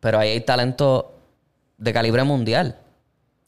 [0.00, 1.12] Pero ahí hay talento
[1.78, 2.78] de calibre mundial.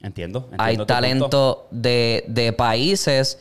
[0.05, 0.41] Entiendo.
[0.51, 3.39] entiendo Hay talento de, de países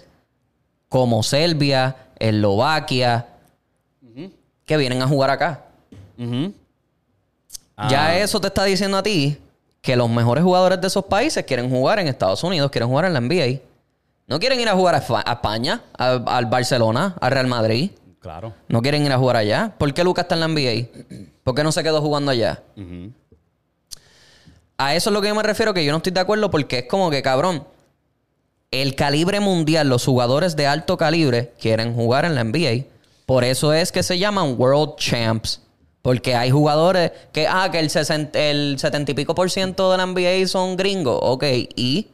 [0.88, 3.28] como Serbia, Eslovaquia,
[4.66, 5.66] que vienen a jugar acá.
[6.18, 6.54] Ujú.
[7.76, 9.38] Ah, Ya eso te está diciendo a ti
[9.82, 13.14] que los mejores jugadores de esos países quieren jugar en Estados Unidos, quieren jugar en
[13.14, 13.60] la NBA.
[14.28, 17.92] No quieren ir a jugar a, España, al Barcelona, al Real Madrid.
[18.22, 18.54] Claro.
[18.70, 19.74] No quieren ir a jugar allá.
[19.78, 20.88] ¿Por qué Lucas está en la NBA?
[21.44, 22.64] ¿Por qué no se quedó jugando allá?
[24.86, 26.80] A eso es lo que yo me refiero, que yo no estoy de acuerdo porque
[26.80, 27.66] es como que, cabrón,
[28.72, 32.86] el calibre mundial, los jugadores de alto calibre quieren jugar en la NBA.
[33.26, 35.62] Por eso es que se llaman World Champs.
[36.02, 39.98] Porque hay jugadores que, ah, que el, 60 el 70 y pico por ciento de
[39.98, 41.18] la NBA son gringos.
[41.22, 41.44] Ok,
[41.76, 42.08] ¿y?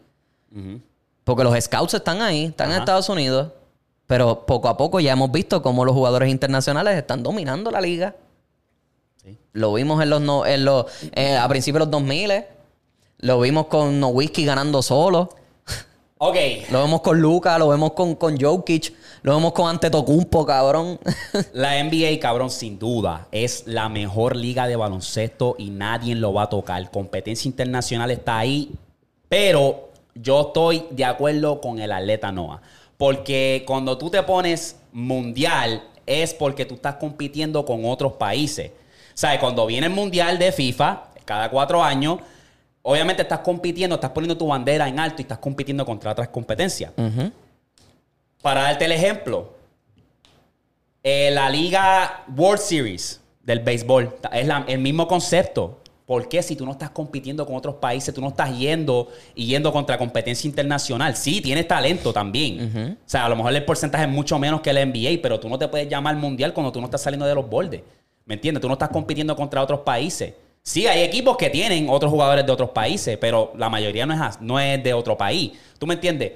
[1.24, 3.49] Porque los scouts están ahí, están en Estados Unidos.
[4.05, 8.15] Pero poco a poco ya hemos visto cómo los jugadores internacionales están dominando la liga.
[9.53, 12.32] Lo vimos en los, no- en los eh, a principios de los 2000.
[13.20, 15.30] Lo vimos con Nowitzki ganando solo.
[16.22, 16.36] Ok.
[16.72, 20.99] Lo vemos con Luca, lo vemos con, con Jokic, lo vemos con Antetokounmpo, cabrón.
[21.53, 26.43] La NBA, cabrón, sin duda, es la mejor liga de baloncesto y nadie lo va
[26.43, 26.91] a tocar.
[26.91, 28.72] Competencia internacional está ahí,
[29.30, 32.61] pero yo estoy de acuerdo con el atleta Noah.
[32.97, 38.72] Porque cuando tú te pones mundial es porque tú estás compitiendo con otros países.
[39.13, 39.39] ¿Sabes?
[39.39, 42.20] Cuando viene el mundial de FIFA, cada cuatro años,
[42.82, 46.92] obviamente estás compitiendo, estás poniendo tu bandera en alto y estás compitiendo contra otras competencias.
[48.42, 49.54] Para darte el ejemplo,
[51.04, 55.78] eh, la Liga World Series del béisbol es la- el mismo concepto.
[56.06, 59.46] ¿Por qué si tú no estás compitiendo con otros países, tú no estás yendo y
[59.46, 61.16] yendo contra competencia internacional?
[61.16, 62.98] Sí, tienes talento también.
[63.06, 65.48] O sea, a lo mejor el porcentaje es mucho menos que el NBA, pero tú
[65.48, 67.82] no te puedes llamar mundial cuando tú no estás saliendo de los bordes.
[68.26, 68.60] ¿Me entiendes?
[68.62, 70.34] Tú no estás compitiendo contra otros países.
[70.70, 74.39] Sí, hay equipos que tienen otros jugadores de otros países, pero la mayoría no es,
[74.39, 75.53] no es de otro país.
[75.80, 76.34] ¿Tú me entiendes?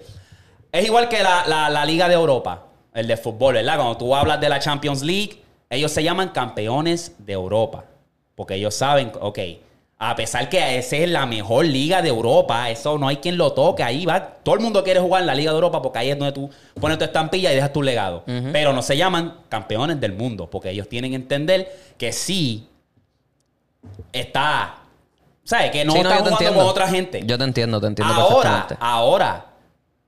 [0.72, 2.66] Es igual que la, la- la Liga de Europa,
[2.96, 3.76] el de fútbol, ¿verdad?
[3.76, 7.86] Cuando tú hablas de la Champions League, ellos se llaman campeones de Europa.
[8.34, 9.38] Porque ellos saben, ok,
[10.00, 13.54] a pesar que esa es la mejor liga de Europa, eso no hay quien lo
[13.54, 14.20] toque, ahí va.
[14.42, 16.50] Todo el mundo quiere jugar en la Liga de Europa porque ahí es donde tú
[16.82, 18.24] pones tu estampilla y dejas tu legado.
[18.52, 22.68] Pero no se llaman campeones del mundo, porque ellos tienen que entender que sí
[24.12, 24.76] está.
[25.44, 25.72] ¿Sabes?
[25.72, 26.60] Que no Sí, está jugando entiendo.
[26.60, 27.22] con otra gente.
[27.26, 28.78] Yo te entiendo, te entiendo Ahora, perfectamente.
[28.80, 29.46] ahora,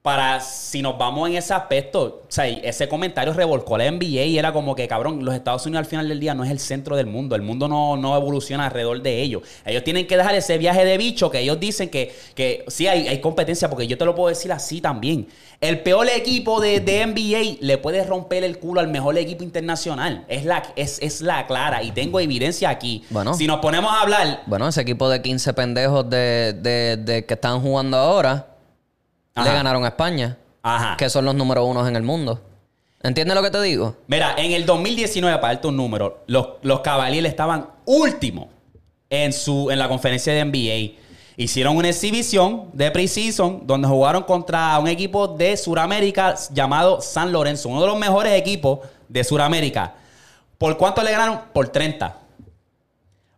[0.06, 4.38] para si nos vamos en ese aspecto, o sea, ese comentario revolcó la NBA y
[4.38, 6.96] era como que, cabrón, los Estados Unidos al final del día no es el centro
[6.96, 7.36] del mundo.
[7.36, 9.42] El mundo no, no evoluciona alrededor de ellos.
[9.66, 13.08] Ellos tienen que dejar ese viaje de bicho que ellos dicen que, que sí hay,
[13.08, 15.28] hay competencia, porque yo te lo puedo decir así también.
[15.60, 20.24] El peor equipo de, de NBA le puede romper el culo al mejor equipo internacional.
[20.28, 23.04] Es la, es, es la clara y tengo evidencia aquí.
[23.10, 23.34] Bueno.
[23.34, 27.34] Si nos ponemos a hablar, Bueno, ese equipo de 15 pendejos de, de- de que
[27.34, 28.50] están jugando ahora
[29.36, 29.50] Ajá.
[29.50, 30.96] le ganaron a España, ajá.
[30.98, 32.42] que son los número unos en el mundo.
[33.04, 33.96] ¿Entiendes lo que te digo?
[34.08, 38.48] Mira, en el 2019, para darte un número, los, los Cavaliers estaban últimos
[39.10, 41.00] en, su, en la conferencia de NBA.
[41.38, 47.70] Hicieron una exhibición de preseason donde jugaron contra un equipo de Sudamérica llamado San Lorenzo,
[47.70, 48.80] uno de los mejores equipos
[49.10, 49.94] de Sudamérica.
[50.58, 51.42] ¿Por cuánto le ganaron?
[51.54, 52.18] Por 30.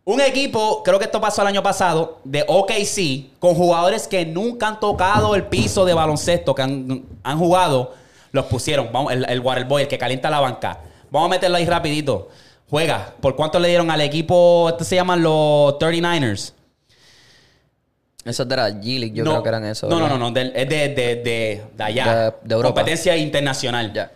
[0.08, 4.66] Un equipo, creo que esto pasó el año pasado, de OKC, con jugadores que nunca
[4.66, 7.92] han tocado el piso de baloncesto, que han, han jugado,
[8.32, 8.88] los pusieron.
[8.90, 10.80] Vamos, el, el Waterboy, el que calienta la banca.
[11.10, 12.30] Vamos a meterlo ahí rapidito.
[12.70, 13.12] Juega.
[13.20, 14.70] ¿Por cuánto le dieron al equipo?
[14.70, 16.54] Estos se llaman los 39ers.
[18.24, 19.88] Eso es de la G-League, yo No, creo que eran eso.
[19.90, 20.30] No, no, no, no.
[20.30, 22.34] de, de, de, de allá.
[22.42, 22.76] De- Europa.
[22.76, 23.92] Competencia internacional.
[23.92, 24.10] Ya.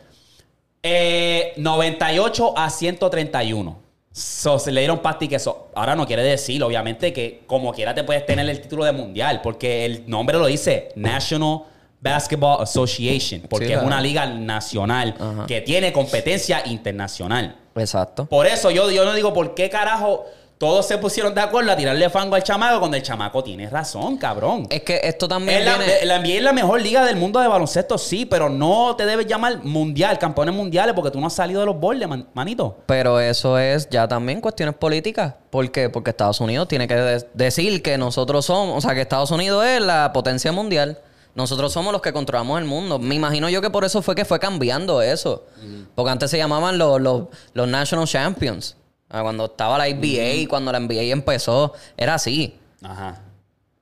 [0.82, 3.81] Eh, 98 a 131.
[4.12, 5.68] So, se le dieron pasti que eso.
[5.74, 9.40] Ahora no quiere decir, obviamente, que como quiera te puedes tener el título de mundial,
[9.42, 11.60] porque el nombre lo dice National
[12.00, 15.46] Basketball Association, porque Sí, es una liga nacional Ajá.
[15.46, 17.56] que tiene competencia internacional.
[17.74, 18.26] Exacto.
[18.26, 20.26] Por eso yo, yo no digo por qué carajo
[20.62, 24.16] todos se pusieron de acuerdo a tirarle fango al chamaco cuando el chamaco tiene razón,
[24.16, 24.68] cabrón.
[24.70, 26.04] Es que esto también Es la, viene...
[26.06, 29.26] la NBA es la mejor liga del mundo de baloncesto, sí, pero no te debes
[29.26, 32.76] llamar mundial, campeones mundiales, porque tú no has salido de los bordes, man- manito.
[32.86, 35.34] Pero eso es ya también cuestiones políticas.
[35.50, 35.90] ¿Por qué?
[35.90, 39.66] Porque Estados Unidos tiene que de- decir que nosotros somos, o sea, que Estados Unidos
[39.66, 41.00] es la potencia mundial.
[41.34, 43.00] Nosotros somos los que controlamos el mundo.
[43.00, 45.44] Me imagino yo que por eso fue que fue cambiando eso.
[45.96, 48.76] Porque antes se llamaban los, los, los National Champions.
[49.12, 52.58] Ah, Cuando estaba la NBA, cuando la NBA empezó, era así.
[52.82, 53.20] Ajá.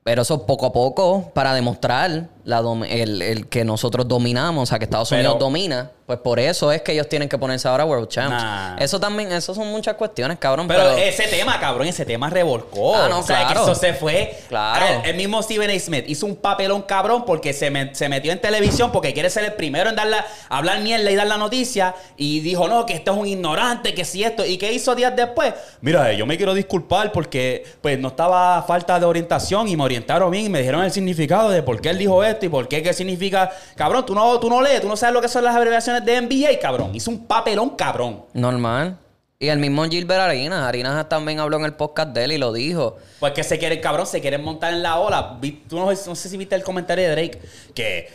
[0.03, 4.79] Pero eso poco a poco, para demostrar la el, el que nosotros dominamos, o sea,
[4.79, 7.85] que Estados Pero- Unidos domina, pues por eso es que ellos tienen que ponerse ahora
[7.85, 8.31] World Champs.
[8.43, 8.77] Nah.
[8.79, 10.67] Eso también, eso son muchas cuestiones, cabrón.
[10.67, 12.97] Pero, Pero, ese tema, cabrón, ese tema revolcó.
[12.97, 13.65] Ah, no, o sea, claro.
[13.65, 14.37] que eso se fue.
[14.49, 15.03] Claro.
[15.05, 15.79] El, el mismo Stephen A.
[15.79, 19.45] Smith hizo un papelón cabrón porque se, me- se metió en televisión porque quiere ser
[19.45, 21.95] el primero en dar la- hablar mierda y dar la noticia.
[22.17, 24.45] Y dijo, no, que esto es un ignorante, que si esto.
[24.45, 25.55] ¿Y qué hizo días después?
[25.81, 29.85] Mira, eh, yo me quiero disculpar porque pues no estaba falta de orientación y me
[29.85, 32.69] orientaron bien y me dijeron el significado de por qué él dijo esto y por
[32.69, 33.51] qué, qué significa.
[33.77, 36.21] Cabrón, tú no, tú no lees, tú no sabes lo que son las abreviaciones de
[36.21, 36.95] NBA, cabrón.
[36.95, 38.25] Hizo un papelón cabrón.
[38.33, 38.99] normal.
[39.43, 40.63] Y el mismo Gilbert Arenas.
[40.63, 42.99] Arenas también habló en el podcast de él y lo dijo.
[43.21, 45.39] Pues que se quiere, cabrón, se quieren montar en la ola.
[45.67, 47.41] Tú no, no sé si viste el comentario de Drake
[47.75, 48.11] que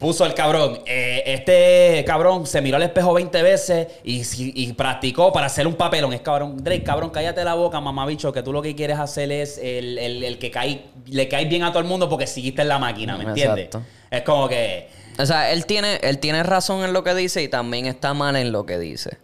[0.00, 0.80] puso el cabrón.
[0.86, 5.74] eh, este cabrón se miró al espejo 20 veces y, y practicó para hacer un
[5.74, 6.12] papelón.
[6.12, 6.56] Es cabrón.
[6.64, 10.24] Drake, cabrón, cállate la boca, mamabicho, que tú lo que quieres hacer es el, el-
[10.24, 13.16] el que cae, le cae bien a todo el mundo porque seguiste en la máquina,
[13.16, 13.66] ¿me entiendes?
[13.66, 13.86] Exacto.
[14.10, 14.88] Es como que.
[15.18, 18.34] O sea, él tiene, él tiene razón en lo que dice y también está mal
[18.36, 19.18] en lo que dice.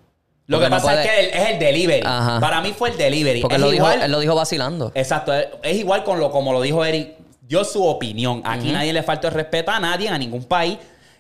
[0.47, 2.03] Lo Porque que no pasa es que el- es el delivery.
[2.07, 2.39] Ajá.
[2.39, 3.41] Para mí fue el delivery.
[3.41, 4.93] Porque él lo, dijo, él lo dijo vacilando.
[4.95, 7.15] Exacto, es, es igual con lo como lo dijo Eric,
[7.47, 8.43] dio su opinión.
[8.45, 10.79] Aquí nadie le faltó el respeto a nadie, a ningún país.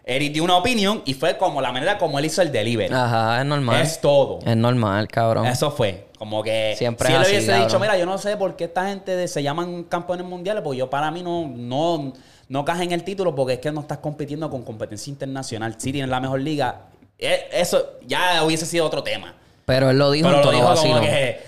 [0.08, 2.94] Eric dio una opinión y fue como la manera como él hizo el delivery.
[2.94, 3.82] Ajá, es normal.
[3.82, 4.38] Es todo.
[4.46, 5.46] Es normal, cabrón.
[5.46, 6.06] Eso fue.
[6.16, 7.66] Como que Siempre si él así, hubiese cabrón.
[7.68, 10.78] dicho, mira, yo no sé por qué esta gente de- se llaman campeones mundiales, pues
[10.78, 12.12] yo para mí no, no,
[12.48, 15.74] no caja en el título porque es que no estás compitiendo con competencia internacional.
[15.78, 16.82] Sí tienes la mejor liga.
[17.18, 19.34] Eh, Eso ya hubiese sido otro tema.
[19.64, 21.00] Pero él lo dijo Pero en lo tono dijo como vacilo.
[21.00, 21.40] que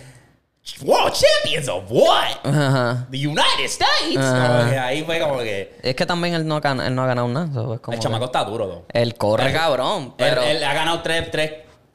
[0.83, 2.37] World Champions of what?
[2.45, 3.07] Ajá.
[3.11, 4.17] The United States.
[4.19, 4.59] Ajá.
[4.59, 5.77] Como que ahí fue como que.
[5.83, 7.49] Es que también él no ha, gan- él no ha ganado nada.
[7.53, 8.85] so, es como El que- chamaco está duro, though.
[8.93, 10.15] Él corre, cabrón.
[10.17, 10.43] Pero.
[10.43, 11.53] Él, él ha ganado tres, tres,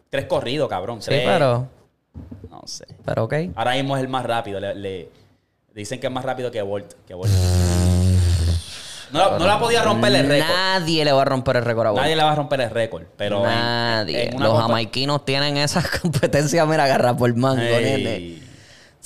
[0.09, 1.01] tres corridos, cabrón.
[1.01, 1.23] sí, Tres.
[1.25, 1.67] pero.
[2.49, 2.85] No sé.
[3.05, 3.33] Pero ok.
[3.55, 4.59] Ahora mismo es el más rápido.
[4.59, 5.09] Le, le-
[5.73, 6.93] dicen que es más rápido que Bolt.
[7.07, 7.31] Que Bolt.
[9.11, 10.49] No, no la podía romper el récord.
[10.49, 12.01] Nadie le va a romper el récord a Bolt.
[12.01, 13.03] Nadie le va a romper el récord.
[13.15, 14.29] Pero Nadie.
[14.29, 18.41] en Los jamaiquinos tienen esas competencias, mira, agarrar por mango, nene.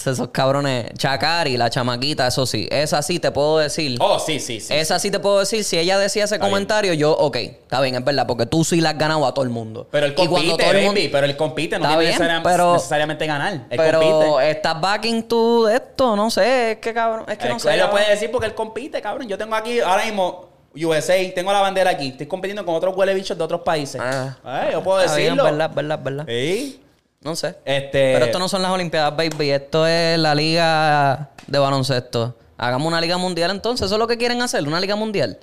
[0.05, 0.91] Esos cabrones.
[0.97, 2.67] Chacari, la chamaquita, eso sí.
[2.71, 3.97] Esa sí te puedo decir.
[3.99, 4.73] Oh, sí, sí, sí.
[4.73, 5.63] Esa sí te puedo decir.
[5.63, 6.53] Si ella decía ese Está bien.
[6.53, 9.43] comentario, yo, ok, está bien, es verdad, porque tú sí la has ganado a todo
[9.43, 9.87] el mundo.
[9.91, 11.79] Pero compite, todo el mundo- Pero él compite.
[11.79, 13.53] No tiene bien, necesariam- pero- necesariamente ganar.
[13.53, 14.51] Él Pero compite.
[14.51, 17.73] estás backing tú de esto, no sé, es que cabrón, es que no sé.
[17.73, 19.27] él lo puede decir porque él compite, cabrón.
[19.27, 22.09] Yo tengo aquí ahora mismo USA, tengo la bandera aquí.
[22.09, 23.99] Estoy compitiendo con otros huele bichos de otros países.
[24.01, 24.37] Ah.
[24.43, 25.43] Ay, yo puedo Está bien, decirlo.
[25.43, 26.25] verdad, verdad, verdad.
[26.27, 26.81] Sí.
[27.21, 27.55] No sé.
[27.65, 28.13] Este.
[28.13, 29.49] Pero esto no son las Olimpiadas, baby.
[29.51, 32.37] Esto es la liga de baloncesto.
[32.57, 33.85] Hagamos una liga mundial entonces.
[33.85, 35.37] Eso es lo que quieren hacer, una liga mundial.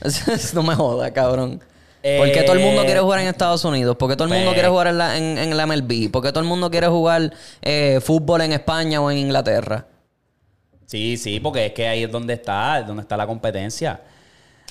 [0.54, 1.60] no me jodas, cabrón.
[2.00, 3.96] ¿Por qué todo el mundo Eh, quiere jugar en Estados Unidos?
[3.96, 6.10] ¿Por qué todo el mundo pues- quiere jugar en la, en, en la MLB?
[6.10, 9.86] ¿Por qué todo el mundo quiere jugar eh, fútbol en España o en Inglaterra?
[10.86, 14.00] Sí, sí, porque es que ahí es donde está, es donde está la competencia.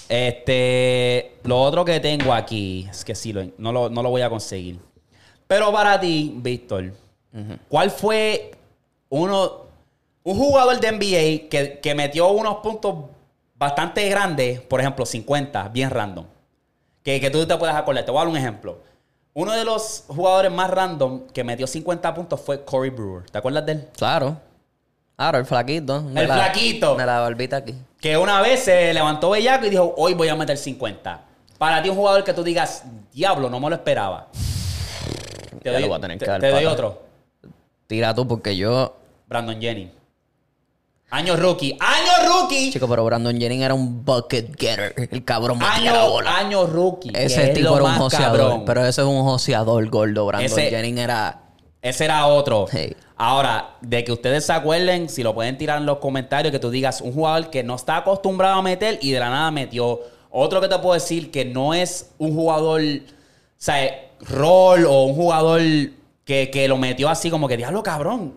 [0.09, 4.21] Este, lo otro que tengo aquí, es que sí, lo- no, lo, no lo voy
[4.21, 4.79] a conseguir.
[5.47, 6.93] Pero para ti, Víctor,
[7.69, 8.51] ¿cuál fue
[9.09, 9.67] uno,
[10.23, 12.95] un jugador de NBA que, que metió unos puntos
[13.55, 16.25] bastante grandes, por ejemplo, 50, bien random?
[17.03, 18.03] Que, que tú te puedas acordar.
[18.03, 18.79] Te voy a dar un ejemplo.
[19.33, 23.29] Uno de los jugadores más random que metió 50 puntos fue Corey Brewer.
[23.29, 23.87] ¿Te acuerdas de él?
[23.95, 24.35] Claro.
[25.15, 26.01] Claro, el flaquito.
[26.01, 26.95] de El flaquito.
[26.95, 27.75] De la barbita aquí.
[28.01, 31.21] Que una vez se levantó bellaco y dijo, hoy voy a meter 50.
[31.57, 32.83] Para ti un jugador que tú digas,
[33.13, 34.27] diablo, no me lo esperaba.
[35.71, 37.01] Te Ya doy, lo voy a tener te- que dar te doy para- otro.
[37.87, 38.95] Tira tú porque yo...
[39.27, 39.91] Brandon Jennings.
[41.09, 41.77] Año rookie.
[41.79, 42.71] Año rookie.
[42.71, 44.93] Chico, pero Brandon Jennings era un bucket getter.
[45.09, 46.37] El cabrón la Año, bola.
[46.37, 47.11] año rookie.
[47.13, 48.37] Ese es tipo era un joseador.
[48.39, 48.65] cabrón.
[48.65, 50.25] Pero ese es un joseador gordo.
[50.25, 51.41] Brandon Ese- Jennings era...
[51.81, 52.65] Ese era otro.
[52.69, 52.93] Hey.
[53.15, 56.69] Ahora, de que ustedes se acuerden, si lo pueden tirar en los comentarios, que tú
[56.69, 60.01] digas un jugador que no está acostumbrado a meter y de la nada metió.
[60.29, 62.99] Otro que te puedo decir que no es un jugador, o
[63.57, 65.61] sea, rol o un jugador
[66.25, 68.33] que, que lo metió así como que, diablo, cabrón.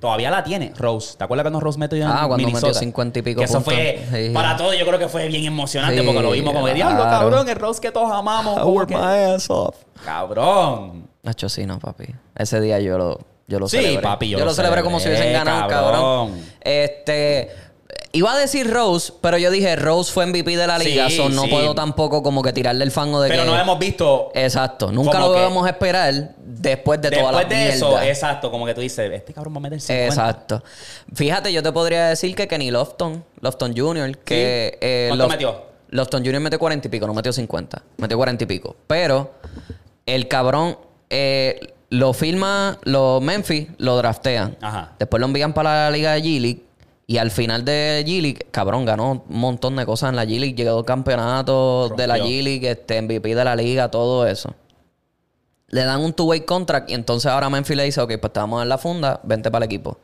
[0.00, 1.16] Todavía la tiene, Rose.
[1.16, 2.66] ¿Te acuerdas cuando Rose metió en Ah, cuando Minnesota?
[2.66, 3.72] metió 50 y pico Que eso puntos.
[3.74, 4.30] fue, Sí.
[4.34, 6.96] para todos, yo creo que fue bien emocionante Sí, porque lo vimos como que, diablo,
[7.02, 7.18] claro.
[7.30, 8.58] cabrón, el Rose que todos amamos.
[8.60, 9.76] como que- ass off.
[10.04, 11.08] Cabrón.
[11.22, 12.06] Nacho, sí, no, papi.
[12.34, 14.02] Ese día yo lo, yo lo Sí, celebré.
[14.02, 15.92] papi, yo yo lo celebré como si hubiesen ganado, cabrón.
[16.32, 16.40] cabrón.
[16.60, 17.50] Este.
[18.16, 21.28] Iba a decir Rose, pero yo dije Rose fue MVP de la liga, Sí, so
[21.28, 21.48] no sí.
[21.50, 23.48] puedo tampoco como que tirarle el fango de Pero que.
[23.50, 24.90] no hemos visto Exacto.
[24.90, 28.08] Nunca como lo que- vamos a esperar después de toda la Después de eso, mierda.
[28.08, 30.06] exacto, como que tú dices, este cabrón va a meter 50.
[30.06, 30.62] Exacto.
[31.14, 34.70] Fíjate, yo te podría decir que Kenny Lofton, Lofton Jr., que...
[34.72, 34.78] Sí.
[34.80, 35.62] eh, ¿Cuánto metió?
[35.90, 36.40] Lofton Jr.
[36.40, 37.82] metió 40 y pico, no metió 50.
[37.98, 38.76] Metió 40 y pico.
[38.86, 39.34] Pero
[40.06, 40.78] el cabrón
[41.10, 44.56] eh, lo firma los Memphis, lo draftean.
[44.60, 44.94] Ajá.
[44.98, 46.62] Después lo envían para la liga de G-League.
[47.08, 50.54] Y al final de G-League, cabrón, ganó un montón de cosas en la G-League.
[50.56, 52.18] Llegó al campeonato de la.
[52.18, 54.54] G-League, este, MVP de la liga, todo eso.
[55.68, 58.56] Le dan un two-way contract y entonces ahora Memphis le dice, ok, pues te vamos
[58.56, 59.98] a dar la funda, vente para el equipo.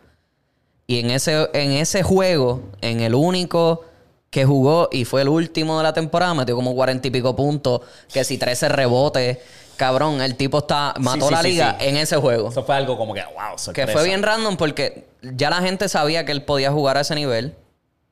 [0.87, 3.85] Y en ese, en ese juego, en el único
[4.31, 7.83] que jugó y fue el último de la temporada, metió como cuarenta y pico puntos,
[8.13, 9.39] que si 13 rebotes.
[9.77, 11.89] Cabrón, el tipo está, mató sí, la liga sí.
[11.89, 12.49] en ese juego.
[12.49, 13.93] Eso fue algo como que, wow, Que sorpresa.
[13.93, 17.55] fue bien random porque ya la gente sabía que él podía jugar a ese nivel,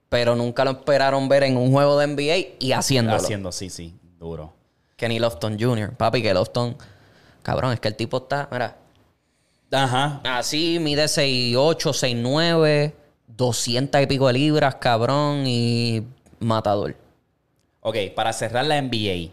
[0.09, 3.19] pero nunca lo esperaron ver en un juego de NBA y haciéndolo.
[3.19, 4.55] Haciendo, sí, sí, duro.
[4.97, 5.97] Kenny Lofton Jr.
[5.97, 6.77] Papi, que Lofton...
[7.43, 8.49] Cabrón, es que el tipo está...
[8.53, 8.77] Mira.
[9.73, 10.21] Ajá.
[10.25, 12.93] Así, mide 6'8, 6'9,
[13.29, 16.07] 200 y pico de libras, cabrón, y
[16.39, 16.97] matador.
[17.81, 19.33] Ok, para cerrar la NBA.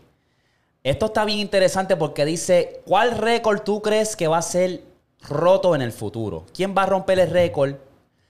[0.83, 4.83] Esto está bien interesante porque dice, ¿cuál récord tú crees que va a ser
[5.27, 6.45] roto en el futuro?
[6.53, 7.75] ¿Quién va a romper el récord?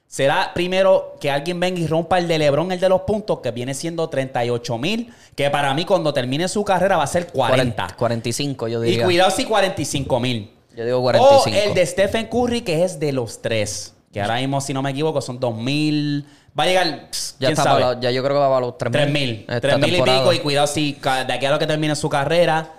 [0.07, 3.51] Será primero que alguien venga y rompa el de LeBron, el de los puntos, que
[3.51, 7.87] viene siendo 38 mil, que para mí cuando termine su carrera va a ser 40.
[7.97, 9.03] 45, yo Y diría.
[9.05, 10.53] cuidado si 45 mil.
[10.77, 11.49] Yo digo 45.
[11.57, 13.93] O el de Stephen Curry, que es de los tres.
[14.13, 16.25] Que ahora mismo, si no me equivoco, son 2000.
[16.57, 16.85] Va a llegar.
[16.87, 17.09] ya,
[17.39, 17.81] ¿quién está sabe?
[17.83, 19.01] para ya yo creo que va para los 3000.
[19.01, 19.45] 3000.
[19.49, 20.33] esta 3000 y pico.
[20.33, 22.71] Y cuidado si de aquí a lo que termine su carrera.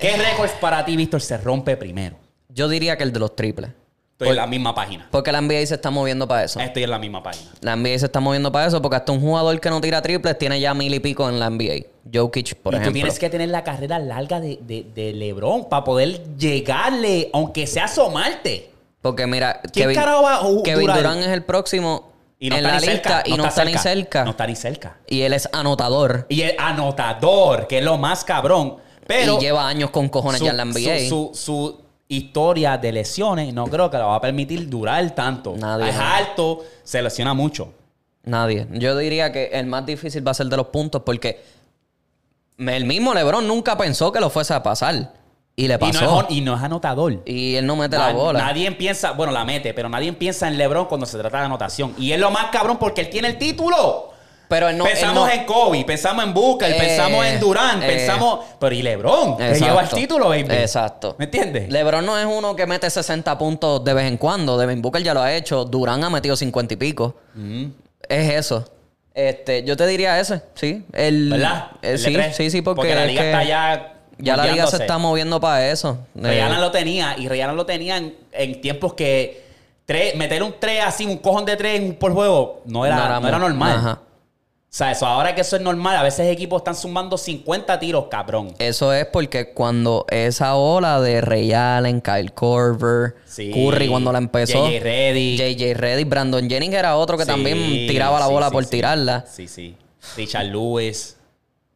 [0.00, 2.16] ¿Qué récords para ti, Víctor, se rompe primero?
[2.54, 3.70] Yo diría que el de los triples.
[4.12, 5.08] Estoy en la misma página.
[5.10, 6.60] Porque la NBA se está moviendo para eso.
[6.60, 7.50] Estoy en la misma página.
[7.60, 10.38] La NBA se está moviendo para eso porque hasta un jugador que no tira triples
[10.38, 11.86] tiene ya mil y pico en la NBA.
[12.12, 12.90] Jokic, por y ejemplo.
[12.90, 17.66] tú tienes que tener la carrera larga de, de- de LeBron para poder llegarle, aunque
[17.66, 18.70] sea asomarte.
[19.00, 20.96] Porque mira, ¿Quién Kevin, carajo va a ju- Kevin durar?
[20.98, 23.22] Durant es el próximo Y no en está la ni lista cerca.
[23.26, 24.24] y no, está, ni cerca.
[24.24, 24.96] No está ni cerca.
[25.08, 26.26] Y él es anotador.
[26.28, 28.76] Y el anotador, que es lo más cabrón.
[29.06, 31.08] Pero y lleva años con cojones su, ya en la NBA.
[31.08, 31.80] Su, su- su
[32.16, 35.54] historia de lesiones no creo que la va a permitir durar tanto.
[35.56, 37.72] Nadie, es alto, se lesiona mucho.
[38.24, 38.66] Nadie.
[38.72, 41.42] Yo diría que el más difícil va a ser de los puntos porque
[42.58, 45.12] el mismo LeBron nunca pensó que lo fuese a pasar.
[45.54, 46.20] Y le Y no, pasó.
[46.22, 47.20] es, y no es anotador.
[47.26, 48.38] Y él no mete la Na- bola.
[48.38, 51.94] Nadie piensa, bueno, la mete, pero nadie piensa en LeBron cuando se trata de anotación.
[51.98, 54.12] Y es lo más cabrón porque él tiene el título.
[54.52, 54.84] Pero él no.
[54.84, 57.86] él pensamos no- en Kobe, pensamos en Booker, Eh, pensamos en Durant, eh.
[57.86, 58.40] pensamos.
[58.60, 60.46] Pero y LeBron, que lleva el título, baby.
[60.50, 61.16] Exacto.
[61.18, 61.70] ¿Me entiendes?
[61.70, 64.58] LeBron no es uno que mete 60 puntos de vez en cuando.
[64.58, 65.64] Devin Booker ya lo ha hecho.
[65.64, 67.14] Durán ha metido 50 y pico.
[68.08, 68.64] Es eso.
[69.14, 70.84] Este, yo te diría ese, sí.
[70.92, 71.68] El, ¿Verdad?
[71.82, 73.94] eh, El sí, sí, sí, porque, la es liga que está ya.
[74.18, 75.98] ya la liga se está moviendo para eso.
[76.22, 79.44] Eh, Allen lo tenía y Allen lo tenía en, en tiempos que
[79.84, 83.38] tres, meter un 3 así, un cojón de 3 por juego, no era, no era,
[83.38, 83.76] mu- normal.
[83.76, 83.98] Ajá.
[84.72, 88.06] O sea, eso ahora que eso es normal, a veces equipos están sumando 50 tiros,
[88.10, 88.54] cabrón.
[88.58, 93.50] Eso es porque cuando esa ola de Ray Allen, Kyle Korver, Sí.
[93.52, 95.38] Curry cuando la empezó, JJ Redick.
[95.58, 99.26] JJ Reddick, Brandon Jennings era otro que Sí, también tiraba la bola sí, por tirarla.
[99.30, 99.76] Sí, sí.
[100.16, 101.18] Richard Lewis.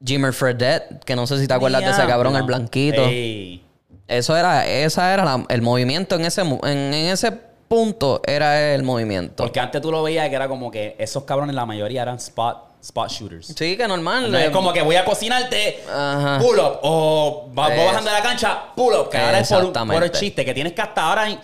[0.03, 3.05] Jimmer Fredette, que no sé si te acuerdas de ese cabrón, el blanquito.
[3.05, 3.63] Ey.
[4.09, 7.31] Eso era, esa era la- el movimiento en ese, en ese
[7.69, 9.43] punto era el movimiento.
[9.43, 12.66] Porque antes tú lo veías que era como que esos cabrones, la mayoría eran spot,
[12.87, 13.47] spot shooters.
[13.57, 14.31] Sí, que normal.
[14.31, 16.39] No eh, es como que voy a cocinarte, Ajá.
[16.41, 19.49] pull up, o va- voy Es- bajando de la cancha, pull up, que ahora es
[19.49, 21.39] por, por el chiste, que tienes que hasta ahora in-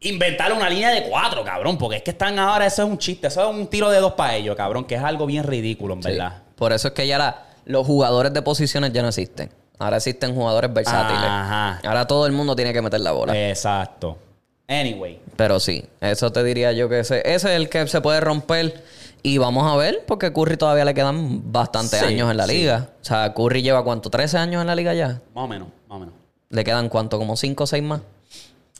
[0.00, 3.28] inventar una línea de cuatro, cabrón, porque es que están ahora, eso es un chiste,
[3.28, 6.02] eso es un tiro de dos para ellos, cabrón, que es algo bien ridículo, en
[6.02, 6.10] sí.
[6.10, 6.42] verdad.
[6.56, 9.50] Por eso es que ya la- los jugadores de posiciones ya no existen.
[9.78, 11.22] Ahora existen jugadores versátiles.
[11.24, 11.80] Ajá.
[11.84, 13.36] Ahora todo el mundo tiene que meter la bola.
[13.48, 14.16] Exacto.
[14.68, 18.20] Anyway, Pero sí, eso te diría yo que ese, ese es el que se puede
[18.20, 18.82] romper.
[19.22, 22.54] Y vamos a ver, porque Curry todavía le quedan bastantes Sí, años en la sí.
[22.58, 22.90] liga.
[23.00, 25.20] O sea, Curry lleva cuánto, 13 años en la liga ya.
[25.34, 26.14] más o menos, más o menos.
[26.50, 28.00] Le quedan cuánto, como 5 o 6 más.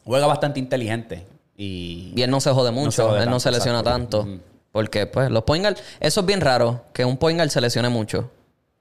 [0.05, 1.27] Juega bastante inteligente
[1.57, 2.13] y...
[2.15, 4.21] Y él no se jode mucho, se jode él no tanto, se lesiona exacto.
[4.21, 4.43] tanto.
[4.71, 7.89] Porque, pues, los point guard, eso es bien raro, que un point guard se lesione
[7.89, 8.31] mucho.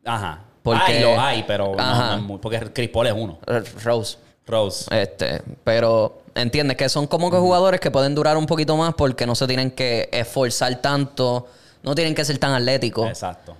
[0.03, 0.41] Ajá.
[0.61, 2.11] Porque- Hay, lo hay, pero no- Ajá.
[2.11, 3.39] no es muy- porque Chris Paul es uno.
[3.83, 4.17] Rose.
[4.45, 4.85] Rose.
[4.95, 9.25] Este, pero entiendes que son como que jugadores que pueden durar un poquito más porque
[9.25, 11.47] no se tienen que esforzar tanto,
[11.81, 13.07] no tienen que ser tan atléticos.
[13.07, 13.55] Exacto.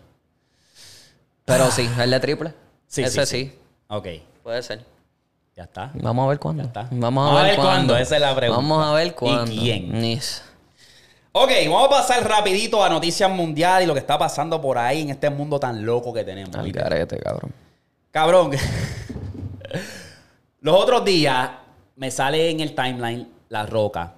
[1.46, 2.54] Pero sí, el de triple.
[2.88, 3.60] Sí, Ese sí, sí, sí.
[3.88, 4.08] Ok.
[4.44, 4.84] puede ser.
[5.56, 5.92] Ya está.
[5.94, 6.64] Vamos a ver cuándo.
[6.64, 6.88] Ya está.
[6.92, 7.96] Vamos a, ver, cuándo.
[7.96, 8.62] Esa es la pregunta.
[8.62, 9.52] Vamos a ver ¿Y cuándo.
[9.52, 10.02] quién?
[10.02, 10.42] Nis.
[11.32, 15.02] Ok, vamos a pasar rapidito a noticias mundiales y lo que está pasando por ahí
[15.02, 16.56] en este mundo tan loco que tenemos.
[16.56, 17.54] Al garete, cabrón.
[18.12, 18.52] Cabrón.
[20.62, 21.50] Los otros días
[21.96, 24.14] me sale en el timeline La Roca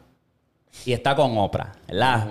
[0.85, 2.27] y está con Oprah, ¿verdad?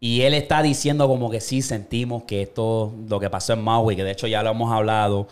[0.00, 3.94] Y él está diciendo como que sí sentimos que esto, lo que pasó en Maui,
[3.94, 5.28] que de hecho ya lo hemos hablado,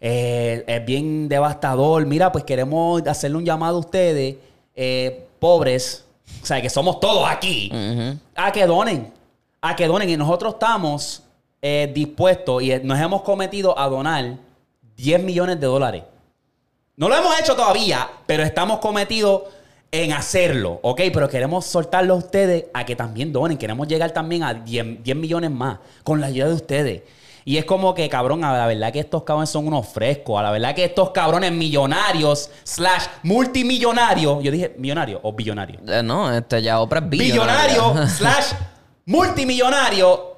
[0.00, 2.06] eh, es bien devastador.
[2.06, 4.36] Mira, pues queremos hacerle un llamado a ustedes,
[4.74, 6.04] eh, pobres,
[6.42, 7.70] o sea, que somos todos aquí,
[8.34, 9.12] a que donen,
[9.60, 10.08] a que donen.
[10.08, 11.22] Y nosotros estamos
[11.60, 14.36] eh, dispuestos y nos hemos cometido a donar
[14.96, 16.02] 10 millones de dólares.
[16.96, 19.44] No lo hemos hecho todavía, pero estamos cometidos
[19.90, 21.00] en hacerlo, ¿ok?
[21.12, 23.56] Pero queremos soltarlo a ustedes a que también donen.
[23.56, 27.02] Queremos llegar también a 10, 10 millones más con la ayuda de ustedes.
[27.46, 30.38] Y es como que, cabrón, a la verdad que estos cabrones son unos frescos.
[30.38, 34.42] A la verdad que estos cabrones millonarios slash multimillonarios.
[34.42, 35.80] Yo dije millonario o billonario.
[35.88, 38.08] Eh, no, este ya Oprah es Billonario billonaria.
[38.16, 38.52] slash
[39.06, 40.31] multimillonario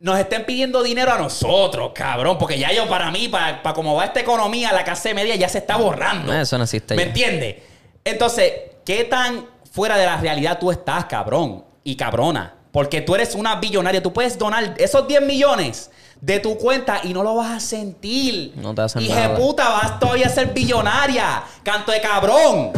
[0.00, 2.36] nos estén pidiendo dinero a nosotros, cabrón.
[2.38, 5.48] Porque ya yo, para mí, para, para cómo va esta economía, la clase media ya
[5.48, 6.32] se está borrando.
[6.32, 7.56] Eso no existe ¿Me entiendes?
[8.04, 8.52] Entonces,
[8.84, 12.54] ¿qué tan fuera de la realidad tú estás, cabrón y cabrona.
[12.72, 14.02] Porque tú eres una billonaria.
[14.02, 15.90] Tú puedes donar esos 10 millones
[16.20, 18.52] de tu cuenta y no lo vas a sentir.
[18.56, 19.34] No te hacen nada.
[19.36, 21.42] puta, vas todavía a ser billonaria.
[21.64, 22.72] Canto de cabrón.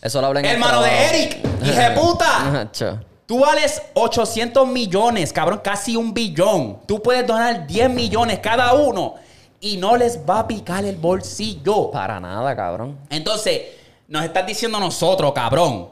[0.00, 0.90] Eso lo habla en el Hermano de.
[0.90, 1.38] Eric.
[1.64, 2.70] Hija de puta.
[3.26, 6.80] Tú vales 800 millones, cabrón, casi un billón.
[6.86, 9.14] Tú puedes donar 10 millones cada uno
[9.60, 11.90] y no les va a picar el bolsillo.
[11.90, 12.98] Para nada, cabrón.
[13.08, 13.62] Entonces,
[14.08, 15.88] nos estás diciendo nosotros, cabrón.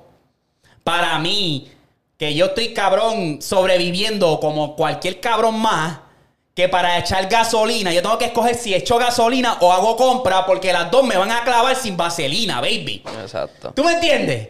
[0.82, 1.70] Para mí,
[2.18, 6.00] que yo estoy cabrón sobreviviendo como cualquier cabrón más,
[6.54, 10.72] que para echar gasolina, yo tengo que escoger si echo gasolina o hago compra, porque
[10.72, 13.02] las dos me van a clavar sin vaselina, baby.
[13.22, 13.72] Exacto.
[13.72, 14.48] ¿Tú me entiendes?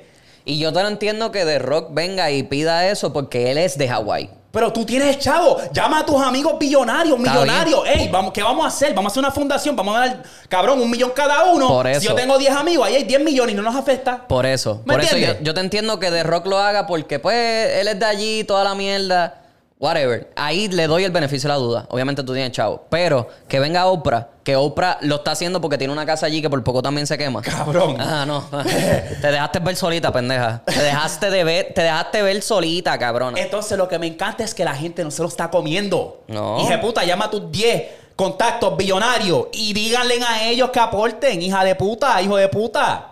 [0.50, 3.78] Y yo te lo entiendo que The Rock venga y pida eso porque él es
[3.78, 4.30] de Hawái.
[4.50, 5.58] Pero tú tienes chavo.
[5.72, 7.82] Llama a tus amigos billonarios, millonarios.
[7.86, 8.92] Ey, vamos, ¿qué vamos a hacer?
[8.92, 9.76] Vamos a hacer una fundación.
[9.76, 11.68] Vamos a dar, cabrón, un millón cada uno.
[11.68, 12.08] Por Si eso.
[12.08, 14.26] yo tengo 10 amigos, ahí hay 10 millones y no nos afecta.
[14.26, 14.82] Por eso.
[14.86, 15.44] ¿Me Por eso yo, entiendes?
[15.46, 18.64] yo te entiendo que The Rock lo haga porque, pues, él es de allí, toda
[18.64, 19.39] la mierda.
[19.80, 20.30] Whatever.
[20.36, 21.86] Ahí le doy el beneficio de la duda.
[21.88, 22.84] Obviamente tú tienes chavo.
[22.90, 26.50] Pero que venga Oprah, que Oprah lo está haciendo porque tiene una casa allí que
[26.50, 27.40] por poco también se quema.
[27.40, 27.96] Cabrón.
[27.98, 28.44] Ah, no.
[28.62, 30.62] te dejaste ver solita, pendeja.
[30.66, 33.40] Te dejaste de ver, te dejaste ver solita, cabrona.
[33.40, 36.24] Entonces, lo que me encanta es que la gente no se lo está comiendo.
[36.28, 36.60] No.
[36.60, 37.82] Hija de puta, llama a tus 10
[38.16, 41.40] contactos billonarios y díganle a ellos que aporten.
[41.40, 43.09] Hija de puta, hijo de puta.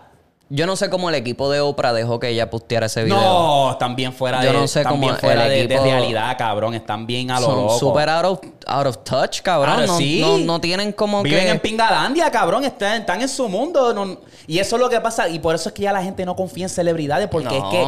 [0.51, 3.19] Yo no sé cómo el equipo de Oprah dejó que ella posteara ese video.
[3.19, 6.35] No, están bien fuera Yo de, no sé están cómo bien fuera el de, realidad,
[6.39, 6.73] cabrón.
[6.73, 7.77] Están bien a lo Son loco.
[7.79, 9.75] super out of, out of touch, cabrón.
[9.75, 10.19] Claro, no, sí.
[10.21, 11.49] no, no tienen como Viven que...
[11.51, 12.63] en Pingalandia, cabrón.
[12.63, 13.93] Están, están en su mundo.
[13.93, 14.17] no-
[14.47, 15.29] y eso es lo que pasa.
[15.29, 17.27] Y por eso es que ya la gente no confía en celebridades.
[17.27, 17.85] Porque es que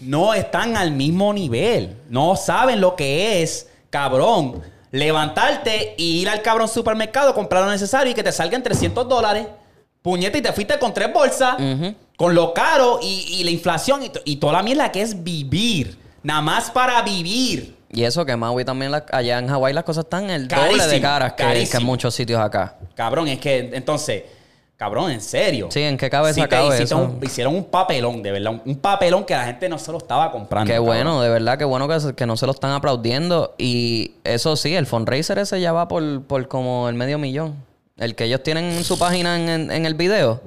[0.00, 1.98] no están al mismo nivel.
[2.08, 4.62] No saben lo que es, cabrón.
[4.90, 9.46] Levantarte y ir al cabrón supermercado, comprar lo necesario y que te salgan 300 dólares.
[10.02, 11.56] Puñeta, y te fuiste con tres bolsas.
[12.16, 15.98] Con lo caro y, y la inflación y, y toda la mierda que es vivir.
[16.22, 17.76] Nada más para vivir.
[17.92, 20.76] Y eso que Maui también, la- allá en Hawái las cosas están el doble de
[20.78, 21.86] Carísimo, caras que, que en carísimo.
[21.86, 22.76] muchos sitios acá.
[22.94, 24.24] Cabrón, es que entonces,
[24.76, 25.68] cabrón, en serio.
[25.70, 26.98] Sí, ¿en qué cabeza cabe eso?
[26.98, 28.60] un- hicieron un papelón, de verdad.
[28.66, 30.66] Un, papelón que la gente no se lo estaba comprando.
[30.68, 30.86] Qué cabrón.
[30.94, 33.54] bueno, de verdad, qué bueno que, que no se lo están aplaudiendo.
[33.58, 37.56] Y eso sí, el fundraiser ese ya va por, por como el medio millón.
[38.00, 40.42] El que ellos tienen en su página en, en- en el video.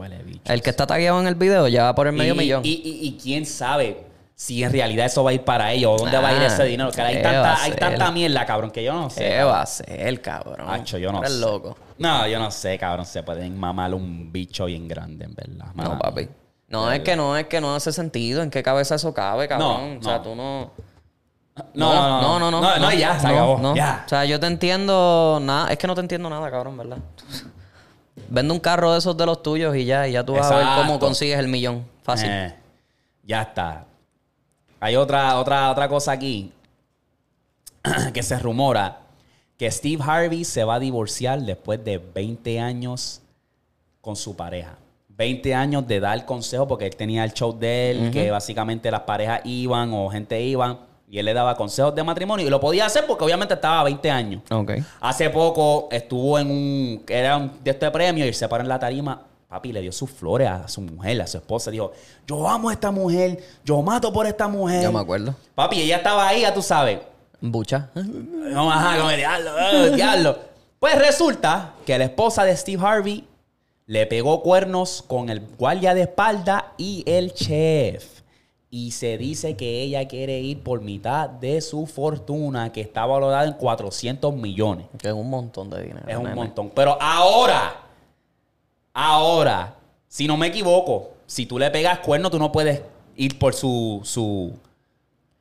[0.45, 2.61] El que está tagueado en el video ya va por el medio y, millón.
[2.65, 4.03] Y, y- y quién sabe
[4.35, 6.47] si en realidad eso va a ir para ellos o dónde va a ir Ah,
[6.47, 6.89] ese dinero.
[6.97, 9.21] Hay ¿qué va a tanta, hay tanta mierda, cabrón, que yo no sé.
[9.30, 10.67] ¿Qué va a ser, cabrón?
[10.67, 11.39] Hacho, yo no Eres sé.
[11.39, 11.77] loco.
[11.99, 13.05] No, yo no sé, cabrón.
[13.05, 15.67] Se pueden mamar un bicho bien grande, en verdad.
[15.75, 16.27] No, papi.
[16.69, 18.41] No, es que no, es que no hace sentido.
[18.41, 19.93] ¿En qué cabeza eso cabe, cabrón?
[19.93, 20.21] No, O sea, no.
[20.23, 20.71] tú no...
[21.73, 22.39] No, no, no.
[22.39, 22.61] no, no.
[22.61, 23.59] No, no, ya, se acabó.
[23.59, 23.75] no.
[23.75, 24.03] Ya.
[24.05, 25.71] O sea, yo te entiendo nada.
[25.71, 26.97] Es que no te entiendo nada, cabrón, ¿verdad?
[28.30, 30.55] Vende un carro de esos de los tuyos y ya, y ya tú vas a
[30.55, 31.85] ver cómo consigues el millón.
[32.03, 32.30] Fácil.
[32.31, 32.55] Eh,
[33.23, 33.85] ya está.
[34.80, 36.51] Hay otra, otra, otra cosa aquí
[38.13, 38.99] que se rumora
[39.57, 43.21] que Steve Harvey se va a divorciar después de 20 años
[44.01, 44.77] con su pareja.
[45.09, 49.01] 20 años de dar consejo porque él tenía el show de él, que básicamente las
[49.01, 50.80] parejas iban o gente iban
[51.14, 53.84] y él le daba consejos de matrimonio y lo podía hacer porque obviamente estaba a
[53.84, 54.41] 20 años.
[54.49, 54.72] Ok.
[54.99, 57.03] Hace poco estuvo en un.
[57.07, 59.22] Era un, de este premio y se paró en la tarima.
[59.48, 61.69] Papi le dio sus flores a su mujer, a su esposa.
[61.69, 61.91] Dijo:
[62.26, 64.81] Yo amo a esta mujer, yo mato por esta mujer.
[64.81, 65.35] Yo me acuerdo.
[65.53, 66.98] Papi, ella estaba ahí, ya tú sabes.
[67.40, 67.91] Bucha.
[67.94, 70.40] No, ajá, como diablo, eh, diablo.
[70.80, 73.27] Pues resulta que la esposa de Steve Harvey
[73.85, 78.23] le pegó cuernos con el guardia de espalda y el chef.
[78.76, 83.45] Y se dice que ella quiere ir por mitad de su fortuna, que está valorada
[83.45, 84.88] en 400 millones.
[84.98, 86.08] Que es un montón de dinero.
[86.08, 86.36] Es un nene.
[86.36, 86.72] montón.
[86.74, 87.76] Pero ahora,
[88.94, 89.76] ahora,
[90.08, 92.82] si no me equivoco, si tú le pegas cuerno, tú no puedes
[93.16, 94.54] ir por su, su,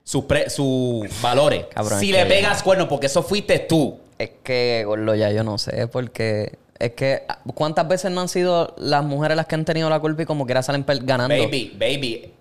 [0.05, 1.65] su, pre- su valores.
[1.75, 3.97] Cabrón, si le pegas cuerno, porque eso fuiste tú.
[4.19, 7.23] Es que, Gordo, ya yo no sé, porque es que
[7.55, 10.45] ¿cuántas veces no han sido las mujeres las que han tenido la culpa y como
[10.45, 11.35] quiera salen ganando?
[11.35, 12.33] Baby, baby.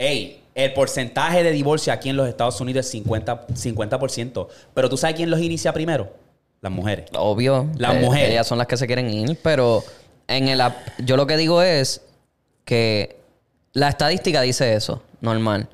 [0.00, 3.46] Ey, el porcentaje de divorcio aquí en los Estados Unidos es 50%.
[3.48, 4.48] 50%.
[4.72, 6.08] Pero tú sabes quién los inicia primero?
[6.62, 7.06] Las mujeres.
[7.16, 7.68] Obvio.
[7.76, 8.30] Las eh, mujeres.
[8.30, 9.84] Ellas son las que se quieren ir, pero
[10.26, 10.62] en el
[11.04, 12.02] yo lo que digo es
[12.64, 13.18] que
[13.72, 15.68] la estadística dice eso, normal.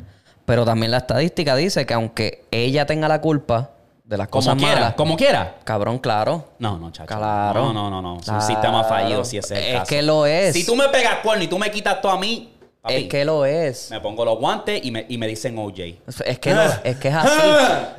[0.45, 3.71] Pero también la estadística dice que aunque ella tenga la culpa
[4.05, 5.57] de las Como cosas quiera, malas, como quiera.
[5.65, 6.45] cabrón, claro.
[6.59, 7.07] No, no, chacho.
[7.17, 7.73] Claro.
[7.73, 8.21] No, no, no, no.
[8.21, 9.87] Es un sistema fallido si ese es el Es caso.
[9.89, 10.53] que lo es.
[10.55, 12.53] Si tú me pegas cuerno y tú me quitas todo a mí,
[12.87, 13.91] papi, Es que lo es.
[13.91, 15.79] me pongo los guantes y me, y me dicen OJ.
[16.25, 17.41] Es que, no- es que es así.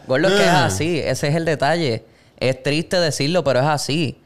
[0.07, 0.99] Gordo, es que es así.
[0.99, 2.03] Ese es el detalle.
[2.39, 4.19] Es triste decirlo, pero es así.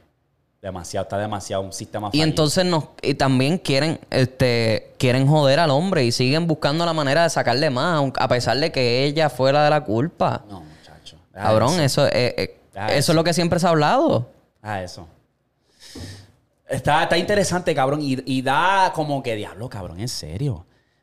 [0.62, 2.26] Demasiado, está demasiado un sistema Y fallido.
[2.28, 7.24] entonces nos, y también quieren, este, quieren joder al hombre y siguen buscando la manera
[7.24, 10.44] de sacarle más, a pesar de que ella fue la de la culpa.
[10.48, 11.18] No, muchacho.
[11.34, 12.06] Cabrón, eso.
[12.06, 13.12] eso, eh, eh, Ah, eso eso.
[13.12, 14.30] es lo que siempre se ha hablado.
[14.62, 15.08] Ah, eso.
[16.72, 18.02] Está, está interesante, cabrón.
[18.02, 20.54] Y, y da como que, diablo, cabrón, en serio.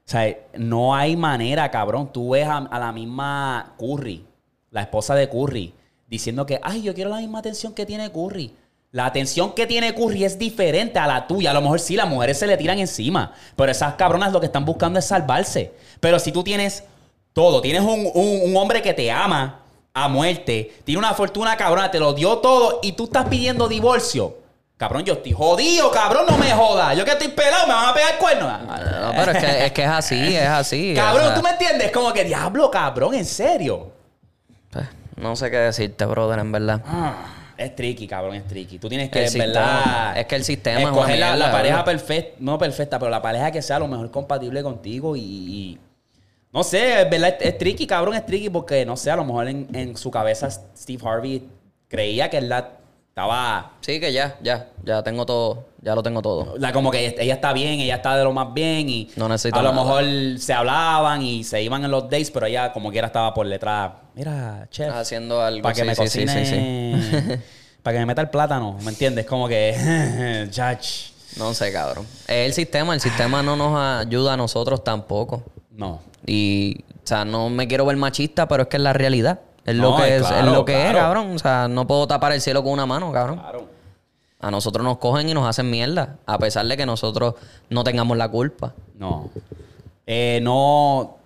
[0.07, 2.11] O sea, no hay manera, cabrón.
[2.13, 4.25] Tú ves a, la misma Curry,
[4.71, 5.75] la esposa de Curry,
[6.09, 8.55] diciendo que, ay, yo quiero la misma atención que tiene Curry.
[8.91, 11.51] La atención que tiene Curry es diferente a la tuya.
[11.51, 13.35] A lo mejor sí, las mujeres se le tiran encima.
[13.55, 15.73] Pero esas cabronas lo que están buscando es salvarse.
[16.01, 16.85] Pero si tú tienes
[17.35, 19.61] todo, tienes un, un- un hombre que te ama
[19.93, 24.37] a muerte, tiene una fortuna cabrona, te lo dio todo y tú estás pidiendo divorcio.
[24.79, 26.97] Cabrón, yo estoy jodido, cabrón, no me jodas.
[26.97, 28.63] Yo que estoy pelado, me van a pegar cuernos.
[28.63, 30.95] No, pero es que, es que es así, es así.
[30.95, 31.91] Cabrón, o sea, ¿tú me entiendes?
[31.91, 33.91] Como que diablo, cabrón, en serio.
[34.71, 34.87] pues,
[35.17, 36.81] no sé qué decirte, brother, en verdad.
[36.87, 37.17] Ah,
[37.57, 38.79] es tricky, cabrón, es tricky.
[38.79, 40.17] Tú tienes que, en verdad.
[40.17, 43.61] es que el sistema es una la, pareja perfecta, no perfecta, pero la pareja que
[43.61, 45.21] sea lo mejor compatible contigo y.
[45.21, 45.79] y-
[46.53, 49.25] no sé, es verdad, es, es tricky, cabrón, es tricky porque, no sé, a lo
[49.25, 51.47] mejor en, en su cabeza Steve Harvey
[51.89, 52.78] creía que él la
[53.23, 53.73] estaba.
[53.81, 56.55] Sí, que ya, ya, ya tengo todo, ya lo tengo todo.
[56.59, 59.59] La, como que ella está bien, ella está de lo más bien y No necesito
[59.59, 59.83] a lo nada.
[59.85, 63.49] mejor se hablaban y se iban en los dates, pero ella como quiera estaba por
[63.49, 63.93] detrás.
[64.15, 65.63] Mira, chef, Haciendo algo.
[65.63, 67.35] para que sí, me cocine, sí, sí.
[67.83, 69.27] para que me meta el plátano, ¿me entiendes?
[69.27, 69.75] Como que,
[70.55, 72.07] judge, No sé, cabrón.
[72.29, 73.77] Es el sistema, el sistema no nos
[74.07, 75.43] ayuda a nosotros tampoco.
[75.73, 76.01] no.
[76.27, 79.41] Y, o sea, no me quiero ver machista, pero es que es la realidad.
[79.71, 81.33] Es No, lo que es lo que es, cabrón.
[81.35, 83.39] O sea, no puedo tapar el cielo con una mano, cabrón.
[83.39, 83.67] Claro.
[84.41, 87.35] A nosotros nos cogen y nos hacen mierda, a pesar de que nosotros
[87.71, 88.73] no tengamos la culpa.
[88.97, 89.31] No.
[90.07, 91.17] Eh, no.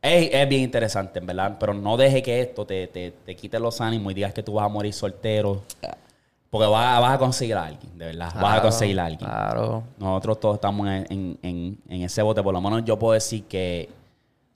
[0.00, 1.56] Es, es bien interesante, en verdad.
[1.58, 4.54] Pero no deje que esto te, te, te quite los ánimos y digas que tú
[4.54, 5.62] vas a morir soltero.
[6.50, 8.32] Porque vas, vas a conseguir a alguien, de verdad.
[8.40, 9.28] vas a conseguir a alguien.
[9.28, 9.82] Claro.
[9.98, 12.42] Nosotros todos estamos en, en- en- en ese bote.
[12.44, 13.88] Por lo menos yo puedo decir que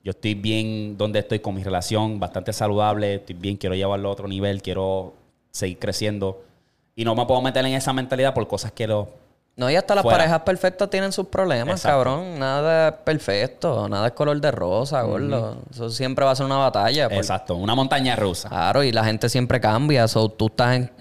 [0.03, 3.15] yo estoy bien donde estoy con mi relación, bastante saludable.
[3.15, 5.13] Estoy bien, quiero llevarlo a otro nivel, quiero
[5.51, 6.41] seguir creciendo.
[6.95, 9.09] Y no me puedo meter en esa mentalidad por cosas que lo...
[9.55, 10.19] No, y hasta las Fuera.
[10.19, 11.97] parejas perfectas tienen sus problemas, Exacto.
[11.97, 12.39] cabrón.
[12.39, 15.57] Nada es perfecto, nada es color de rosa, gordo.
[15.69, 17.07] Eso siempre va a ser una batalla.
[17.11, 18.47] Exacto, una montaña rusa.
[18.47, 20.07] Claro, y la gente siempre cambia.
[20.07, 20.91] So, tú estás en-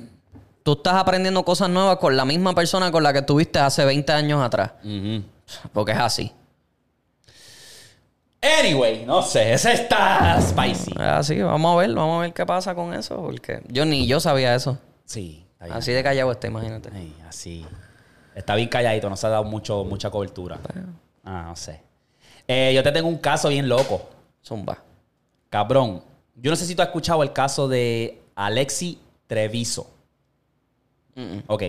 [0.65, 4.13] tú estás aprendiendo cosas nuevas con la misma persona con la que estuviste hace 20
[4.13, 4.73] años atrás.
[5.73, 6.33] Porque es así.
[8.61, 10.93] Anyway, no sé, ese está spicy.
[10.99, 13.17] Así, vamos a ver, vamos a ver qué pasa con eso.
[13.17, 14.79] Porque yo ni yo sabía eso.
[15.05, 15.77] Sí, está bien.
[15.77, 16.91] Así de callado está, imagínate.
[17.29, 17.67] Así.
[18.35, 20.59] Está bien calladito, no se ha dado mucho, mucha cobertura.
[21.25, 21.83] Ah, no sé.
[22.47, 24.09] Eh, yo te tengo un caso bien loco.
[24.45, 24.79] Zumba.
[25.51, 26.03] Cabrón.
[26.37, 29.91] Yo no sé si tú has escuchado el caso de Alexi Treviso.
[31.49, 31.65] Ok.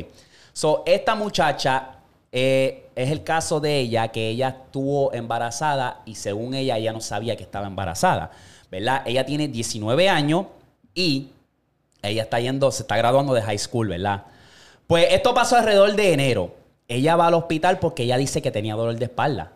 [0.53, 1.98] So, esta muchacha
[2.31, 7.01] eh, es el caso de ella que ella estuvo embarazada y según ella, ella no
[7.01, 8.31] sabía que estaba embarazada.
[8.71, 9.01] ¿Verdad?
[9.05, 10.45] Ella tiene 19 años
[10.93, 11.29] y
[12.01, 14.25] ella está yendo, se está graduando de high school, ¿verdad?
[14.85, 16.55] Pues esto pasó alrededor de enero.
[16.87, 19.51] Ella va al hospital porque ella dice que tenía dolor de espalda.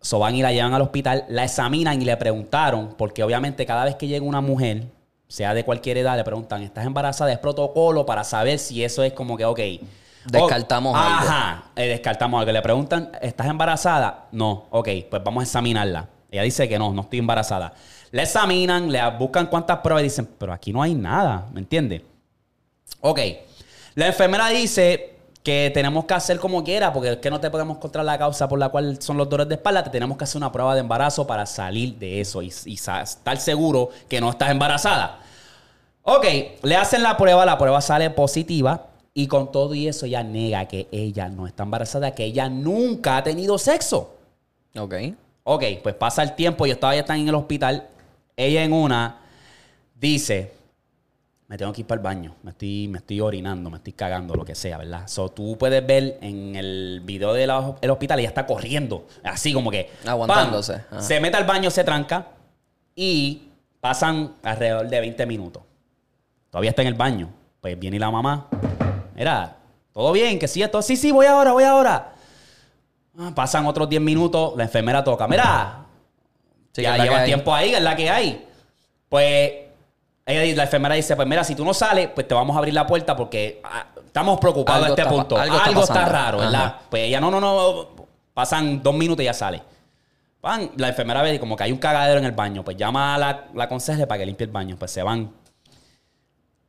[0.00, 3.84] So van y la llevan al hospital, la examinan y le preguntaron, porque obviamente cada
[3.84, 4.84] vez que llega una mujer,
[5.28, 7.32] sea de cualquier edad, le preguntan, ¿estás embarazada?
[7.32, 9.60] Es protocolo para saber si eso es como que, ok.
[10.26, 11.18] Descartamos Oh, algo.
[11.18, 12.52] Ajá, eh, descartamos algo.
[12.52, 14.26] Le preguntan, ¿estás embarazada?
[14.32, 16.08] No, ok, pues vamos a examinarla.
[16.30, 17.72] Ella dice que no, no estoy embarazada.
[18.10, 22.02] Le examinan, le buscan cuántas pruebas y dicen, pero aquí no hay nada, ¿me entiendes?
[23.00, 23.20] Ok.
[23.94, 25.10] La enfermera dice
[25.42, 28.48] que tenemos que hacer como quiera, porque es que no te podemos encontrar la causa
[28.48, 29.84] por la cual son los dolores de espalda.
[29.84, 33.36] Te tenemos que hacer una prueba de embarazo para salir de eso y, y estar
[33.36, 35.18] seguro que no estás embarazada.
[36.02, 36.24] Ok,
[36.62, 40.66] le hacen la prueba, la prueba sale positiva y con todo y eso ella nega
[40.66, 44.16] que ella no está embarazada, que ella nunca ha tenido sexo.
[44.76, 44.94] Ok.
[45.44, 47.86] Ok, pues pasa el tiempo, ellos todavía están en el hospital.
[48.36, 49.20] Ella en una
[49.94, 50.52] dice,
[51.46, 54.34] me tengo que ir para el baño, me estoy, me estoy orinando, me estoy cagando,
[54.34, 55.06] lo que sea, ¿verdad?
[55.06, 59.90] So, tú puedes ver en el video del hospital, ella está corriendo, así como que...
[60.04, 60.82] Aguantándose.
[60.98, 62.28] Se mete al baño, se tranca
[62.96, 63.42] y
[63.80, 65.62] pasan alrededor de 20 minutos.
[66.50, 67.28] Todavía está en el baño.
[67.60, 68.48] Pues viene la mamá.
[69.14, 69.56] Mira,
[69.92, 70.82] todo bien, que sí, esto.
[70.82, 72.12] Sí, sí, voy ahora, voy ahora.
[73.18, 75.28] Ah, Pasan otros 10 minutos, la enfermera toca.
[75.28, 75.84] Mira,
[76.74, 78.46] Sí, ya lleva tiempo ahí, es la que hay.
[79.08, 79.52] Pues
[80.26, 82.74] ella, la enfermera dice, pues mira, si tú no sales, pues te vamos a abrir
[82.74, 85.38] la puerta porque ah, estamos preocupados a este está punto.
[85.38, 86.64] algo Algo, está raro, ¿verdad?
[86.64, 86.80] Ajá.
[86.90, 87.88] Pues ella, no, no, no.
[88.34, 89.62] Pasan dos minutos y ya sale.
[90.42, 92.64] Van, la enfermera ve como que hay un cagadero en el baño.
[92.64, 94.76] Pues llama a la, la conserje para que limpie el baño.
[94.76, 95.30] Pues se van.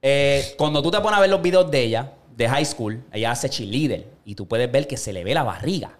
[0.04, 3.32] Eh, cuando tú te pones a ver los videos de ella, de high school, ella
[3.32, 5.92] hace cheerleader y tú puedes ver que se le ve la barriga.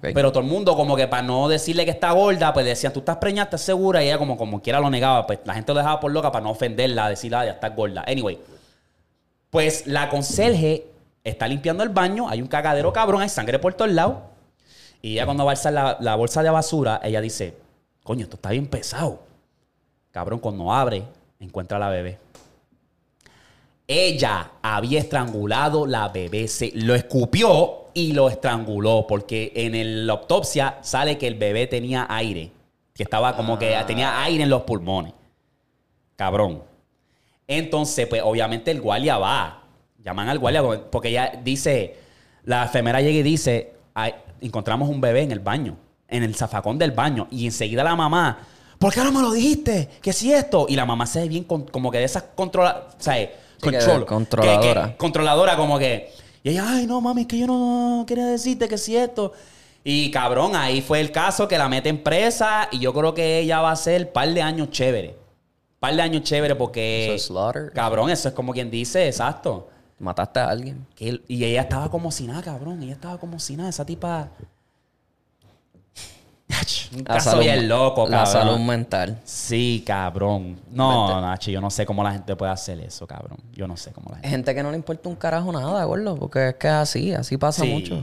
[0.00, 3.00] Pero todo el mundo, como que para no decirle que está gorda, pues decían, tú
[3.00, 5.78] estás preñada, estás segura, y ella como, como quiera lo negaba, pues la gente lo
[5.78, 8.04] dejaba por loca para no ofenderla, decirle, ah, ya estás gorda.
[8.06, 8.38] Anyway,
[9.50, 10.86] pues la conserje
[11.24, 14.18] está limpiando el baño, hay un cagadero cabrón, hay sangre por todos lados,
[15.02, 17.56] y ella cuando va a alzar la, la bolsa de basura, ella dice,
[18.04, 19.20] coño, esto está bien pesado.
[20.12, 21.04] Cabrón, cuando abre,
[21.40, 22.23] encuentra a la bebé.
[23.86, 30.14] Ella había estrangulado la bebé, se lo escupió y lo estranguló porque en el- la
[30.14, 32.50] autopsia sale que el bebé tenía aire,
[32.94, 35.12] que estaba como que tenía aire en los pulmones.
[36.16, 36.62] Cabrón.
[37.46, 39.62] Entonces, pues obviamente el guardia va.
[40.02, 41.96] Llaman al guardia porque ella dice,
[42.44, 45.76] la enfermera llega y dice, "Ay, encontramos un bebé en el baño,
[46.08, 47.26] en el zafacón del baño.
[47.30, 48.38] Y enseguida la mamá,
[48.78, 49.90] ¿por qué no me lo dijiste?
[50.00, 50.66] ¿Qué si esto?
[50.68, 53.30] Y la mamá se ve bien con- como que de esas controla, o sea,
[53.70, 54.82] control- controladora.
[54.84, 56.10] que- que- controladora, como que.
[56.42, 59.32] Y ella, ay, no, mami, es que yo no quería decirte que si esto.
[59.82, 62.68] Y cabrón, ahí fue el caso que la meten presa.
[62.70, 65.16] Y yo creo que ella va a ser par de años chévere.
[65.80, 67.06] Par de años chévere porque.
[67.06, 67.70] Eso es slaughter.
[67.74, 69.68] Cabrón, eso es como quien dice, exacto.
[69.98, 70.86] Mataste a alguien.
[70.94, 72.82] Que y ella estaba como si nada, cabrón.
[72.82, 73.68] Ella estaba como si nada.
[73.70, 74.28] Esa tipa.
[76.92, 78.32] Un La caso salud- bien loco, La cabrón.
[78.32, 79.18] salud mental.
[79.24, 80.58] Sí, cabrón.
[80.70, 81.20] No, Vente.
[81.22, 83.38] Nachi, yo no sé cómo la gente puede hacer eso, cabrón.
[83.52, 84.28] Yo no sé cómo la gente.
[84.28, 87.36] Gente que no le importa un carajo nada, gordo, porque es que es así, así
[87.36, 87.68] pasa Sí.
[87.70, 88.02] mucho.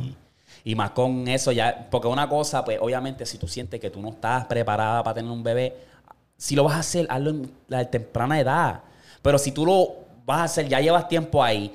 [0.63, 3.99] Y más con eso ya, porque una cosa, pues obviamente si tú sientes que tú
[4.01, 5.75] no estás preparada para tener un bebé,
[6.37, 8.81] si lo vas a hacer, hazlo en la temprana edad.
[9.23, 11.73] Pero si tú lo vas a hacer, ya llevas tiempo ahí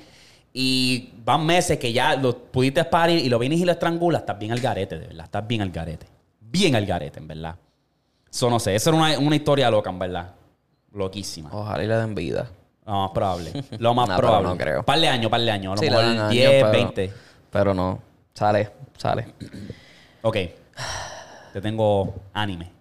[0.53, 4.39] y van meses que ya lo pudiste parir y lo vienes y lo estrangulas, estás
[4.39, 5.25] bien al garete, de verdad.
[5.25, 6.07] Estás bien al garete.
[6.49, 7.55] Bien al garete, en verdad.
[8.31, 10.33] Eso no sé, eso era una, una historia loca, en verdad.
[10.93, 11.49] Loquísima.
[11.51, 12.49] Ojalá y le den vida.
[12.85, 13.51] Lo más probable.
[13.79, 14.47] Lo más No, probable.
[14.49, 14.83] no creo.
[14.83, 15.73] Par de años, par de años.
[15.73, 17.13] A lo Sí, mejor dan años, 10, pero- 20.
[17.51, 17.99] Pero no.
[18.33, 19.33] Sale, sale.
[20.21, 20.37] Ok.
[21.53, 22.71] Te tengo anime.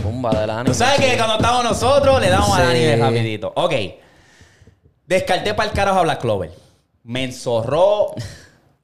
[0.00, 0.64] Zumba del anime.
[0.70, 2.84] Tú sabes que cuando estamos nosotros le damos al Sí.
[2.86, 3.52] anime rapidito.
[3.56, 3.72] Ok.
[5.06, 6.52] Descarté para el carajo a Black Clover.
[7.04, 8.14] Me enzorró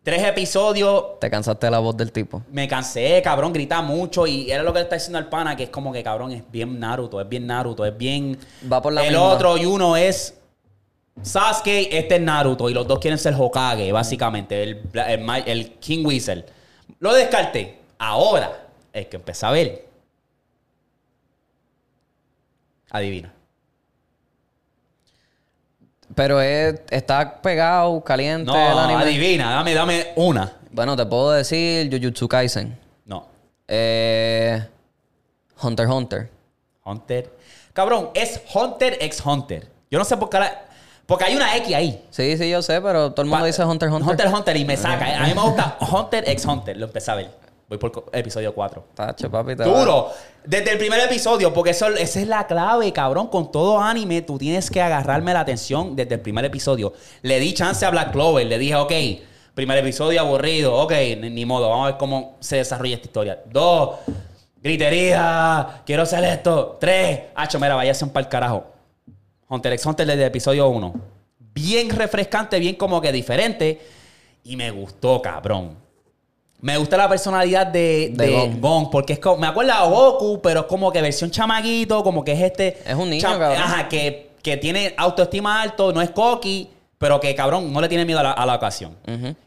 [0.09, 1.21] tres episodios.
[1.21, 2.43] Te cansaste de la voz del tipo.
[2.51, 4.27] Me cansé, cabrón, grita mucho.
[4.27, 6.43] Y era lo que le está diciendo al pana, que es como que, cabrón, es
[6.51, 8.39] bien Naruto, es bien Naruto, es bien...
[8.73, 9.27] Va por la El misma.
[9.27, 10.35] otro y uno es
[11.21, 12.71] Sasuke, este es Naruto.
[12.71, 14.63] Y los dos quieren ser Hokage, básicamente.
[14.63, 16.47] El, el, Ma- el King Whistle.
[17.01, 17.79] Lo descarté.
[17.99, 19.87] Ahora es que empecé a ver.
[22.91, 23.35] Adivina.
[26.15, 29.03] Pero es, está pegado, caliente No, el anime.
[29.03, 29.51] adivina.
[29.51, 30.53] Dame, dame una.
[30.71, 32.77] Bueno, te puedo decir Jujutsu Kaisen.
[33.05, 33.27] No.
[33.67, 34.63] Eh,
[35.63, 36.31] Hunter x Hunter.
[36.85, 37.31] Hunter.
[37.73, 39.69] Cabrón, es Hunter x Hunter.
[39.91, 40.39] Yo no sé por qué.
[40.41, 40.63] la-
[41.07, 42.05] Porque hay una X ahí.
[42.11, 44.11] Sí, sí, yo sé, pero todo el mundo dice Hunter x Hunter.
[44.27, 45.23] Hunter Hunter y me saca.
[45.23, 46.77] A mí me gusta Hunter x Hunter.
[46.77, 47.31] Lo empecé a ver.
[47.69, 48.89] Voy por episodio 4.
[48.95, 50.11] Tacho, papi, te Duro.
[50.43, 53.27] Desde el primer episodio, porque eso, esa es la clave, cabrón.
[53.27, 56.95] Con todo anime, tú tienes que agarrarme la atención desde el primer episodio.
[57.21, 58.47] Le di chance a Black Clover.
[58.47, 58.93] Le dije, ok,
[59.55, 60.75] primer episodio aburrido.
[60.77, 61.69] Ok, ni, ni modo.
[61.69, 63.43] Vamos a ver cómo se desarrolla esta historia.
[63.45, 63.97] Dos,
[64.63, 65.83] gritería.
[65.85, 66.79] Quiero hacer esto.
[66.81, 68.65] Tres, hacho, mira, váyase un par carajo.
[69.47, 70.95] Hunter x Hunter desde el episodio 1.
[71.39, 73.79] Bien refrescante, bien como que diferente.
[74.45, 75.88] Y me gustó, cabrón.
[76.61, 78.61] Me gusta la personalidad de, De de Gon.
[78.61, 82.25] Gon, porque es como, me acuerda a Goku, pero es como que versión chamaguito, como
[82.25, 82.79] que es este.
[82.85, 83.53] Es un niño, cabrón.
[83.57, 86.69] Ajá, que, que tiene autoestima alto, no es cocky,
[86.99, 88.97] pero que cabrón, no le tiene miedo a la, a la ocasión.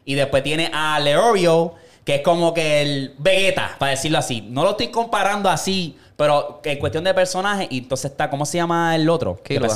[0.06, 1.74] Y después tiene a Leorio,
[2.04, 4.40] que es como que el Vegeta, para decirlo así.
[4.48, 8.56] No lo estoy comparando así, pero en cuestión de personaje, y entonces está, ¿cómo se
[8.56, 9.38] llama el otro?
[9.42, 9.68] Killua.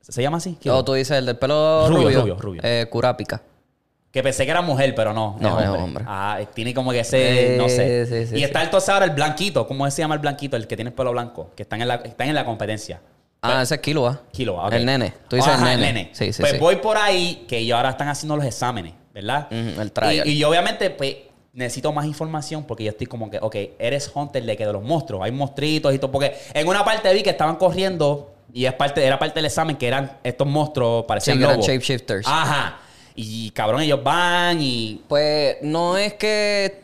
[0.00, 0.58] ¿Se llama así?
[0.64, 2.20] No, tú dices el del pelo Rubio, rubio.
[2.20, 2.60] rubio, rubio.
[2.64, 3.42] Eh, Kurapika.
[4.14, 5.36] Que pensé que era mujer, pero no.
[5.40, 6.04] No, es hombre.
[6.06, 8.06] Ah, tiene como que ese, Eh, no sé.
[8.06, 8.44] sí, sí, y sí.
[8.44, 9.66] está entonces ahora el blanquito.
[9.66, 10.56] ¿Cómo se llama el blanquito?
[10.56, 11.50] El que tiene el pelo blanco.
[11.56, 13.00] Que están en la, están en la competencia.
[13.42, 14.22] Ah, ese es Killua.
[14.32, 14.72] Kilo, ok.
[14.72, 15.12] El nene.
[15.28, 16.10] Tú dices Ajá, el nene.
[16.12, 16.58] Sí, sí, pues sí.
[16.58, 19.48] voy por ahí, que ellos ahora están haciendo los exámenes, ¿verdad?
[19.52, 20.26] El trial.
[20.28, 21.16] Y, y yo obviamente, pues,
[21.52, 24.82] necesito más información porque yo estoy como que, ok, eres Hunter de que de los
[24.84, 25.24] monstruos.
[25.24, 26.12] Hay monstruitos y todo.
[26.12, 29.74] Porque en una parte vi que estaban corriendo y es parte, era parte del examen
[29.76, 31.66] que eran estos monstruos, Sí, parecían eran lobos.
[31.66, 32.26] shapeshifters.
[32.28, 32.78] Ajá.
[33.14, 36.82] Y cabrón, ellos van y Pues no es que.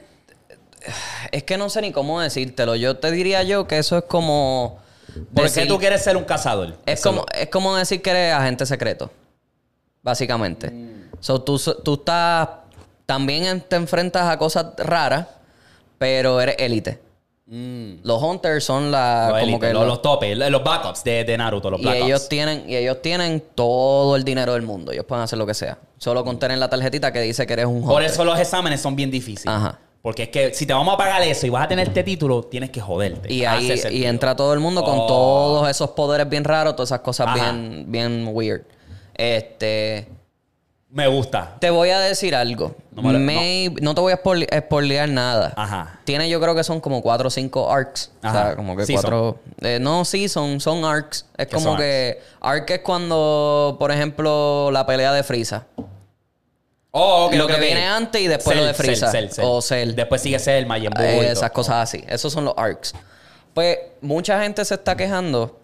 [1.31, 2.75] Es que no sé ni cómo decírtelo.
[2.77, 4.79] Yo te diría yo que eso es como.
[5.35, 6.77] ¿Por decir- qué tú quieres ser un cazador?
[6.87, 9.11] Es como, es como decir que eres agente secreto.
[10.03, 10.73] Básicamente.
[11.21, 12.49] So, tú, tú estás.
[13.07, 15.27] También te enfrentas a cosas raras,
[15.99, 17.01] pero eres élite.
[17.53, 19.31] Los Hunters son la...
[19.33, 22.05] Los, como que los, los- topes, los backups de, de Naruto, los y backups.
[22.07, 24.93] ellos tienen y ellos tienen todo el dinero del mundo.
[24.93, 25.79] Ellos pueden hacer lo que sea.
[25.99, 27.89] Solo con tener la tarjetita que dice que eres un Hunter.
[27.89, 29.49] Por eso los exámenes son bien difíciles.
[29.53, 29.81] Ajá.
[30.01, 32.45] Porque es que si te vamos a pagar eso y vas a tener este título,
[32.45, 33.31] tienes que joderte.
[33.33, 35.07] Y ahí y entra todo el mundo con Oh.
[35.07, 37.53] todos esos poderes bien raros, todas esas cosas Ajá.
[37.53, 38.63] bien, bien weird.
[39.15, 40.09] Este.
[40.93, 41.57] Me gusta.
[41.61, 42.75] Te voy a decir algo.
[42.91, 43.95] No me lo- Maybe- no.
[43.95, 45.53] te voy a spoile- spoilear nada.
[45.57, 46.01] Ajá.
[46.05, 48.11] Tiene, yo creo que son como cuatro o cinco arcs.
[48.23, 48.47] O Ajá.
[48.47, 49.03] sea, como que Season.
[49.03, 49.39] cuatro.
[49.61, 51.27] eh, no, sí, son, son arcs.
[51.37, 52.21] Es ¿Qué como son que.
[52.41, 55.65] Arc es cuando, por ejemplo, la pelea de Frieza.
[56.91, 57.63] Oh, ok, Lo ok, que ok.
[57.63, 59.13] viene antes y después lo de Frieza.
[59.43, 59.95] O Cell.
[59.95, 61.05] Después sigue Cell, Majin Buu.
[61.05, 61.23] y Eh, todo.
[61.33, 62.05] esas cosas así.
[62.09, 62.95] Esos son los arcs.
[63.55, 65.57] Pues mucha gente se está quejando,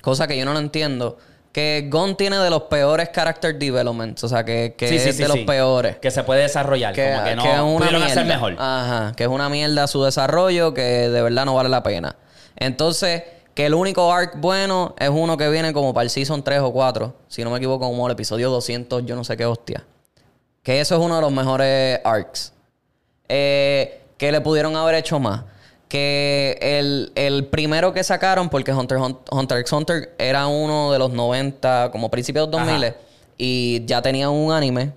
[0.00, 1.18] cosa que yo no lo entiendo,
[1.52, 4.22] que Gon tiene de los peores character developments.
[4.24, 5.96] O sea, que, que Sí, sí, es sí, de los peores.
[5.96, 6.94] Que se puede desarrollar.
[6.94, 8.56] Que, como que no que es una pudieron hacer mejor.
[8.58, 12.16] Ajá, que es una mierda su desarrollo que de verdad no vale la pena.
[12.56, 13.22] Entonces,
[13.54, 16.72] que el único arc bueno es uno que viene como para el season 3 o
[16.72, 19.84] 4, si no me equivoco, como el episodio 200, yo no sé qué hostia.
[20.62, 22.52] Que eso es uno de los mejores arcs.
[23.28, 25.42] Eh, que le pudieron haber hecho más.
[25.90, 31.00] Que el, el primero que sacaron, porque Hunter, Hun- Hunter x Hunter era uno de
[31.00, 32.94] los 90, como principios de los 2000, Ajá.
[33.36, 34.92] y ya tenía un anime,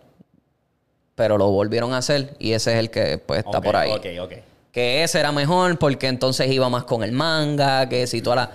[1.15, 3.91] pero lo volvieron a hacer, y ese es el que pues está por ahí.
[4.71, 8.51] Que ese era mejor porque entonces iba más con el manga, que si toda la...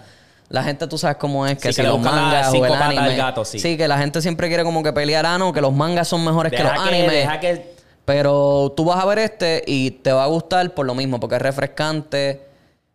[0.50, 3.16] La gente, tú sabes cómo es, que Sí, si que los mangas o el anime...
[3.16, 3.76] gato, sí.
[3.76, 6.50] que la gente siempre quiere como que pelear, ah, no, que los mangas son mejores
[6.52, 7.10] que los que, animes.
[7.12, 7.77] deja que...
[8.08, 11.36] Pero tú vas a ver este y te va a gustar por lo mismo, porque
[11.36, 12.40] es refrescante,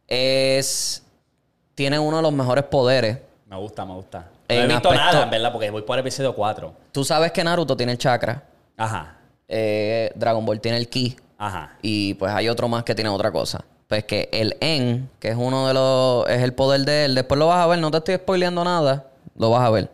[0.08, 1.04] es...
[1.76, 3.20] Tiene uno de los mejores poderes.
[3.48, 4.28] Me gusta, me gusta.
[4.50, 6.74] No he visto aspecto- nada, en verdad, porque voy por el episodio 4.
[6.92, 8.42] Tú sabes que Naruto tiene el chakra,
[8.76, 9.18] Ajá.
[9.48, 11.78] eh, Dragon Ball tiene el ki, Ajá.
[11.84, 13.64] Y pues hay otro más que tiene otra cosa.
[13.88, 16.28] Pues que el En, que es uno de los.
[16.28, 17.14] es el poder de él.
[17.16, 19.06] Después lo vas a ver, no te estoy spoileando nada.
[19.36, 19.92] Lo vas a ver.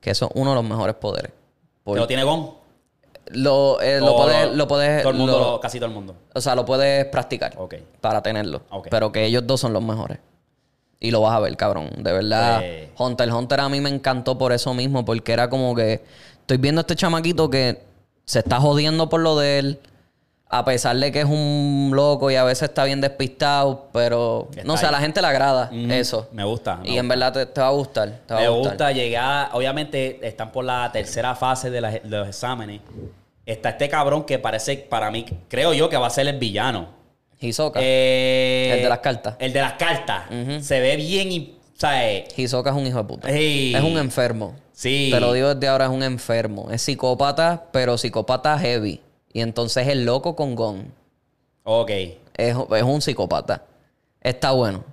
[0.00, 1.30] Que eso es uno de los mejores poderes.
[1.84, 2.60] Por- ¿Lo tiene Gon?
[3.30, 4.54] Lo, eh, lo puedes.
[4.54, 6.14] Lo puedes Todo el mundo, lo- lo- casi todo el mundo.
[6.34, 7.54] o sea, lo puedes practicar.
[7.56, 7.74] Ok.
[8.00, 8.62] Para tenerlo.
[8.90, 10.18] Pero que ellos dos son los mejores.
[11.00, 11.90] Y lo vas a ver, cabrón.
[11.98, 12.62] De verdad.
[12.98, 15.04] Hunter Hunter a mí me encantó por eso mismo.
[15.04, 16.02] Porque era como que.
[16.40, 17.82] Estoy viendo a este chamaquito que
[18.24, 19.80] se está jodiendo por lo de él.
[20.54, 23.88] A pesar de que es un loco y a veces está bien despistado.
[23.90, 24.48] Pero.
[24.50, 26.28] Está no sé, a la gente le agrada eso.
[26.30, 26.76] Me gusta.
[26.76, 28.20] me y en verdad te, te va a gustar.
[28.26, 28.72] Te va Me a gustar.
[28.72, 29.48] gusta llegar.
[29.54, 32.82] Obviamente están por la tercera fase de, los exámenes.
[33.46, 36.88] Está este cabrón que parece, para mí, creo yo que va a ser el villano.
[37.40, 37.80] Hisoka.
[37.82, 39.36] Eh, El de las cartas.
[39.38, 40.24] El de las cartas.
[40.60, 41.58] Se ve bien y.
[41.78, 42.24] ¿Sabes?
[42.36, 43.30] Hisoka es un hijo de puta.
[43.30, 44.54] Es un enfermo.
[44.74, 45.08] Sí.
[45.10, 46.68] Te lo digo desde ahora, es un enfermo.
[46.70, 49.00] Es psicópata, pero psicópata heavy.
[49.32, 50.92] Y entonces el loco con Gon.
[51.64, 51.90] Ok.
[51.90, 53.62] Es, es un psicópata.
[54.20, 54.84] Está bueno.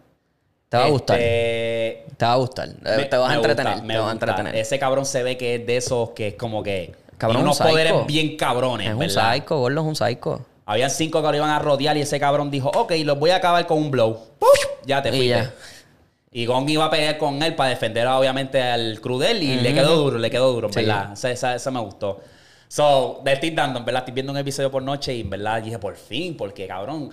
[0.69, 1.19] Te va a gustar.
[1.19, 2.69] Este, Te va a gustar.
[2.69, 3.73] Eh, me- te vas a entretener.
[3.73, 4.55] gusta, me te vas a entretener.
[4.55, 6.93] Ese cabrón se ve que es de esos que es como que.
[7.17, 10.45] Cabrón, unos un poderes bien cabrones, Es un psycho, gordo, es un psycho.
[10.65, 13.37] Habían cinco que lo iban a rodear y ese cabrón dijo, ok, los voy a
[13.37, 14.13] acabar con un blow.
[14.37, 14.49] ¡Puf!
[14.85, 15.27] Ya te Y fuiste.
[15.27, 15.53] ya.
[16.31, 19.95] Y Gong iba a pelear con él para defender obviamente al Crudel y le quedó
[19.95, 20.75] duro, le quedó duro, Sí.
[20.81, 21.13] ¿verdad?
[21.13, 22.21] Esa, esa- esa me gustó.
[22.69, 25.61] So, le estoy dando, en verdad, estoy viendo un episodio por noche y en verdad
[25.61, 27.09] dije, por fin, porque cabrón.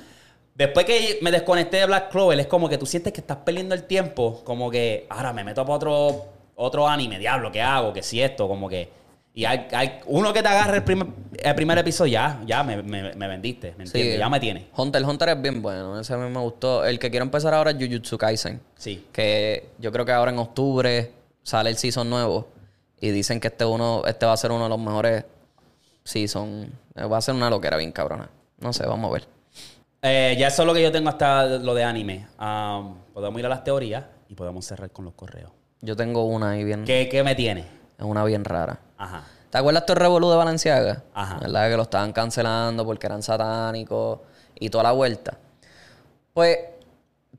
[0.54, 3.74] Después que me desconecté de Black Clover, es como que tú sientes que estás perdiendo
[3.74, 6.26] el tiempo, como que ahora me meto para otro,
[6.56, 7.92] otro anime, diablo, ¿qué hago?
[7.94, 8.46] ¿Qué si esto?
[8.46, 8.88] Como que.
[9.34, 11.08] Y hay, hay uno que te agarre el primer,
[11.42, 14.14] el primer episodio, ya, ya me, me- me vendiste, ¿me entiendes?
[14.14, 14.18] Sí.
[14.18, 14.66] Ya me tiene.
[14.76, 15.98] Hunter x Hunter es bien bueno.
[16.00, 16.84] Ese a mí me gustó.
[16.86, 18.60] El que quiero empezar ahora es Jujutsu Kaisen.
[18.76, 19.06] Sí.
[19.12, 21.12] Que yo creo que ahora en octubre
[21.42, 22.48] sale el season nuevo.
[22.98, 25.24] Y dicen que este uno, este va a ser uno de los mejores
[26.06, 26.72] season.
[26.94, 28.28] Eh, Va a ser una loquera bien cabrona.
[28.58, 29.28] No sé, vamos a ver.
[30.02, 32.26] Eh, ya eso es lo que yo tengo hasta lo de anime.
[32.38, 35.50] Um, podemos ir a las teorías y podemos cerrar con los correos.
[35.80, 36.84] Yo tengo una ahí bien.
[36.84, 37.60] ¿Qué, qué me tiene?
[37.98, 38.78] Es una bien rara.
[38.96, 39.24] Ajá.
[39.50, 41.02] ¿Te acuerdas todo el revolú de Valenciaga?
[41.14, 41.38] Ajá.
[41.40, 41.70] ¿Verdad?
[41.70, 44.20] Que lo estaban cancelando porque eran satánicos
[44.58, 45.36] y toda la vuelta.
[46.32, 46.58] Pues,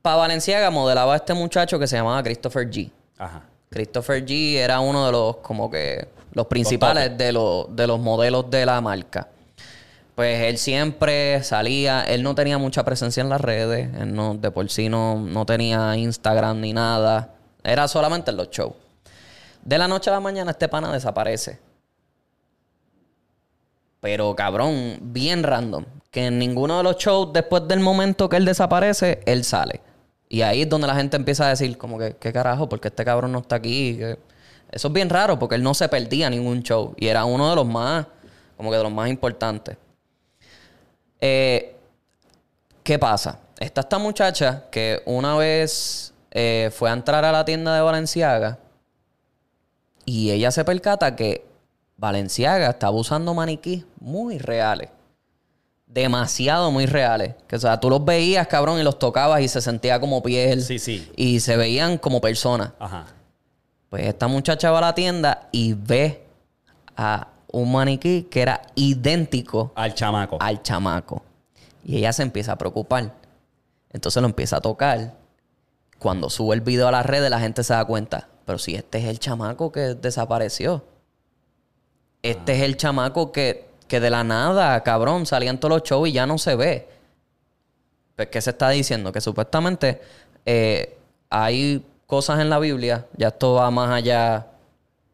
[0.02, 2.92] para Valenciaga modelaba a este muchacho que se llamaba Christopher G.
[3.18, 3.44] Ajá.
[3.70, 6.08] Christopher G era uno de los como que
[6.38, 9.28] los principales de los, de los modelos de la marca.
[10.14, 14.52] Pues él siempre salía, él no tenía mucha presencia en las redes, él no, de
[14.52, 17.34] por sí no, no tenía Instagram ni nada,
[17.64, 18.74] era solamente en los shows.
[19.64, 21.60] De la noche a la mañana este pana desaparece.
[24.00, 25.86] Pero cabrón, bien random.
[26.12, 29.82] Que en ninguno de los shows, después del momento que él desaparece, él sale.
[30.30, 32.70] Y ahí es donde la gente empieza a decir, como que, ¿qué carajo?
[32.70, 33.98] porque este cabrón no está aquí?
[33.98, 34.18] Que-
[34.72, 36.94] Eso es bien raro, porque él no se perdía ningún show.
[36.98, 38.06] Y era uno de los más,
[38.56, 39.78] como que de los más importantes.
[41.20, 41.76] Eh,
[42.84, 43.40] ¿Qué pasa?
[43.60, 48.60] está esta muchacha que una vez eh, fue a entrar a la tienda de Valenciaga
[50.06, 51.46] y ella se percata que
[51.98, 54.90] Valenciaga estaba usando maniquís muy reales.
[55.88, 57.34] Demasiado muy reales.
[57.48, 60.62] Que, o sea, tú los veías, cabrón, y los tocabas y se sentía como piel.
[60.62, 61.10] Sí, sí.
[61.16, 62.72] Y se veían como personas.
[62.78, 63.08] Ajá.
[63.90, 66.26] Pues esta muchacha va a la tienda y ve
[66.96, 70.38] a un maniquí que era idéntico Al chamaco.
[70.42, 71.24] al chamaco.
[71.84, 73.14] Y ella se empieza a preocupar.
[73.92, 75.14] Entonces lo empieza a tocar.
[76.00, 78.28] Cuando sube el video a las redes, la gente se da cuenta.
[78.46, 80.84] Pero si este es el chamaco que desapareció.
[82.22, 86.12] Este es el chamaco que, que de la nada, cabrón, salían todos los shows y
[86.12, 86.90] ya no se ve.
[88.16, 89.12] Pues, ¿qué se está diciendo?
[89.12, 90.02] Que supuestamente
[90.46, 90.98] eh,
[91.30, 94.48] hay cosas en la Biblia, ya esto va más allá.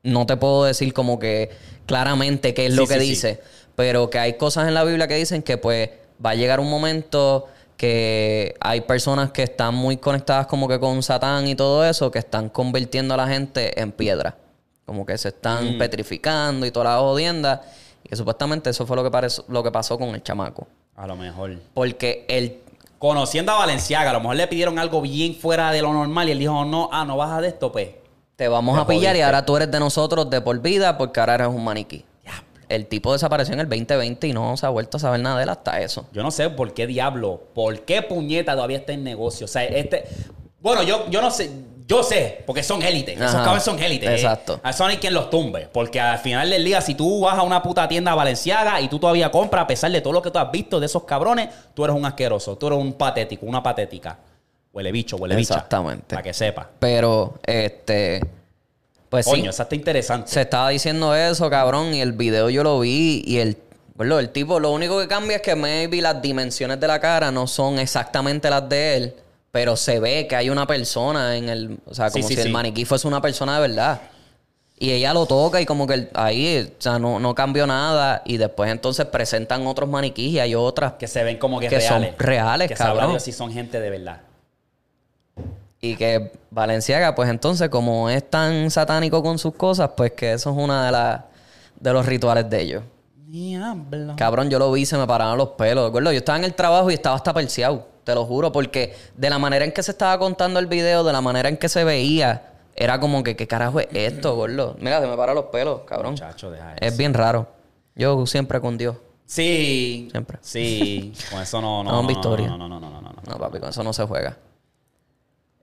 [0.04, 1.50] No te puedo decir como que
[1.86, 3.10] claramente qué es Sí, lo que sí, sí.
[3.10, 3.42] dice,
[3.76, 5.90] pero que hay cosas en la Biblia que dicen que pues
[6.26, 7.48] va a llegar un momento
[7.78, 12.20] que hay personas que están muy conectadas como que con Satán y todo eso, que
[12.20, 14.38] están convirtiendo a la gente en piedra.
[14.86, 17.62] Como que se están petrificando y toda la jodienda.
[18.04, 20.68] Y que supuestamente eso fue lo que, lo que pasó con el chamaco.
[20.96, 21.58] A lo mejor.
[21.74, 22.60] Porque el
[23.04, 26.32] Conociendo a Valenciaga, a lo mejor le pidieron algo bien fuera de lo normal y
[26.32, 27.90] él dijo, no, ah, no baja de esto, pues.
[28.38, 31.20] te vamos Te a pillar y ahora tú eres de nosotros de por vida porque
[31.20, 32.06] ahora eres un maniquí.
[32.70, 35.44] El tipo desapareció en el 2020 y no se ha vuelto a saber nada de
[35.44, 36.06] él hasta eso.
[36.14, 39.44] Yo no sé por qué diablo, por qué puñeta todavía está en negocio.
[39.44, 40.06] O sea, este.
[40.62, 41.52] Bueno, yo, yo no sé.
[41.88, 43.16] Yo sé, porque son élites.
[43.16, 43.40] Esos Ajá.
[43.40, 44.10] cabrones son élites.
[44.10, 44.60] Exacto.
[44.64, 45.68] A hay quien los tumbe.
[45.72, 49.00] Porque al final del día, si tú vas a una puta tienda valenciaga y tú
[49.00, 51.84] todavía compras, a pesar de todo lo que tú has visto de esos cabrones, tú
[51.84, 52.58] eres un asqueroso.
[52.58, 54.18] Tú eres un patético, una patética.
[54.72, 55.56] Huele bicho, huele bicha.
[55.56, 56.16] Exactamente.
[56.16, 56.70] Para que sepa.
[56.80, 58.22] Pero, este.
[59.10, 59.50] Pues Coño, sí.
[59.50, 60.32] esa está interesante.
[60.32, 63.58] Se estaba diciendo eso, cabrón, y el video yo lo vi y el,
[63.94, 67.32] bueno, el tipo, lo único que cambia es que maybe las dimensiones de la cara
[67.32, 69.16] no son exactamente las de él,
[69.54, 72.50] pero se ve que hay una persona en el, o sea, como sí, si el
[72.50, 74.02] maniquí fuese una persona de verdad.
[74.80, 78.24] Y ella lo toca y como que el- ahí, o sea, no, no cambió nada
[78.26, 81.80] y después entonces presentan otros maniquís y hay otras Que se ven como que, Que
[81.82, 82.18] son reales.
[82.18, 83.20] reales, que cabrón.
[83.20, 84.22] Si son gente de verdad.
[85.80, 90.50] Y que Valenciaga, pues entonces, como es tan satánico con sus cosas, pues que eso
[90.50, 91.22] es una de las
[91.80, 92.84] de los rituales de ellos.
[93.28, 94.16] Diablo.
[94.18, 95.92] Cabrón, yo lo vi se me paraban los pelos.
[95.92, 97.93] Gordo, yo estaba en el trabajo y estaba hasta perseado.
[98.04, 101.14] Te lo juro, porque de la manera en que se estaba contando el video, de
[101.14, 104.76] la manera en que se veía, era como que, ¿qué carajo es esto, gordo?
[104.80, 106.12] Mira, se me paran los pelos, cabrón.
[106.12, 106.98] Muchacho, deja Es eso.
[106.98, 107.48] bien raro.
[107.96, 108.98] Yo siempre con Dios.
[109.26, 110.08] Sí.
[110.12, 110.38] Siempre.
[110.42, 111.14] Sí.
[111.32, 111.90] Con eso no, no.
[111.92, 112.48] Vamos, no, Victoria.
[112.48, 113.22] No, no, no, no, no, no, no.
[113.26, 114.38] No, papi, con eso no se juega.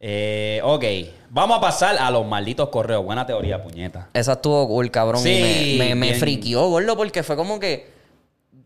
[0.01, 0.85] Eh, ok.
[1.29, 3.05] Vamos a pasar a los malditos correos.
[3.05, 4.09] Buena teoría, puñeta.
[4.15, 5.23] Esa estuvo cool, cabrón.
[5.23, 6.19] Sí, y me, me, me bien.
[6.21, 7.91] friqueó, gordo, porque fue como que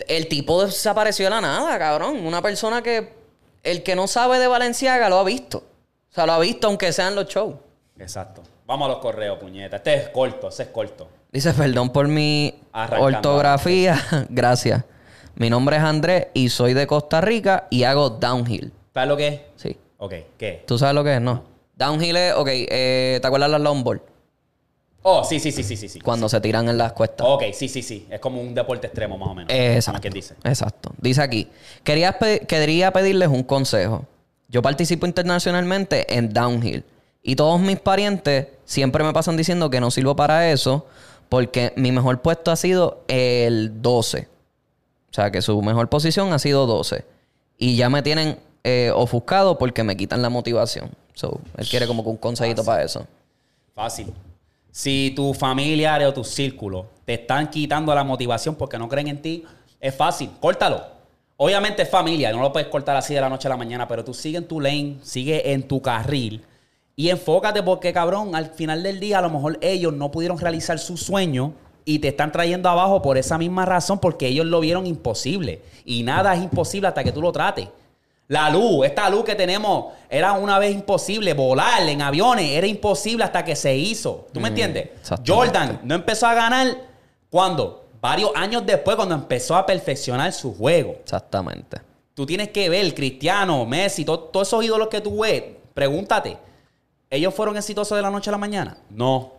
[0.06, 2.24] el tipo desapareció de la nada, cabrón.
[2.24, 3.12] Una persona que
[3.64, 5.58] el que no sabe de Valenciaga lo ha visto.
[6.10, 7.56] O sea, lo ha visto aunque sean los shows.
[7.98, 8.42] Exacto.
[8.66, 9.76] Vamos a los correos, puñeta.
[9.76, 11.08] Este es corto, ese es corto.
[11.32, 13.16] Dice, perdón por mi Arrancando.
[13.18, 14.00] ortografía.
[14.28, 14.84] Gracias.
[15.34, 18.72] Mi nombre es Andrés y soy de Costa Rica y hago downhill.
[18.92, 19.40] ¿Sabes lo que es?
[19.56, 19.76] Sí.
[19.98, 20.62] Ok, ¿qué?
[20.66, 21.20] ¿Tú sabes lo que es?
[21.20, 21.42] No.
[21.76, 24.00] Downhill es, ok, eh, ¿te acuerdas de las longboard?
[25.06, 25.88] Oh, sí, sí, sí, sí, sí.
[25.88, 26.00] sí.
[26.00, 27.26] Cuando se tiran en las cuestas.
[27.28, 28.06] Ok, sí, sí, sí.
[28.10, 29.52] Es como un deporte extremo, más o menos.
[29.52, 30.00] Exacto.
[30.00, 30.34] Quien dice.
[30.44, 30.92] Exacto.
[30.98, 31.48] Dice aquí,
[31.82, 34.06] quería, pe- quería pedirles un consejo.
[34.48, 36.84] Yo participo internacionalmente en downhill
[37.22, 40.86] y todos mis parientes siempre me pasan diciendo que no sirvo para eso
[41.28, 44.28] porque mi mejor puesto ha sido el 12.
[45.10, 47.04] O sea, que su mejor posición ha sido 12.
[47.58, 50.90] Y ya me tienen eh, ofuscado porque me quitan la motivación.
[51.12, 53.06] So, él quiere como que un consejito para eso.
[53.74, 54.12] Fácil.
[54.76, 59.22] Si tus familiares o tus círculos te están quitando la motivación porque no creen en
[59.22, 59.44] ti,
[59.80, 60.30] es fácil.
[60.40, 60.82] Córtalo.
[61.36, 64.04] Obviamente es familia, no lo puedes cortar así de la noche a la mañana, pero
[64.04, 66.44] tú sigue en tu lane, sigue en tu carril
[66.96, 70.80] y enfócate porque, cabrón, al final del día a lo mejor ellos no pudieron realizar
[70.80, 71.52] su sueño
[71.84, 75.62] y te están trayendo abajo por esa misma razón porque ellos lo vieron imposible.
[75.84, 77.68] Y nada es imposible hasta que tú lo trates.
[78.28, 81.34] La luz, esta luz que tenemos, era una vez imposible.
[81.34, 84.26] Volar en aviones era imposible hasta que se hizo.
[84.32, 84.90] ¿Tú me entiendes?
[85.00, 85.32] exactamente.
[85.32, 86.68] Jordan no empezó a ganar
[87.30, 87.82] cuando?
[88.00, 90.92] Varios años después, cuando empezó a perfeccionar su juego.
[91.02, 91.78] Exactamente.
[92.14, 95.42] Tú tienes que ver Cristiano, Messi, to- todos esos ídolos que tú ves.
[95.72, 96.36] Pregúntate,
[97.10, 98.76] ¿ellos fueron exitosos de la noche a la mañana?
[98.90, 99.32] No.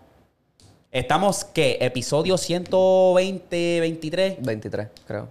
[0.91, 1.77] Estamos, ¿qué?
[1.81, 4.37] Episodio 120, 23.
[4.41, 5.29] 23, creo.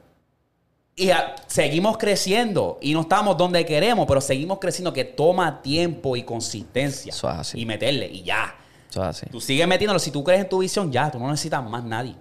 [0.97, 1.11] Y
[1.49, 7.11] seguimos creciendo y no estamos donde queremos, pero seguimos creciendo que toma tiempo y consistencia.
[7.11, 7.61] Eso es así.
[7.61, 8.55] Y meterle y ya.
[8.89, 9.27] Eso es así.
[9.27, 9.99] Tú sigues metiéndolo.
[9.99, 12.15] Si tú crees en tu visión, ya, tú no necesitas más nadie.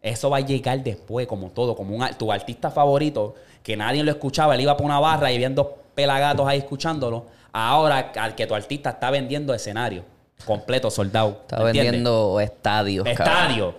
[0.00, 4.10] Eso va a llegar después, como todo, como un, tu artista favorito, que nadie lo
[4.10, 8.54] escuchaba, él iba por una barra y dos pelagatos ahí escuchándolo, ahora al que tu
[8.54, 10.04] artista está vendiendo escenario
[10.44, 11.40] completo, soldado.
[11.42, 13.06] Está vendiendo estadios.
[13.06, 13.74] Estadio.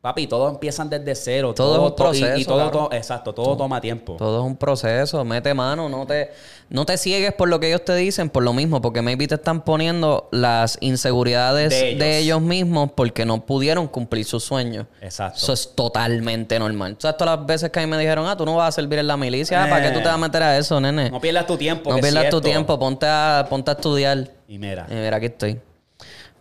[0.00, 1.52] Papi, todos empiezan desde cero.
[1.54, 4.14] Todo es un to- y- y, proceso, todo, exacto, todo toma tiempo.
[4.16, 6.30] Todo es un proceso, mete mano, no te,
[6.70, 9.34] no te ciegues por lo que ellos te dicen, por lo mismo, porque maybe te
[9.34, 12.40] están poniendo las inseguridades De de ellos.
[12.40, 14.86] mismos porque no pudieron cumplir sus sueños.
[15.02, 15.36] Exacto.
[15.36, 16.96] Eso es totalmente normal.
[16.98, 19.00] ¿Sabes todas las veces que a mí me dijeron, ah, tú no vas a servir
[19.00, 19.62] en la milicia?
[19.64, 21.10] Ah, ¿Para qué tú te vas a meter a eso, nene?
[21.10, 21.90] No pierdas tu tiempo.
[21.90, 24.28] No que pierdas tu tiempo, ponte a, ponte a estudiar.
[24.48, 24.86] Y mira.
[24.90, 25.60] Y mira, aquí estoy.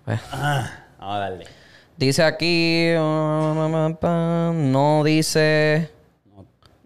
[0.05, 1.58] Pues, Ah, vamos a darle.
[1.99, 2.93] Dice aquí.
[4.53, 5.91] No dice.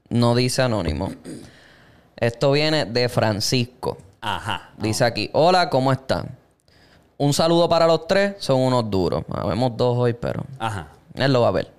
[0.10, 1.11] No dice anónimo.
[2.15, 3.99] Esto viene de Francisco.
[4.22, 4.72] Ajá.
[4.80, 6.35] Dice aquí: Hola, ¿cómo están?
[7.19, 8.38] Un saludo para los tres.
[8.40, 9.23] Son unos duros.
[9.30, 10.45] Habemos dos hoy, pero.
[10.57, 10.88] Ajá.
[11.14, 11.72] Él lo va a ver.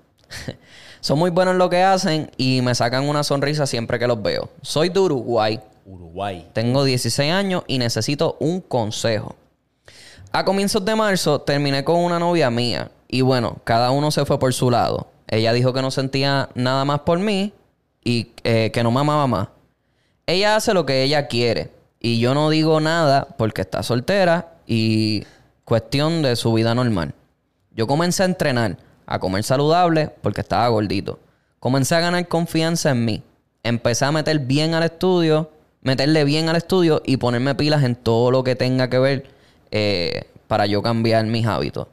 [1.01, 4.23] Son muy buenos en lo que hacen y me sacan una sonrisa siempre que los
[4.23, 4.49] veo.
[4.63, 5.61] Soy de Uruguay.
[5.85, 6.49] Uruguay.
[6.53, 9.35] Tengo 16 años y necesito un consejo.
[10.37, 14.37] A comienzos de marzo terminé con una novia mía y bueno, cada uno se fue
[14.37, 15.07] por su lado.
[15.29, 17.53] Ella dijo que no sentía nada más por mí
[18.03, 19.47] y eh, que no me amaba más.
[20.27, 21.71] Ella hace lo que ella quiere
[22.01, 25.23] y yo no digo nada porque está soltera y
[25.65, 27.15] cuestión de su vida normal.
[27.71, 31.21] Yo comencé a entrenar, a comer saludable porque estaba gordito.
[31.61, 33.23] Comencé a ganar confianza en mí.
[33.63, 38.33] Empecé a meter bien al estudio, meterle bien al estudio y ponerme pilas en todo
[38.33, 39.34] lo que tenga que ver
[39.77, 41.89] eh, para yo cambiar mis hábitos.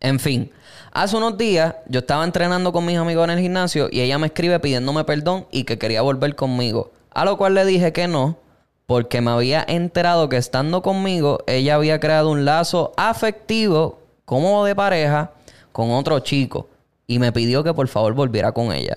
[0.00, 0.50] En fin,
[0.90, 4.28] hace unos días yo estaba entrenando con mis amigos en el gimnasio y ella me
[4.28, 6.90] escribe pidiéndome perdón y que quería volver conmigo.
[7.10, 8.38] A lo cual le dije que no,
[8.86, 14.74] porque me había enterado que estando conmigo ella había creado un lazo afectivo como de
[14.74, 15.32] pareja
[15.72, 16.68] con otro chico
[17.06, 18.96] y me pidió que por favor volviera con ella.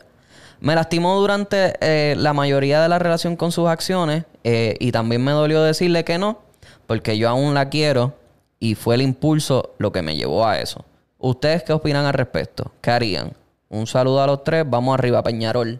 [0.61, 5.22] Me lastimó durante eh, la mayoría de la relación con sus acciones eh, y también
[5.26, 6.45] me dolió decirle que no,
[6.88, 8.14] porque yo aún la quiero
[8.60, 10.84] y fue el impulso lo que me llevó a eso.
[11.18, 12.72] ¿Ustedes qué opinan al respecto?
[12.82, 13.34] ¿Qué harían?
[13.70, 14.64] Un saludo a los tres.
[14.68, 15.80] Vamos arriba, Peñarol.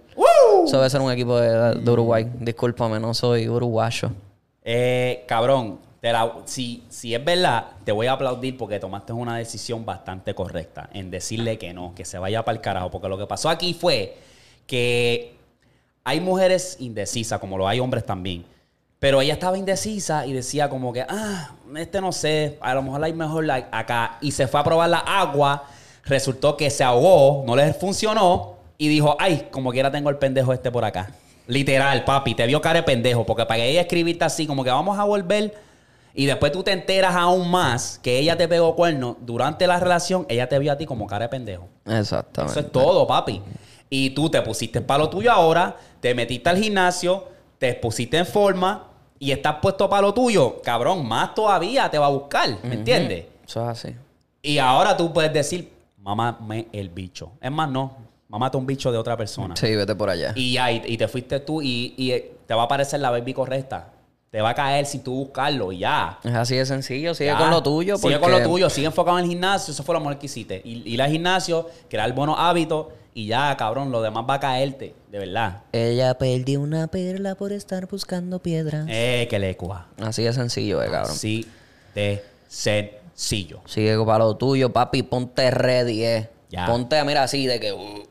[0.66, 2.30] Eso debe ser un equipo de, de Uruguay.
[2.40, 4.10] Discúlpame, no soy uruguayo.
[4.64, 9.38] Eh, cabrón, te la- si, si es verdad, te voy a aplaudir porque tomaste una
[9.38, 12.90] decisión bastante correcta en decirle que no, que se vaya para el carajo.
[12.90, 14.18] Porque lo que pasó aquí fue
[14.66, 15.36] que
[16.04, 18.46] hay mujeres indecisas, como lo hay hombres también.
[19.06, 23.04] Pero ella estaba indecisa y decía como que, ah, este no sé, a lo mejor
[23.04, 24.18] hay mejor la- acá.
[24.20, 25.66] Y se fue a probar la agua,
[26.06, 30.54] resultó que se ahogó, no le funcionó y dijo, ay, como quiera tengo el pendejo
[30.54, 31.12] este por acá.
[31.46, 34.72] Literal, papi, te vio cara de pendejo, porque para que ella escribirte así, como que
[34.72, 35.54] vamos a volver
[36.16, 40.26] y después tú te enteras aún más que ella te pegó cuerno durante la relación,
[40.30, 41.68] ella te vio a ti como cara de pendejo.
[41.86, 42.60] Exactamente.
[42.60, 43.40] Eso es todo, papi.
[43.88, 47.26] Y tú te pusiste para lo tuyo ahora, te metiste al gimnasio,
[47.60, 50.62] te pusiste en forma y estás puesto para lo tuyo.
[50.64, 53.26] Cabrón, más todavía te va a buscar, ¿me entiendes?
[53.48, 53.96] Eso es así.
[54.42, 55.72] Y ahora tú puedes decir,
[56.02, 57.32] mamame el bicho.
[57.42, 57.96] Es más, no,
[58.28, 59.56] mamate un bicho de otra persona.
[59.56, 60.34] Sí, vete por allá.
[60.36, 63.10] Y ya, y, y te fuiste tú y, y, eh, te va a aparecer la
[63.10, 63.92] baby correcta.
[64.30, 66.20] Te va a caer sin tú buscarlo y ya.
[66.24, 67.14] Es así de sencillo.
[67.16, 67.38] Sigue Ya.
[67.38, 67.98] con lo tuyo.
[67.98, 70.62] Sigue con lo tuyo, sigue enfocado en el gimnasio, eso fue lo mejor que hiciste.
[70.66, 72.88] Y ir al gimnasio, crear buenos hábitos
[73.18, 75.64] y ya, cabrón, lo demás va a caerte, de verdad.
[75.72, 78.86] Ella perdió una perla por estar buscando piedras.
[78.90, 79.88] Eh, que le cua.
[80.02, 81.12] Así de sencillo, eh, cabrón.
[81.14, 81.48] Así
[81.96, 83.62] de sencillo.
[83.66, 85.02] Sigue para lo tuyo, papi.
[85.04, 86.30] Ponte ready, eh.
[86.50, 86.66] Ya.
[86.68, 87.72] Ponte, mira, así de que.
[87.74, 88.04] uh,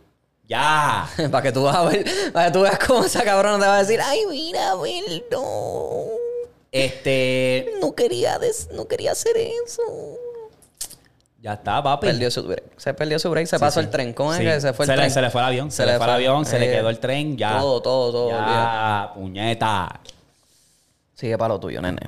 [0.49, 1.07] Ya.
[1.31, 2.05] para que tú vas a ver.
[2.33, 4.01] Para que tú veas cómo esa cabrona te va a decir.
[4.03, 6.07] Ay, mira, Abel, no.
[6.73, 7.75] Este.
[7.81, 9.83] No quería, des- no quería hacer eso.
[11.45, 12.07] Ya está, papi.
[12.07, 12.63] Perdió su break.
[12.79, 13.47] Se perdió su break.
[13.47, 13.85] Se Sí, pasó sí.
[13.85, 14.15] el tren.
[14.15, 14.45] ¿Cómo es Sí.
[14.47, 15.11] que se fue el Se le- tren?
[15.11, 17.37] se le fue el avión, se le fue el avión, se le quedó el tren,
[17.37, 17.59] ya.
[17.59, 18.31] Todo, todo, todo.
[18.31, 20.01] Ya, puñeta.
[21.15, 22.01] Sigue para lo tuyo, nene.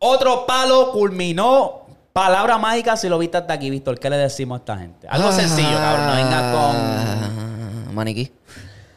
[0.00, 1.86] Otro palo culminó.
[2.12, 3.96] Palabra mágica si lo viste hasta aquí, Víctor.
[4.00, 5.06] ¿Qué le decimos a esta gente?
[5.08, 6.06] Algo sencillo, cabrón.
[6.08, 8.32] No vengas con Ah, Maniquí.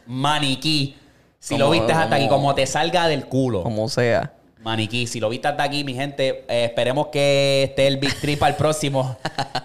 [0.08, 0.98] maniquí.
[1.40, 3.62] Si Como- lo viste hasta aquí, como te salga del culo.
[3.62, 4.32] Como sea.
[4.64, 8.42] Maniquí, si lo viste hasta aquí, mi gente, eh, esperemos que esté el Big Trip
[8.44, 9.18] al próximo.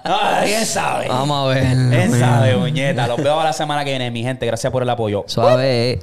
[0.03, 1.07] Ay, ¿Quién sabe?
[1.09, 1.63] Vamos a ver.
[1.63, 3.07] ¿Quién sabe, muñeta?
[3.07, 4.45] Los veo a la semana que viene, mi gente.
[4.45, 5.23] Gracias por el apoyo.
[5.29, 5.93] Suave.
[5.93, 5.99] eh.